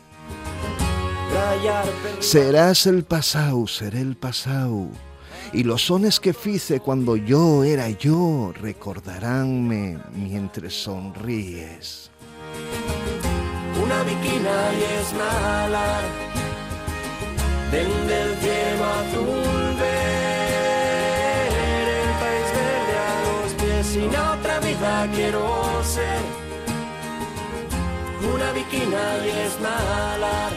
Serás 2.19 2.85
el 2.87 3.03
pasado, 3.03 3.67
seré 3.67 4.01
el 4.01 4.15
pasado. 4.15 4.87
Y 5.53 5.63
los 5.63 5.85
sones 5.85 6.19
que 6.19 6.33
fice 6.33 6.79
cuando 6.79 7.15
yo 7.15 7.63
era 7.63 7.89
yo 7.89 8.51
recordaránme 8.59 9.99
mientras 10.13 10.73
sonríes. 10.73 12.09
Una 13.81 14.03
viquina 14.03 14.73
y 14.73 14.83
es 14.99 15.13
nala, 15.13 16.01
desde 17.71 18.21
el 18.21 18.35
cielo 18.37 18.85
azul 18.85 19.75
ver 19.79 21.49
el 22.01 22.09
país 22.21 22.49
verde 22.57 22.95
a 22.97 23.11
los 23.27 23.49
pies 23.53 23.87
y 23.95 24.09
la 24.11 24.31
otra 24.33 24.59
vida 24.59 25.09
quiero 25.13 25.83
ser. 25.83 26.21
Una 28.33 28.51
viquina 28.53 29.03
y 29.23 29.29
es 29.29 29.59
nala, 29.61 30.49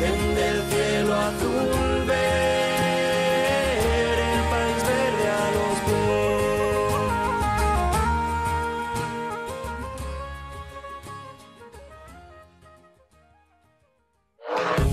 desde 0.00 0.48
el 0.48 0.62
cielo 0.70 1.14
azul 1.14 2.04
ver 2.06 2.18
el 4.18 4.42
país 4.50 4.82
verde 4.88 5.28
a 5.28 5.50
los 5.56 5.76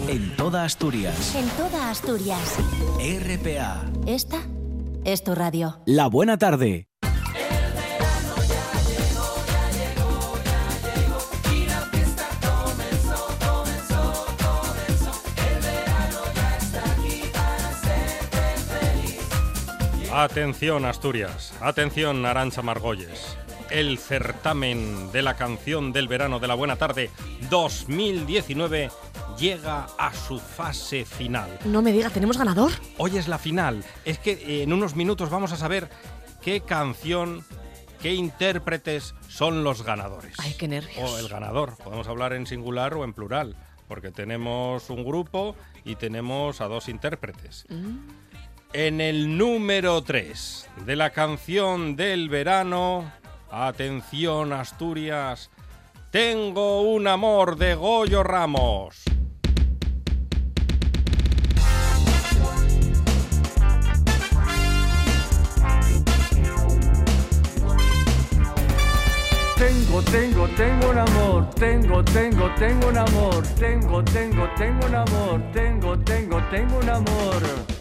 En 0.09 0.35
toda 0.35 0.63
Asturias. 0.63 1.35
En 1.35 1.49
toda 1.49 1.89
Asturias. 1.89 2.57
RPA. 2.99 3.83
Esta 4.05 4.41
es 5.05 5.23
tu 5.23 5.35
radio. 5.35 5.81
La 5.85 6.07
buena 6.07 6.37
tarde. 6.37 6.87
Atención 20.15 20.85
Asturias, 20.85 21.55
atención 21.59 22.23
Arancha 22.27 22.61
Margolles. 22.61 23.35
El 23.71 23.97
certamen 23.97 25.11
de 25.11 25.23
la 25.23 25.33
canción 25.33 25.91
del 25.91 26.07
verano 26.07 26.39
de 26.39 26.47
la 26.47 26.53
buena 26.53 26.75
tarde 26.75 27.09
2019 27.49 28.91
llega 29.39 29.87
a 29.97 30.13
su 30.13 30.37
fase 30.37 31.03
final. 31.03 31.57
No 31.65 31.81
me 31.81 31.91
diga, 31.91 32.11
¿tenemos 32.11 32.37
ganador? 32.37 32.73
Hoy 32.99 33.17
es 33.17 33.27
la 33.27 33.39
final. 33.39 33.83
Es 34.05 34.19
que 34.19 34.33
eh, 34.33 34.61
en 34.61 34.71
unos 34.71 34.95
minutos 34.95 35.31
vamos 35.31 35.51
a 35.51 35.57
saber 35.57 35.89
qué 36.43 36.61
canción, 36.61 37.43
qué 37.99 38.13
intérpretes 38.13 39.15
son 39.27 39.63
los 39.63 39.81
ganadores. 39.81 40.35
Ay, 40.37 40.53
qué 40.53 40.67
nervios. 40.67 41.11
O 41.11 41.17
el 41.17 41.27
ganador. 41.27 41.75
Podemos 41.83 42.07
hablar 42.07 42.33
en 42.33 42.45
singular 42.45 42.93
o 42.93 43.03
en 43.03 43.13
plural, 43.13 43.55
porque 43.87 44.11
tenemos 44.11 44.91
un 44.91 45.03
grupo 45.03 45.55
y 45.83 45.95
tenemos 45.95 46.61
a 46.61 46.67
dos 46.67 46.87
intérpretes. 46.87 47.65
En 48.75 49.01
el 49.01 49.37
número 49.37 50.01
3 50.01 50.67
de 50.87 50.95
la 50.95 51.11
canción 51.11 51.95
del 51.95 52.27
verano, 52.27 53.11
atención 53.51 54.51
Asturias, 54.51 55.51
tengo 56.09 56.81
un 56.81 57.07
amor 57.07 57.55
de 57.55 57.75
Goyo 57.75 58.23
Ramos. 58.23 59.03
Tengo, 69.55 70.01
tengo, 70.01 70.47
tengo 70.57 70.89
un 70.89 70.97
amor, 70.97 71.49
tengo, 71.51 72.03
tengo, 72.03 72.49
tengo 72.57 72.87
un 72.87 72.97
amor, 72.97 73.43
tengo, 73.59 74.03
tengo, 74.03 74.49
tengo 74.57 74.87
un 74.87 74.95
amor, 74.95 75.51
tengo, 75.53 75.99
tengo, 75.99 76.41
tengo 76.49 76.79
un 76.79 76.89
amor. 76.89 77.72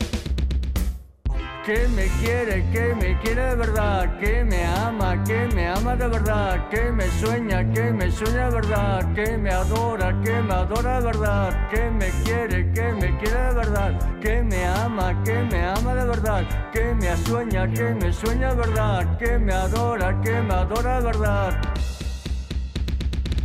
Que 1.64 1.86
me 1.94 2.08
quiere, 2.20 2.68
que 2.72 2.92
me 2.92 3.16
quiere 3.20 3.50
de 3.50 3.54
verdad, 3.54 4.18
que 4.18 4.42
me 4.42 4.64
ama, 4.64 5.22
que 5.22 5.46
me 5.54 5.68
ama 5.68 5.94
de 5.94 6.08
verdad, 6.08 6.68
que 6.68 6.90
me 6.90 7.08
sueña, 7.20 7.62
que 7.72 7.92
me 7.92 8.10
sueña 8.10 8.50
de 8.50 8.56
verdad, 8.56 9.14
que 9.14 9.38
me 9.38 9.50
adora, 9.50 10.12
que 10.24 10.42
me 10.42 10.52
adora 10.54 10.98
de 10.98 11.06
verdad, 11.06 11.68
que 11.70 11.88
me 11.88 12.10
quiere, 12.24 12.68
que 12.72 12.92
me 12.94 13.16
quiere 13.16 13.38
de 13.38 13.54
verdad, 13.54 14.20
que 14.20 14.42
me 14.42 14.64
ama, 14.64 15.22
que 15.22 15.34
me 15.34 15.64
ama 15.64 15.94
de 15.94 16.04
verdad, 16.04 16.70
que 16.72 16.94
me 16.94 17.16
sueña, 17.18 17.68
que 17.68 17.94
me 17.94 18.12
sueña 18.12 18.48
de 18.48 18.56
verdad, 18.56 19.16
que 19.18 19.38
me 19.38 19.52
adora, 19.52 20.20
que 20.20 20.42
me 20.42 20.54
adora 20.54 20.98
de 20.98 21.06
verdad. 21.06 21.71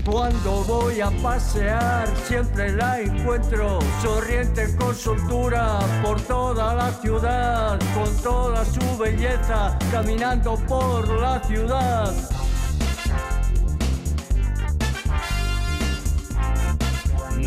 Cuando 0.10 0.64
voy 0.64 1.01
a 1.01 1.12
pasear 1.22 2.08
siempre 2.24 2.72
la 2.72 3.01
encuentro 3.01 3.80
sonriente 4.01 4.74
con 4.78 4.95
soltura 4.95 5.80
por 6.01 6.22
toda 6.22 6.74
la 6.76 6.93
ciudad, 6.93 7.78
con 7.93 8.16
toda 8.24 8.64
su 8.64 8.97
belleza, 8.97 9.78
caminando 9.91 10.55
por 10.66 11.10
la 11.10 11.43
ciudad. 11.43 12.14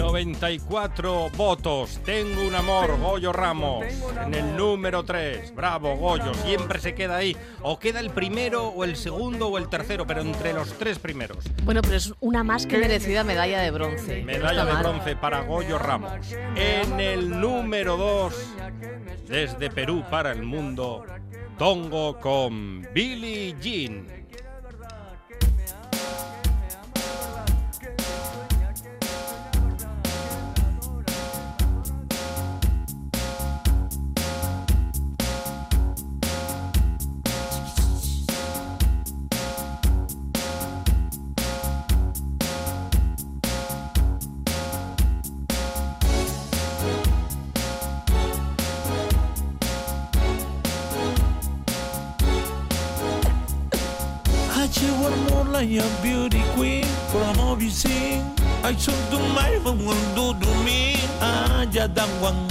94 0.00 1.28
votos. 1.36 2.00
Tengo 2.06 2.46
un 2.46 2.54
amor, 2.54 2.98
Goyo 2.98 3.34
Ramos. 3.34 3.84
En 4.24 4.32
el 4.34 4.56
número 4.56 5.04
3. 5.04 5.54
Bravo, 5.54 5.94
Goyo. 5.96 6.32
Siempre 6.32 6.80
se 6.80 6.94
queda 6.94 7.16
ahí. 7.16 7.36
O 7.60 7.78
queda 7.78 8.00
el 8.00 8.08
primero, 8.08 8.68
o 8.68 8.84
el 8.84 8.96
segundo, 8.96 9.48
o 9.48 9.58
el 9.58 9.68
tercero, 9.68 10.06
pero 10.06 10.22
entre 10.22 10.54
los 10.54 10.72
tres 10.78 10.98
primeros. 10.98 11.44
Bueno, 11.64 11.82
pero 11.82 11.96
es 11.96 12.14
una 12.20 12.42
más 12.42 12.66
que 12.66 12.78
merecida 12.78 13.24
medalla 13.24 13.60
de 13.60 13.70
bronce. 13.70 14.22
Medalla 14.22 14.64
de 14.64 14.72
bronce 14.72 15.16
para 15.16 15.42
Goyo 15.42 15.78
Ramos. 15.78 16.12
En 16.56 16.98
el 16.98 17.38
número 17.38 17.98
2, 17.98 18.34
desde 19.28 19.68
Perú 19.68 20.02
para 20.10 20.32
el 20.32 20.42
mundo, 20.42 21.04
Tongo 21.58 22.18
con 22.18 22.88
Billie 22.94 23.54
Jean. 23.60 24.19
Ah, 61.96 62.06
ya 62.06 62.49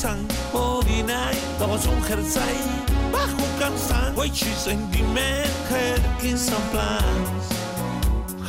days 0.00 0.04
and 0.04 0.32
49 0.52 1.34
Dogs 1.58 1.86
on 1.86 2.02
her 2.02 2.22
side 2.22 2.90
Bajo 3.12 3.44
cansan 3.58 4.16
Why 4.16 4.28
she's 4.28 4.66
in 4.66 4.78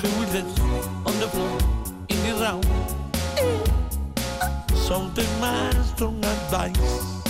Her 0.01 0.09
wheels 0.17 0.59
on 1.05 1.19
the 1.19 1.27
floor 1.27 1.61
the 5.13 6.07
advice. 6.07 7.21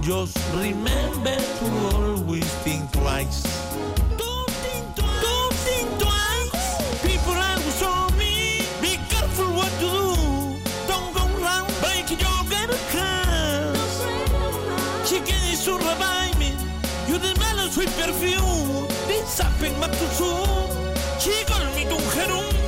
Just 0.00 0.38
remember 0.54 1.36
to 1.36 1.96
always 1.96 2.48
think 2.64 2.90
twice 2.92 3.67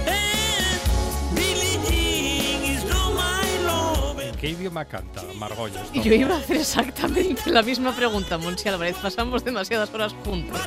And 0.06 1.34
Billie 1.34 1.78
Jean 1.88 2.64
is 2.64 2.84
not 2.84 3.12
my 3.14 3.66
love 3.66 4.22
¿Qué 4.40 4.50
idioma 4.50 4.84
canta 4.84 5.22
Margolles? 5.36 5.80
Yo 5.92 6.14
iba 6.14 6.36
a 6.36 6.38
hacer 6.38 6.58
exactamente 6.58 7.50
la 7.50 7.62
misma 7.62 7.94
pregunta, 7.94 8.38
Monsi 8.38 8.68
Álvarez. 8.68 8.96
Pasamos 9.02 9.42
demasiadas 9.44 9.92
horas 9.92 10.14
juntos. 10.24 10.60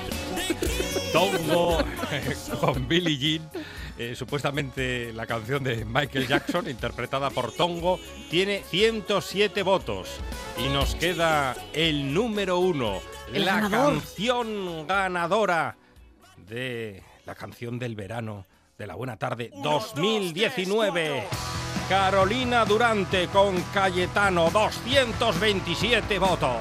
Tongo 1.13 1.77
con 2.59 2.87
Billie 2.87 3.17
Jean. 3.17 3.49
eh, 3.97 4.15
supuestamente 4.15 5.13
la 5.13 5.25
canción 5.25 5.63
de 5.63 5.85
Michael 5.85 6.27
Jackson, 6.27 6.69
interpretada 6.69 7.29
por 7.29 7.51
Tongo, 7.53 7.99
tiene 8.29 8.63
107 8.69 9.63
votos. 9.63 10.09
Y 10.57 10.67
nos 10.69 10.95
queda 10.95 11.55
el 11.73 12.13
número 12.13 12.59
uno, 12.59 12.99
El 13.33 13.45
la 13.45 13.55
ganador. 13.61 13.93
canción 13.93 14.87
ganadora 14.87 15.75
de 16.37 17.03
la 17.25 17.35
canción 17.35 17.79
del 17.79 17.95
verano 17.95 18.45
de 18.77 18.87
la 18.87 18.95
Buena 18.95 19.17
Tarde 19.17 19.51
2019. 19.61 21.23
Carolina 21.89 22.63
Durante 22.65 23.27
con 23.27 23.59
Cayetano, 23.73 24.49
227 24.51 26.19
votos. 26.19 26.57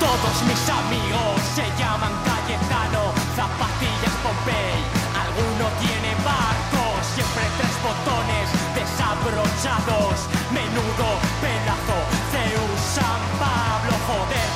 Todos 0.00 0.42
mis 0.46 0.68
amigos 0.68 1.36
se 1.54 1.64
llaman 1.78 2.12
Cayetano, 2.24 3.12
zapatillas 3.36 4.16
Pompey. 4.22 4.80
Alguno 5.14 5.68
tiene 5.84 6.14
barcos, 6.24 7.06
siempre 7.14 7.44
tres 7.58 7.74
botones 7.84 8.46
desabrochados. 8.74 10.14
Menudo 10.52 11.08
pedazo, 11.42 11.98
Zeus, 12.32 12.80
San 12.94 13.22
Pablo, 13.38 13.92
joder, 14.06 14.47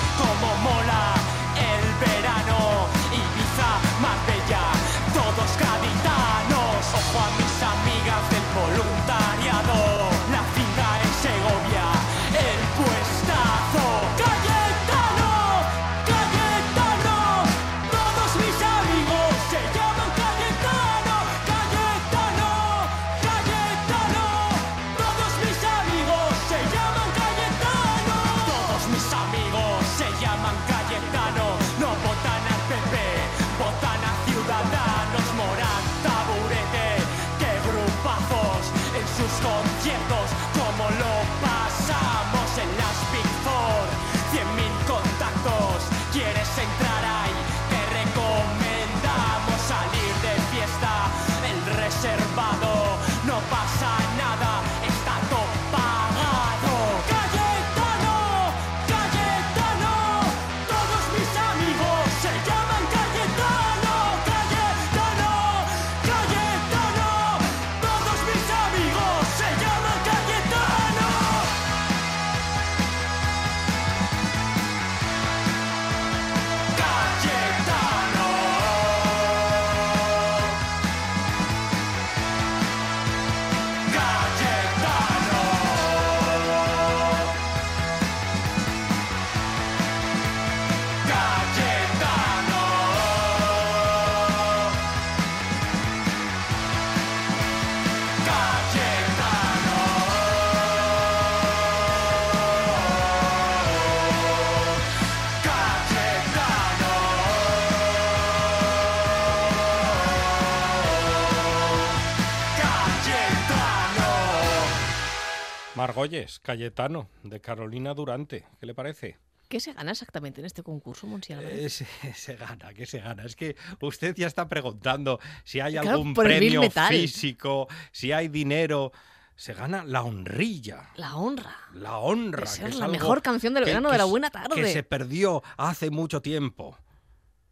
Margolles, 115.83 116.39
Cayetano, 116.39 117.09
de 117.25 117.41
Carolina 117.41 117.93
Durante. 117.93 118.45
¿Qué 118.61 118.67
le 118.67 118.75
parece? 118.75 119.19
¿Qué 119.49 119.59
se 119.59 119.73
gana 119.73 119.91
exactamente 119.91 120.41
en 120.41 120.47
este 120.47 120.63
concurso, 120.63 121.09
Monsi 121.09 121.33
Álvarez? 121.33 121.59
Eh, 121.59 121.69
se, 122.03 122.15
se 122.15 122.37
gana, 122.37 122.73
¿qué 122.73 122.87
se 122.87 123.01
gana? 123.01 123.25
Es 123.25 123.35
que 123.35 123.57
usted 123.81 124.15
ya 124.15 124.29
está 124.29 124.49
preguntando 124.49 125.19
si 125.43 125.59
hay 125.59 125.73
Claro, 125.73 125.91
algún 125.91 126.15
premio 126.15 126.63
físico, 126.89 127.67
si 127.91 128.13
hay 128.13 128.29
dinero. 128.29 128.93
Se 129.35 129.55
gana 129.55 129.83
la 129.85 130.03
honrilla. 130.05 130.91
La 130.95 131.17
honra. 131.17 131.57
La 131.75 131.99
honra. 131.99 132.43
De 132.43 132.47
ser 132.47 132.65
que 132.67 132.71
es 132.71 132.77
la 132.77 132.85
algo 132.85 132.93
mejor 132.99 133.23
canción 133.23 133.53
del 133.55 133.65
que- 133.65 133.71
verano 133.71 133.89
que 133.89 133.95
de 133.95 133.99
la 133.99 134.05
buena 134.05 134.31
tarde. 134.31 134.55
Que 134.55 134.73
se 134.73 134.85
perdió 134.85 135.43
hace 135.57 135.91
mucho 135.91 136.23
tiempo. 136.23 136.79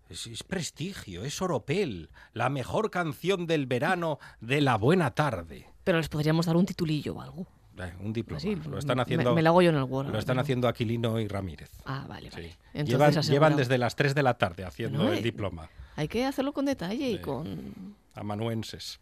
Es, 0.09 0.26
es 0.28 0.45
prestigio, 0.45 1.24
es 1.24 1.43
oropel. 1.43 2.11
La 2.33 2.49
mejor 2.49 2.91
canción 2.93 3.47
del 3.49 3.66
verano 3.66 4.20
de 4.41 4.61
la 4.61 4.76
buena 4.76 5.11
tarde. 5.16 5.66
Pero 5.83 5.99
les 5.99 6.09
podríamos 6.09 6.47
dar 6.47 6.57
un 6.57 6.66
titulillo 6.66 7.14
o 7.16 7.22
algo. 7.22 7.47
Eh, 7.89 7.93
un 8.01 8.12
diploma. 8.12 8.39
Así, 8.39 8.55
lo 8.57 8.78
están 8.78 9.01
haciendo. 9.01 9.35
me 9.35 9.43
lo 9.43 9.51
hago 9.51 9.62
yo 9.62 9.70
en 9.70 9.76
el 9.76 9.85
Word, 9.85 10.09
Lo 10.11 10.18
están 10.18 10.39
haciendo 10.39 10.68
Aquilino 10.68 11.18
y 11.20 11.28
Ramírez. 11.28 11.70
Ah, 11.85 12.05
vale, 12.09 12.31
vale. 12.31 12.49
Sí. 12.51 12.57
Entonces 12.72 12.89
Llevan, 12.89 13.09
asegurado. 13.11 13.33
llevan 13.33 13.57
desde 13.57 13.78
las 13.78 13.97
3 13.97 14.14
de 14.14 14.22
la 14.22 14.35
tarde 14.35 14.64
haciendo 14.64 14.99
Bueno, 14.99 15.12
el 15.12 15.18
eh, 15.18 15.22
diploma. 15.22 15.68
Hay 15.97 16.09
que 16.09 16.24
hacerlo 16.24 16.53
con 16.53 16.64
detalle 16.64 17.11
y 17.11 17.18
con... 17.20 17.97
Amanuenses. 18.14 19.01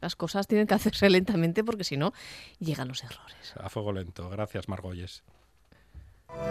Las 0.00 0.16
cosas 0.16 0.46
tienen 0.46 0.66
que 0.66 0.74
hacerse 0.74 1.08
lentamente 1.10 1.64
porque 1.64 1.84
si 1.84 1.96
no, 1.96 2.12
llegan 2.58 2.88
los 2.88 3.02
errores. 3.02 3.54
A 3.58 3.68
fuego 3.68 3.92
lento. 3.92 4.28
Gracias, 4.28 4.68
Margolles. 4.68 5.22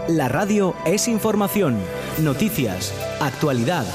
La 0.07 0.29
radio 0.29 0.73
es 0.85 1.07
información, 1.07 1.77
noticias, 2.21 2.93
actualidad. 3.21 3.85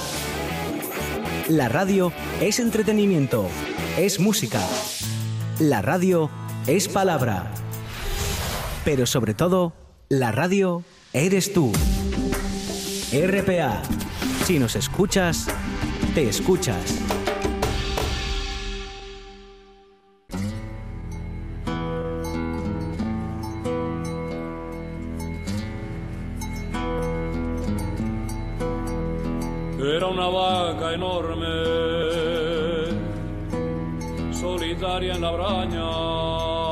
La 1.49 1.69
radio 1.69 2.13
es 2.41 2.61
entretenimiento, 2.61 3.49
es 3.99 4.21
música. 4.21 4.61
La 5.59 5.83
radio 5.83 6.31
es 6.67 6.89
palabra. 6.89 7.51
Pero 8.85 9.07
sobre 9.07 9.35
todo, 9.35 9.73
la 10.09 10.33
radio 10.33 10.83
eres 11.13 11.53
tú. 11.53 11.73
RPA. 13.13 13.83
Si 14.45 14.59
nos 14.59 14.77
escuchas, 14.77 15.47
te 16.15 16.29
escuchas. 16.29 17.01
Era 29.79 30.07
una 30.07 30.29
vaca 30.29 30.95
enorme, 30.95 31.47
solitaria 34.81 35.15
en 35.15 35.21
la 35.21 35.31
braña. 35.31 36.70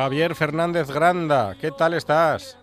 Javier 0.00 0.34
Fernández 0.34 0.90
Granda, 0.90 1.54
¿qué 1.60 1.70
tal 1.72 1.92
estás? 1.92 2.58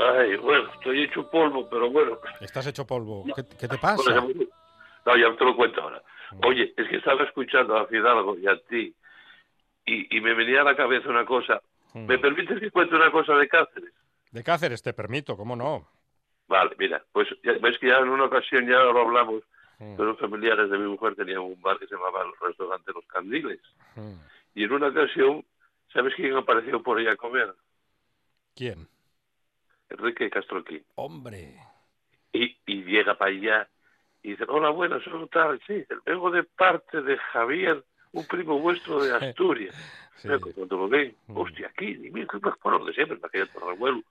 Ay, 0.00 0.34
bueno, 0.38 0.68
estoy 0.74 1.04
hecho 1.04 1.30
polvo, 1.30 1.68
pero 1.70 1.88
bueno. 1.88 2.18
Estás 2.40 2.66
hecho 2.66 2.84
polvo. 2.84 3.24
¿Qué, 3.36 3.44
qué 3.56 3.68
te 3.68 3.78
pasa? 3.78 4.02
no, 4.16 5.16
ya 5.16 5.36
te 5.36 5.44
lo 5.44 5.54
cuento 5.54 5.80
ahora. 5.80 6.02
Oye, 6.44 6.74
es 6.76 6.88
que 6.88 6.96
estaba 6.96 7.22
escuchando 7.22 7.76
a 7.76 7.86
Fidalgo 7.86 8.36
y 8.36 8.48
a 8.48 8.56
ti 8.68 8.92
y, 9.86 10.16
y 10.16 10.20
me 10.20 10.34
venía 10.34 10.62
a 10.62 10.64
la 10.64 10.74
cabeza 10.74 11.08
una 11.08 11.24
cosa. 11.24 11.62
Mm. 11.94 12.06
¿Me 12.06 12.18
permites 12.18 12.58
que 12.58 12.72
cuente 12.72 12.96
una 12.96 13.12
cosa 13.12 13.34
de 13.36 13.46
Cáceres? 13.46 13.92
De 14.32 14.42
Cáceres, 14.42 14.82
te 14.82 14.92
permito, 14.92 15.36
¿cómo 15.36 15.54
no? 15.54 15.86
Vale, 16.48 16.74
mira, 16.80 17.00
pues 17.12 17.28
ya, 17.44 17.52
ves 17.62 17.78
que 17.78 17.86
ya 17.90 17.98
en 17.98 18.08
una 18.08 18.24
ocasión 18.24 18.66
ya 18.66 18.78
lo 18.78 19.02
hablamos, 19.02 19.44
Mm. 19.78 19.96
pero 19.96 20.10
los 20.10 20.18
familiares 20.20 20.68
de 20.70 20.78
mi 20.78 20.86
mujer 20.88 21.14
tenían 21.16 21.40
un 21.40 21.60
bar 21.60 21.78
que 21.78 21.86
se 21.86 21.94
llamaba 21.96 22.22
el 22.22 22.32
restaurante 22.48 22.92
Los 22.94 23.04
Candiles. 23.06 23.60
Mm. 23.96 24.14
Y 24.54 24.64
en 24.64 24.72
una 24.72 24.88
ocasión, 24.88 25.44
¿sabes 25.92 26.14
quién 26.14 26.34
apareció 26.36 26.82
por 26.82 26.98
ahí 26.98 27.06
a 27.06 27.16
comer? 27.16 27.54
¿Quién? 28.54 28.88
Enrique 29.88 30.30
Castroquín. 30.30 30.84
Hombre. 30.94 31.56
y, 32.32 32.56
y 32.66 32.82
llega 32.84 33.16
para 33.16 33.30
allá 33.30 33.68
y 34.22 34.30
dice, 34.30 34.44
hola, 34.48 34.70
buenas, 34.70 35.02
soy 35.02 35.26
tal, 35.28 35.60
sí, 35.66 35.84
vengo 36.06 36.30
de 36.30 36.44
parte 36.44 37.02
de 37.02 37.16
Javier, 37.18 37.82
un 38.12 38.24
primo 38.26 38.58
vuestro 38.58 39.02
de 39.02 39.12
Asturias. 39.16 39.74
Mira, 40.24 40.38
Cuando 40.54 40.76
lo 40.76 40.88
ven, 40.88 41.16
hostia, 41.28 41.68
aquí, 41.68 41.86
y 42.04 42.10
mira, 42.10 42.28
pues 42.40 42.56
por 42.58 42.72
donde 42.78 42.92
siempre, 42.94 43.16
para 43.16 43.28
aquella 43.28 43.52
torrevuelo. 43.52 44.02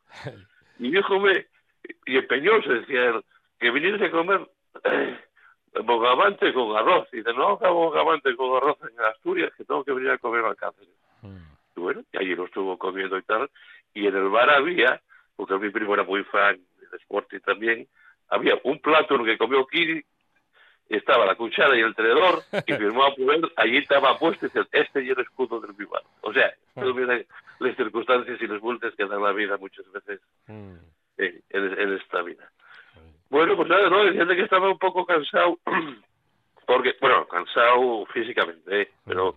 Y 0.80 0.92
dijo, 0.92 1.20
me, 1.20 1.48
y 2.06 2.18
empeñó, 2.18 2.62
se 2.64 2.74
decía 2.74 3.06
él, 3.10 3.24
que 3.60 3.72
viniese 3.72 4.06
a 4.06 4.12
comer 4.12 4.50
eh, 4.84 5.20
bogavante 5.86 6.54
con 6.54 6.76
arroz. 6.76 7.08
Y 7.14 7.18
dice, 7.18 7.34
no 7.34 7.50
haga 7.50 7.70
bogavante 7.70 8.36
con 8.36 8.58
arroz 8.58 8.78
en 8.82 9.00
Asturias, 9.06 9.54
que 9.56 9.64
tengo 9.64 9.84
que 9.86 9.94
venir 9.94 10.10
a 10.12 10.18
comer 10.18 10.44
a 10.46 10.56
Cáceres. 10.56 10.90
Y 11.76 11.80
bueno, 11.80 12.04
y 12.12 12.18
allí 12.18 12.36
lo 12.36 12.46
estuvo 12.46 12.78
comiendo 12.78 13.18
y 13.18 13.22
tal. 13.24 13.50
Y 13.94 14.08
en 14.08 14.16
el 14.16 14.30
bar 14.30 14.50
había, 14.50 15.02
porque 15.36 15.58
mi 15.58 15.70
primo 15.70 15.94
era 15.94 16.04
muy 16.04 16.24
fan 16.26 16.60
del 16.80 17.00
Sporting 17.02 17.40
también, 17.40 17.88
había 18.30 18.60
un 18.64 18.80
plato 18.80 19.16
en 19.16 19.22
el 19.22 19.28
que 19.28 19.38
comió 19.38 19.66
Kiri, 19.68 20.04
estaba 20.90 21.26
la 21.26 21.36
cuchara 21.36 21.76
y 21.78 21.82
el 21.82 21.96
tenedor, 21.96 22.44
y 22.66 22.74
firmó 22.74 23.06
a 23.06 23.16
poder, 23.16 23.40
allí 23.56 23.78
estaba 23.78 24.18
puesto 24.18 24.46
y 24.46 24.50
dice, 24.50 24.68
este 24.74 25.04
y 25.04 25.10
el 25.10 25.20
escudo 25.20 25.60
del 25.62 25.74
mi 25.78 25.86
bar. 25.86 26.04
O 26.22 26.34
sea, 26.34 26.54
mira 26.76 27.22
las 27.60 27.76
circunstancias 27.78 28.42
y 28.42 28.48
las 28.48 28.62
multas 28.62 28.94
que 28.96 29.06
dan 29.06 29.22
la 29.22 29.32
vida 29.32 29.58
muchas 29.58 29.90
veces 29.92 30.20
Mm. 30.48 30.76
en, 31.18 31.44
en- 31.50 31.80
en 31.80 31.94
esta 31.94 32.22
vida. 32.24 32.50
Bueno, 33.30 33.56
pues 33.56 33.70
nada, 33.70 33.90
no, 33.90 34.04
decía 34.04 34.26
que 34.36 34.42
estaba 34.42 34.70
un 34.70 34.78
poco 34.80 35.06
cansado, 35.06 35.58
porque, 36.68 36.96
bueno, 37.00 37.26
cansado 37.28 38.06
físicamente, 38.08 38.82
¿eh? 38.82 38.92
pero 39.06 39.36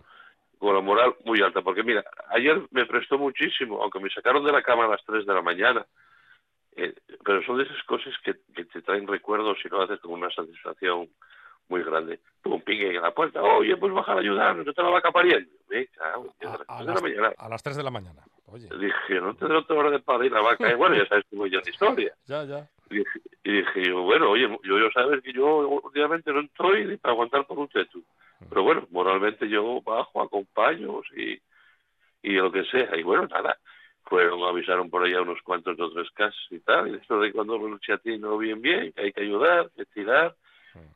con 0.57 0.75
la 0.75 0.81
moral 0.81 1.15
muy 1.25 1.41
alta, 1.41 1.61
porque 1.61 1.83
mira, 1.83 2.03
ayer 2.29 2.61
me 2.71 2.85
prestó 2.85 3.17
muchísimo, 3.17 3.81
aunque 3.81 3.99
me 3.99 4.09
sacaron 4.09 4.43
de 4.43 4.51
la 4.51 4.61
cama 4.61 4.85
a 4.85 4.89
las 4.89 5.03
3 5.05 5.25
de 5.25 5.33
la 5.33 5.41
mañana, 5.41 5.85
eh, 6.75 6.93
pero 7.23 7.43
son 7.43 7.57
de 7.57 7.63
esas 7.63 7.81
cosas 7.83 8.13
que, 8.23 8.35
que 8.53 8.65
te 8.65 8.81
traen 8.81 9.07
recuerdos 9.07 9.57
y 9.63 9.69
lo 9.69 9.81
haces 9.81 9.99
con 9.99 10.13
una 10.13 10.29
satisfacción 10.31 11.09
muy 11.69 11.83
grande. 11.83 12.19
Tuvo 12.43 12.55
un 12.55 12.61
pique 12.61 12.95
en 12.95 13.01
la 13.01 13.11
puerta, 13.11 13.41
oye, 13.41 13.75
pues 13.77 13.93
bajar 13.93 14.17
a 14.17 14.19
ayudarnos, 14.19 14.65
no 14.65 14.73
te 14.73 14.83
la 14.83 14.89
va 14.89 14.99
a 14.99 15.11
pariendo. 15.11 15.49
A 15.99 16.47
las 16.47 16.61
A 16.67 16.77
3 16.77 16.85
de 16.85 16.93
las, 16.93 16.95
la 16.95 17.01
mañana. 17.01 17.33
a 17.37 17.49
las 17.49 17.63
3 17.63 17.77
de 17.77 17.83
la 17.83 17.91
mañana. 17.91 18.21
Oye, 18.47 18.69
Dije, 18.77 19.19
no 19.21 19.35
tendré 19.35 19.57
otra 19.57 19.75
hora 19.75 19.89
de 19.89 19.99
parir 19.99 20.31
la 20.31 20.41
vaca. 20.41 20.69
¿eh? 20.69 20.75
Bueno, 20.75 20.95
ya 20.95 21.07
sabes 21.07 21.25
cómo 21.29 21.47
ya 21.47 21.59
la 21.63 21.69
historia. 21.69 22.13
ya, 22.25 22.43
ya. 22.43 22.69
Y 22.89 22.97
dije, 22.99 23.19
y 23.43 23.51
dije 23.51 23.83
yo, 23.87 24.01
bueno, 24.03 24.29
oye, 24.29 24.47
yo, 24.63 24.77
yo 24.77 24.91
sabes 24.93 25.23
que 25.23 25.33
yo 25.33 25.67
últimamente 25.67 26.31
no 26.31 26.41
estoy 26.41 26.85
ni 26.85 26.97
para 26.97 27.13
aguantar 27.13 27.47
por 27.47 27.57
un 27.57 27.67
teto. 27.67 27.99
Pero 28.49 28.63
bueno, 28.63 28.87
moralmente 28.91 29.47
yo 29.49 29.81
bajo, 29.81 30.21
acompaño 30.21 31.01
y, 31.15 31.39
y 32.23 32.33
lo 32.33 32.51
que 32.51 32.63
sea. 32.65 32.95
Y 32.97 33.03
bueno, 33.03 33.27
nada, 33.27 33.57
fueron, 34.03 34.43
avisaron 34.43 34.89
por 34.89 35.03
allá 35.03 35.21
unos 35.21 35.41
cuantos 35.41 35.77
de 35.77 35.83
otras 35.83 36.09
casas 36.11 36.45
y 36.51 36.59
tal. 36.59 36.89
Y 36.89 36.95
esto 36.95 37.19
de 37.19 37.31
cuando 37.31 37.55
el 37.55 37.79
chatino 37.79 38.37
bien, 38.37 38.61
bien, 38.61 38.91
que 38.93 39.01
hay 39.01 39.13
que 39.13 39.21
ayudar, 39.21 39.69
que 39.75 39.85
tirar. 39.85 40.35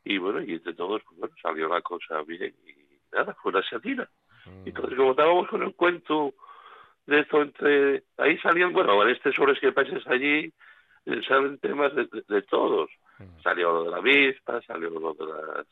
Y 0.04 0.18
bueno, 0.18 0.42
y 0.42 0.54
entre 0.54 0.74
todos, 0.74 1.02
pues 1.06 1.20
bueno, 1.20 1.36
salió 1.42 1.68
la 1.70 1.82
cosa 1.82 2.22
bien 2.24 2.54
y 2.68 3.16
nada, 3.16 3.34
fue 3.42 3.52
una 3.52 3.64
chatina. 3.64 4.08
Y 4.66 4.70
entonces, 4.70 4.98
como 4.98 5.12
estábamos 5.12 5.48
con 5.48 5.64
el 5.64 5.74
cuento 5.76 6.34
de 7.06 7.20
esto 7.22 7.42
entre... 7.42 8.04
Ahí 8.18 8.38
salían, 8.40 8.74
bueno, 8.74 9.02
en 9.04 9.10
este 9.10 9.32
sobre 9.32 9.58
que 9.60 9.72
pases 9.72 10.06
allí, 10.08 10.52
eh, 11.06 11.22
salen 11.28 11.58
temas 11.60 11.96
de, 11.96 12.06
de- 12.06 12.24
de 12.28 12.42
todos. 12.44 12.90
Salió 13.42 13.72
lo 13.72 13.84
de 13.86 13.92
la 13.92 13.98
avispa, 13.98 14.62
salió 14.64 14.90
lo 14.90 15.14
de 15.14 15.26
las 15.26 15.66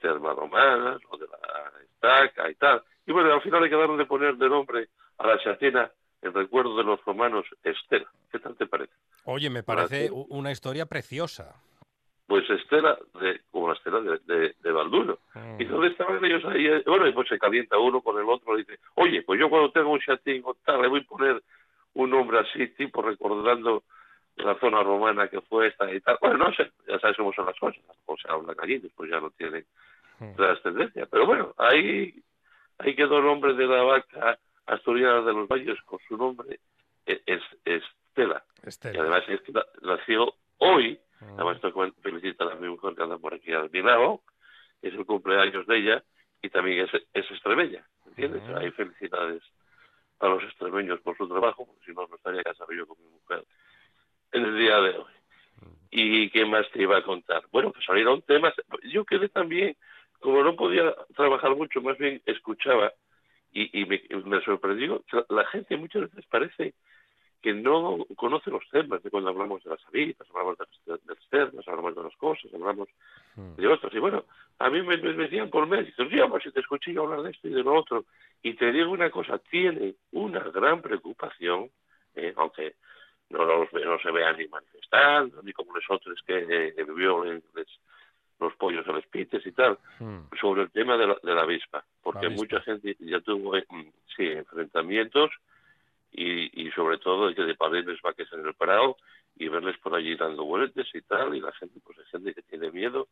termas 0.00 0.36
romanas, 0.36 1.00
lo 1.10 1.18
de 1.18 1.26
la 1.26 1.72
estaca 1.82 2.50
y 2.50 2.54
tal. 2.54 2.82
Y 3.06 3.12
bueno, 3.12 3.32
al 3.32 3.42
final 3.42 3.62
le 3.62 3.68
quedaron 3.70 3.96
de 3.98 4.06
poner 4.06 4.36
de 4.36 4.48
nombre 4.48 4.88
a 5.18 5.26
la 5.26 5.38
chatina 5.38 5.90
en 6.22 6.32
recuerdo 6.32 6.76
de 6.76 6.84
los 6.84 7.04
romanos 7.04 7.44
Estela. 7.62 8.10
¿Qué 8.32 8.38
tal 8.38 8.56
te 8.56 8.66
parece? 8.66 8.92
Oye, 9.24 9.50
me 9.50 9.62
parece 9.62 10.10
u- 10.10 10.26
una 10.30 10.50
historia 10.52 10.86
preciosa. 10.86 11.54
Pues 12.26 12.48
Estela, 12.48 12.98
de, 13.20 13.42
como 13.50 13.68
la 13.68 13.74
Estela 13.74 14.00
de, 14.00 14.18
de, 14.24 14.54
de 14.58 14.72
Balduino. 14.72 15.18
Mm. 15.34 15.60
Y 15.60 15.64
entonces 15.64 15.92
estaban 15.92 16.24
ellos 16.24 16.42
ahí, 16.46 16.66
eh, 16.66 16.82
bueno, 16.86 17.06
y 17.06 17.12
pues 17.12 17.28
se 17.28 17.38
calienta 17.38 17.76
uno 17.78 18.00
con 18.00 18.18
el 18.18 18.26
otro, 18.28 18.54
y 18.58 18.64
dice, 18.64 18.78
oye, 18.94 19.22
pues 19.22 19.38
yo 19.38 19.50
cuando 19.50 19.70
tengo 19.72 19.90
un 19.90 20.00
chatín 20.00 20.42
o 20.46 20.54
tal, 20.64 20.80
le 20.80 20.88
voy 20.88 21.00
a 21.00 21.04
poner 21.08 21.42
un 21.92 22.10
nombre 22.10 22.38
así, 22.38 22.66
tipo 22.68 23.02
recordando 23.02 23.84
la 24.36 24.54
zona 24.58 24.82
romana 24.82 25.28
que 25.28 25.40
fue 25.42 25.68
esta 25.68 25.92
y 25.92 26.00
tal. 26.00 26.18
Bueno, 26.20 26.38
no 26.38 26.54
sé, 26.54 26.70
ya 26.88 26.98
sabes 26.98 27.16
cómo 27.16 27.32
son 27.32 27.46
las 27.46 27.58
cosas, 27.58 27.82
o 28.06 28.16
se 28.16 28.28
hablan 28.30 28.56
allí, 28.60 28.78
después 28.78 29.10
ya 29.10 29.20
no 29.20 29.30
tienen 29.30 29.64
trascendencia. 30.36 31.06
Pero 31.06 31.26
bueno, 31.26 31.54
ahí, 31.58 32.14
ahí 32.78 32.94
quedó 32.96 33.18
el 33.18 33.24
nombre 33.24 33.54
de 33.54 33.66
la 33.66 33.82
vaca 33.82 34.38
asturiana 34.66 35.20
de 35.22 35.32
los 35.32 35.48
valles 35.48 35.80
con 35.82 35.98
su 36.08 36.16
nombre, 36.16 36.58
eh, 37.06 37.22
es, 37.26 37.42
Estela. 37.64 38.42
Estela. 38.62 38.94
Y 38.96 38.98
además 39.00 39.24
es 39.28 39.40
que 39.42 39.52
na- 39.52 39.66
nació 39.82 40.34
hoy, 40.58 40.98
además 41.20 41.60
tengo 41.60 41.84
que 41.84 41.92
felicitar 42.02 42.50
a 42.50 42.54
mi 42.56 42.68
mujer 42.68 42.94
que 42.94 43.02
anda 43.02 43.18
por 43.18 43.34
aquí 43.34 43.52
al 43.52 43.70
mi 43.70 43.82
lado, 43.82 44.22
es 44.82 44.94
el 44.94 45.04
cumpleaños 45.06 45.66
de 45.66 45.76
ella 45.78 46.02
y 46.42 46.48
también 46.50 46.86
es, 46.86 46.94
es 47.12 47.30
extremeña, 47.30 47.84
¿entiendes? 48.06 48.42
Hay 48.56 48.70
felicidades 48.72 49.42
a 50.20 50.28
los 50.28 50.42
extremeños 50.44 51.00
por 51.00 51.16
su 51.16 51.28
trabajo, 51.28 51.66
porque 51.66 51.84
si 51.86 51.92
no, 51.92 52.06
no 52.06 52.16
estaría 52.16 52.42
casado 52.42 52.72
yo 52.72 52.86
con 52.86 52.96
mi 53.02 53.08
mujer 53.10 53.44
en 54.34 54.44
el 54.44 54.58
día 54.58 54.80
de 54.80 54.98
hoy. 54.98 55.12
¿Y 55.90 56.30
qué 56.30 56.44
más 56.44 56.68
te 56.72 56.82
iba 56.82 56.98
a 56.98 57.04
contar? 57.04 57.44
Bueno, 57.52 57.70
pues 57.72 57.84
salieron 57.84 58.20
temas. 58.22 58.52
Yo 58.82 59.04
quedé 59.04 59.28
también, 59.28 59.76
como 60.18 60.42
no 60.42 60.56
podía 60.56 60.94
trabajar 61.14 61.54
mucho, 61.54 61.80
más 61.80 61.96
bien 61.98 62.20
escuchaba 62.26 62.92
y, 63.52 63.80
y 63.80 63.86
me, 63.86 64.02
me 64.24 64.42
sorprendió 64.42 65.04
la 65.28 65.46
gente 65.46 65.76
muchas 65.76 66.02
veces 66.02 66.26
parece 66.26 66.74
que 67.40 67.52
no 67.52 68.04
conoce 68.16 68.50
los 68.50 68.66
temas 68.70 69.02
de 69.02 69.10
cuando 69.10 69.28
hablamos 69.28 69.62
de 69.62 69.70
las 69.70 69.86
habitas, 69.86 70.26
hablamos 70.30 70.58
de 70.58 70.64
las, 70.64 71.00
de 71.02 71.14
las 71.14 71.28
termas, 71.28 71.68
hablamos 71.68 71.94
de 71.94 72.02
las 72.02 72.16
cosas, 72.16 72.52
hablamos 72.54 72.88
de 73.36 73.68
otros. 73.68 73.92
Y 73.94 73.98
bueno, 73.98 74.24
a 74.58 74.70
mí 74.70 74.80
me, 74.80 74.96
me 74.96 75.12
decían 75.12 75.50
por 75.50 75.66
mes, 75.66 75.86
dicen, 75.86 76.08
sí, 76.08 76.16
pues 76.28 76.42
si 76.42 76.50
te 76.50 76.60
escuché 76.60 76.96
hablar 76.98 77.22
de 77.22 77.32
esto 77.32 77.46
y 77.46 77.52
de 77.52 77.62
lo 77.62 77.74
otro. 77.74 78.06
Y 78.42 78.54
te 78.54 78.72
digo 78.72 78.90
una 78.90 79.10
cosa, 79.10 79.38
tiene 79.38 79.94
una 80.12 80.40
gran 80.40 80.80
preocupación, 80.80 81.70
eh, 82.14 82.32
aunque 82.36 82.76
no, 83.38 83.44
los, 83.44 83.72
no 83.72 83.98
se 83.98 84.10
vean 84.10 84.36
ni 84.38 84.46
manifestando, 84.48 85.42
ni 85.42 85.52
como 85.52 85.74
los 85.74 85.84
otros 85.88 86.18
que 86.26 86.38
eh, 86.78 86.84
violen 86.94 87.42
les- 87.54 87.80
los 88.40 88.54
pollos 88.56 88.86
a 88.88 88.92
los 88.92 89.06
pites 89.06 89.46
y 89.46 89.52
tal, 89.52 89.78
sobre 90.40 90.62
el 90.62 90.70
tema 90.70 90.96
de 90.96 91.06
la, 91.06 91.16
de 91.22 91.34
la 91.34 91.42
avispa, 91.42 91.84
porque 92.02 92.26
avispa. 92.26 92.42
mucha 92.42 92.60
gente 92.62 92.96
ya 93.00 93.20
tuvo 93.20 93.56
eh, 93.56 93.64
mm, 93.70 93.82
sí, 94.16 94.26
enfrentamientos 94.26 95.30
y, 96.12 96.66
y 96.66 96.70
sobre 96.72 96.98
todo 96.98 97.28
de 97.28 97.34
que 97.34 97.42
de 97.42 97.54
parirles 97.54 98.00
vaques 98.02 98.32
en 98.32 98.46
el 98.46 98.54
Prado 98.54 98.96
y 99.36 99.48
verles 99.48 99.76
por 99.78 99.94
allí 99.94 100.14
dando 100.16 100.44
vueltas 100.44 100.86
y 100.94 101.00
tal, 101.02 101.34
y 101.34 101.40
la 101.40 101.52
gente, 101.52 101.80
pues 101.84 101.98
hay 101.98 102.04
gente 102.06 102.34
que 102.34 102.42
tiene 102.42 102.70
miedo 102.70 103.08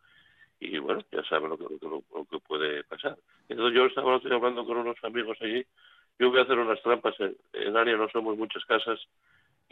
y 0.60 0.78
bueno, 0.78 1.00
ya 1.10 1.24
saben 1.24 1.50
lo 1.50 1.58
que, 1.58 1.64
lo, 1.64 1.78
que- 1.78 1.86
lo 2.14 2.24
que 2.30 2.38
puede 2.40 2.84
pasar. 2.84 3.16
Entonces 3.48 3.74
yo 3.76 3.86
estaba 3.86 4.14
hablando 4.14 4.64
con 4.64 4.76
unos 4.78 4.96
amigos 5.02 5.36
allí, 5.40 5.64
yo 6.18 6.30
voy 6.30 6.38
a 6.38 6.42
hacer 6.42 6.58
unas 6.58 6.80
trampas, 6.82 7.18
en, 7.20 7.36
en 7.54 7.76
área 7.76 7.96
no 7.96 8.08
somos 8.10 8.36
muchas 8.38 8.64
casas 8.66 9.00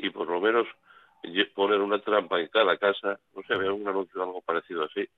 y 0.06 0.10
por 0.10 0.28
lo 0.28 0.40
menos 0.40 0.66
poner 1.54 1.80
una 1.80 2.00
trampa 2.00 2.40
en 2.40 2.48
cada 2.48 2.76
casa, 2.78 3.20
no 3.34 3.42
sé, 3.44 3.54
había 3.54 3.72
un 3.72 3.86
anuncio 3.86 4.22
algo 4.22 4.42
parecido 4.42 4.84
así. 4.84 5.08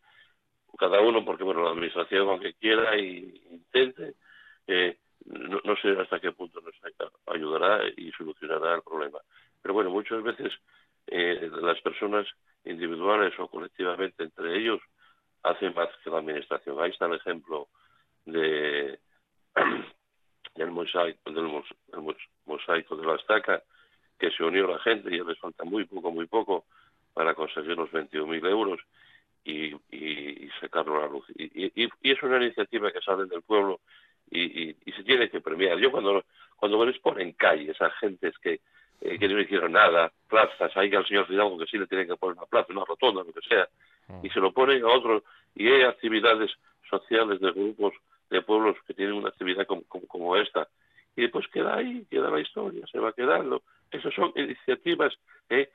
Cada 0.78 1.00
uno, 1.00 1.24
porque 1.24 1.44
bueno, 1.44 1.62
la 1.64 1.70
administración, 1.70 2.28
aunque 2.28 2.54
quiera 2.54 2.98
y 2.98 3.42
intente, 3.50 4.14
eh, 4.66 4.98
no, 5.26 5.76
sé 5.76 5.90
hasta 6.00 6.20
qué 6.20 6.32
punto 6.32 6.60
nos 6.62 6.74
ayudará 7.28 7.82
y 7.96 8.10
solucionará 8.12 8.76
el 8.76 8.82
problema. 8.82 9.18
Pero 9.62 9.74
bueno, 9.74 9.90
muchas 9.90 10.22
veces 10.22 10.52
eh, 11.08 11.50
las 11.62 11.80
personas 11.82 12.26
individuales 12.64 13.34
o 13.38 13.48
colectivamente 13.48 14.24
entre 14.24 14.58
ellos 14.58 14.80
hacen 15.42 15.74
más 15.74 15.88
que 16.04 16.10
la 16.10 16.18
administración. 16.18 16.80
Ahí 16.80 16.90
está 16.90 17.06
el 17.06 17.14
ejemplo 17.14 17.68
de 18.26 18.98
del 20.56 20.70
mosaico, 20.70 21.30
del 21.32 21.44
mos- 21.44 21.76
del 21.88 22.00
mos- 22.02 22.30
mosaico 22.46 22.96
de 22.96 23.06
la 23.06 23.16
estaca, 23.16 23.62
que 24.22 24.30
se 24.30 24.44
unió 24.44 24.68
la 24.68 24.78
gente 24.78 25.10
ya 25.10 25.24
les 25.24 25.36
falta 25.36 25.64
muy 25.64 25.84
poco, 25.84 26.12
muy 26.12 26.26
poco 26.26 26.64
para 27.12 27.34
conseguir 27.34 27.76
los 27.76 27.90
21.000 27.90 28.48
euros 28.48 28.80
y, 29.44 29.72
sacarlo 30.60 30.98
a 30.98 31.00
la 31.00 31.08
luz. 31.08 31.24
Y, 31.34 31.82
y, 31.82 31.90
es 32.04 32.22
una 32.22 32.36
iniciativa 32.36 32.92
que 32.92 33.00
sale 33.00 33.26
del 33.26 33.42
pueblo 33.42 33.80
y, 34.30 34.76
se 34.96 35.02
tiene 35.02 35.28
que 35.28 35.40
premiar. 35.40 35.76
Yo 35.78 35.90
cuando, 35.90 36.24
cuando 36.54 36.86
les 36.86 37.00
ponen 37.00 37.32
calles 37.32 37.82
a 37.82 37.90
gentes 37.90 38.38
que, 38.38 38.60
eh, 39.00 39.18
que 39.18 39.26
no 39.26 39.40
hicieron 39.40 39.72
nada, 39.72 40.12
plazas, 40.28 40.70
hay 40.76 40.94
al 40.94 41.06
señor 41.08 41.26
Fidalgo 41.26 41.58
que 41.58 41.66
sí 41.66 41.76
le 41.76 41.88
tienen 41.88 42.06
que 42.06 42.14
poner 42.14 42.36
una 42.36 42.46
plaza, 42.46 42.72
una 42.72 42.84
rotonda, 42.84 43.24
lo 43.24 43.32
que 43.32 43.40
sea, 43.48 43.68
y 44.22 44.30
se 44.30 44.38
lo 44.38 44.52
ponen 44.52 44.84
a 44.84 44.88
otros, 44.88 45.24
y 45.56 45.66
hay 45.66 45.82
actividades 45.82 46.52
sociales 46.88 47.40
de 47.40 47.50
grupos 47.50 47.94
de 48.30 48.40
pueblos 48.42 48.76
que 48.86 48.94
tienen 48.94 49.16
una 49.16 49.30
actividad 49.30 49.66
como, 49.66 49.82
como 49.82 50.36
esta, 50.36 50.68
y 51.16 51.22
después 51.22 51.48
queda 51.48 51.74
ahí, 51.74 52.06
queda 52.08 52.30
la 52.30 52.40
historia, 52.40 52.86
se 52.86 53.00
va 53.00 53.12
quedando. 53.12 53.62
Esas 53.92 54.12
son 54.14 54.32
iniciativas 54.34 55.14
eh, 55.48 55.70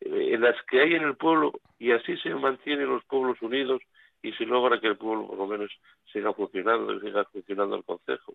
en 0.00 0.40
las 0.40 0.56
que 0.64 0.80
hay 0.80 0.94
en 0.94 1.02
el 1.02 1.16
pueblo 1.16 1.52
y 1.78 1.92
así 1.92 2.16
se 2.18 2.34
mantienen 2.34 2.88
los 2.88 3.04
pueblos 3.04 3.40
unidos 3.42 3.82
y 4.22 4.32
se 4.32 4.46
logra 4.46 4.80
que 4.80 4.88
el 4.88 4.96
pueblo 4.96 5.26
por 5.26 5.38
lo 5.38 5.46
menos 5.46 5.70
siga 6.12 6.32
funcionando 6.32 6.94
y 6.94 7.00
siga 7.00 7.24
funcionando 7.24 7.76
el 7.76 7.84
consejo. 7.84 8.34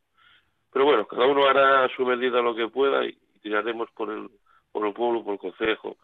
Pero 0.72 0.86
bueno, 0.86 1.08
cada 1.08 1.26
uno 1.26 1.46
hará 1.46 1.86
a 1.86 1.90
su 1.96 2.06
medida 2.06 2.42
lo 2.42 2.56
que 2.56 2.68
pueda 2.68 3.06
y 3.06 3.18
tiraremos 3.42 3.90
por 3.92 4.12
el, 4.12 4.30
por 4.72 4.86
el 4.86 4.94
pueblo, 4.94 5.24
por 5.24 5.34
el 5.34 5.40
consejo 5.40 5.98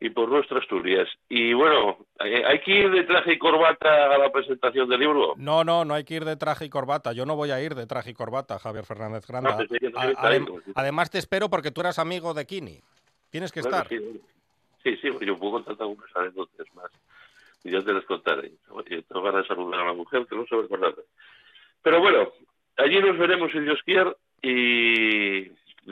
y 0.00 0.08
por 0.10 0.30
nuestras 0.30 0.62
Asturias. 0.62 1.08
Y 1.28 1.52
bueno, 1.52 1.98
eh, 2.24 2.42
hay 2.46 2.60
que 2.60 2.70
ir 2.72 2.90
de 2.90 3.04
traje 3.04 3.34
y 3.34 3.38
corbata 3.38 4.14
a 4.14 4.18
la 4.18 4.32
presentación 4.32 4.88
del 4.88 5.00
libro. 5.00 5.34
No, 5.36 5.62
no, 5.62 5.84
no 5.84 5.92
hay 5.94 6.04
que 6.04 6.14
ir 6.14 6.24
de 6.24 6.36
traje 6.36 6.64
y 6.64 6.70
corbata. 6.70 7.12
Yo 7.12 7.26
no 7.26 7.36
voy 7.36 7.50
a 7.50 7.60
ir 7.62 7.74
de 7.74 7.86
traje 7.86 8.10
y 8.10 8.14
corbata, 8.14 8.58
Javier 8.58 8.84
Fernández 8.86 9.26
Granda. 9.26 9.58
A- 9.96 10.26
ahí, 10.28 10.44
además 10.74 11.10
te 11.10 11.18
espero 11.18 11.50
porque 11.50 11.70
tú 11.70 11.82
eras 11.82 11.98
amigo 11.98 12.32
de 12.32 12.46
Kini. 12.46 12.80
Tienes 13.30 13.52
que 13.52 13.60
Bueno, 13.60 13.76
estar. 13.76 13.88
Sí, 13.90 14.20
sí, 14.82 14.96
sí, 14.96 15.08
yo 15.26 15.36
puedo 15.38 15.52
contar 15.62 15.76
algunas 15.78 16.16
anécdotas 16.16 16.66
más. 16.74 16.90
Y 17.62 17.70
yo 17.70 17.84
te 17.84 17.92
las 17.92 18.04
contaré. 18.06 18.52
Oye, 18.70 19.02
tengo 19.02 19.20
ganas 19.22 19.42
de 19.42 19.48
saludar 19.48 19.80
a 19.80 19.84
la 19.88 19.92
mujer, 19.92 20.26
que 20.26 20.34
no 20.34 20.46
se 20.46 20.56
va. 20.56 20.92
Pero 21.82 22.00
bueno, 22.00 22.32
allí 22.78 22.98
nos 23.00 23.18
veremos 23.18 23.52
si 23.52 23.60
Dios 23.60 23.78
quiere 23.84 24.12
y, 24.40 25.40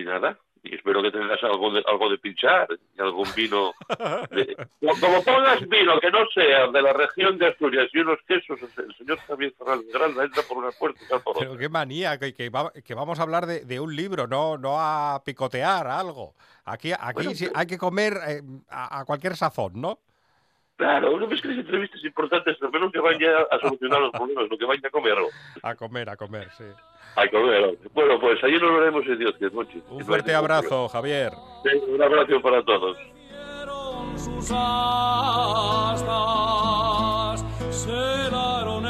y 0.01 0.05
nada. 0.05 0.39
Y 0.71 0.75
espero 0.75 1.03
que 1.03 1.11
tengas 1.11 1.43
algo 1.43 1.73
de, 1.73 1.83
algo 1.87 2.11
de 2.11 2.19
pinchar 2.19 2.69
y 2.97 3.01
algún 3.01 3.27
vino. 3.35 3.73
de- 4.31 4.55
como, 5.01 5.23
pongas 5.25 5.67
vino 5.69 5.99
que 5.99 6.11
no 6.11 6.27
sea 6.35 6.67
de 6.67 6.83
la 6.83 6.93
región 6.93 7.39
de 7.39 7.47
Asturias 7.49 7.89
y 7.95 7.99
unos 8.01 8.19
quesos, 8.29 8.59
el 8.77 8.95
señor 8.97 9.19
Javier 9.21 9.55
Fernández 9.57 9.87
Granda 9.93 10.25
entra 10.25 10.43
por 10.43 10.59
una 10.59 10.71
puerta 10.73 11.01
y 11.03 11.07
sale 11.07 11.21
por 11.23 11.37
otra. 11.37 11.47
Pero 11.49 11.59
qué 11.59 11.69
manía, 11.71 12.19
que, 12.19 12.35
que 12.35 12.51
va- 12.51 12.71
que 12.73 12.95
vamos 12.95 13.19
a 13.19 13.23
hablar 13.23 13.47
de, 13.47 13.65
de 13.65 13.81
un 13.81 13.97
libro, 13.97 14.27
no, 14.27 14.59
no 14.59 14.77
a 14.79 15.23
picotear 15.25 15.87
algo. 15.87 16.35
Aquí, 16.67 16.93
aquí 16.93 17.13
Bueno, 17.15 17.31
sí 17.35 17.49
hay 17.55 17.67
que 17.67 17.79
comer 17.79 18.19
eh, 18.29 18.43
a, 18.69 19.01
a 19.01 19.05
cualquier 19.07 19.37
sazón, 19.37 19.73
¿no? 19.81 19.99
Claro, 20.77 21.13
uno 21.13 21.27
ves 21.27 21.41
que 21.43 21.49
las 21.49 21.59
entrevistas 21.59 22.05
importantes, 22.05 22.57
pero 22.61 22.79
no 22.79 22.93
que 22.93 23.01
vayan 23.01 23.35
a 23.51 23.59
solucionar 23.59 24.01
los 24.01 24.13
problemas, 24.13 24.49
lo 24.49 24.57
que 24.59 24.65
vayan 24.65 24.87
a 24.87 24.91
comerlo. 24.91 25.27
A 25.63 25.75
comer, 25.75 26.09
a 26.11 26.17
comer, 26.17 26.49
sí. 26.57 26.65
A 27.17 27.29
comer. 27.29 27.79
Bueno, 27.95 28.21
pues 28.21 28.43
allí 28.45 28.59
nos 28.59 28.73
veremos 28.79 29.05
si 29.05 29.17
Dios 29.17 29.35
quiere, 29.39 29.55
Monchi. 29.55 29.83
Un 29.91 30.05
fuerte 30.05 30.35
abrazo, 30.35 30.89
Javier. 30.89 31.33
Sí, 31.65 31.71
Un 31.89 32.03
abrazo 32.03 32.41
para 32.41 32.63
todos. 32.65 32.97
sus 34.17 34.51
astas 34.53 36.05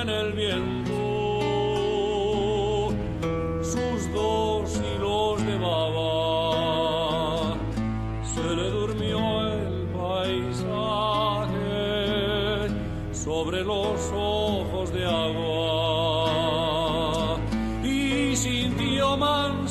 en 0.03 0.09
el 0.09 0.33
viento, 0.33 0.88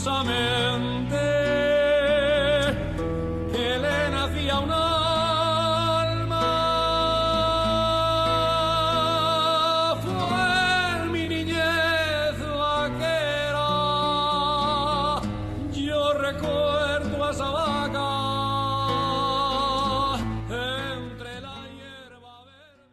agua 0.09 0.23
y 0.23 0.25
sintió 0.27 0.46
mansamente 0.46 0.46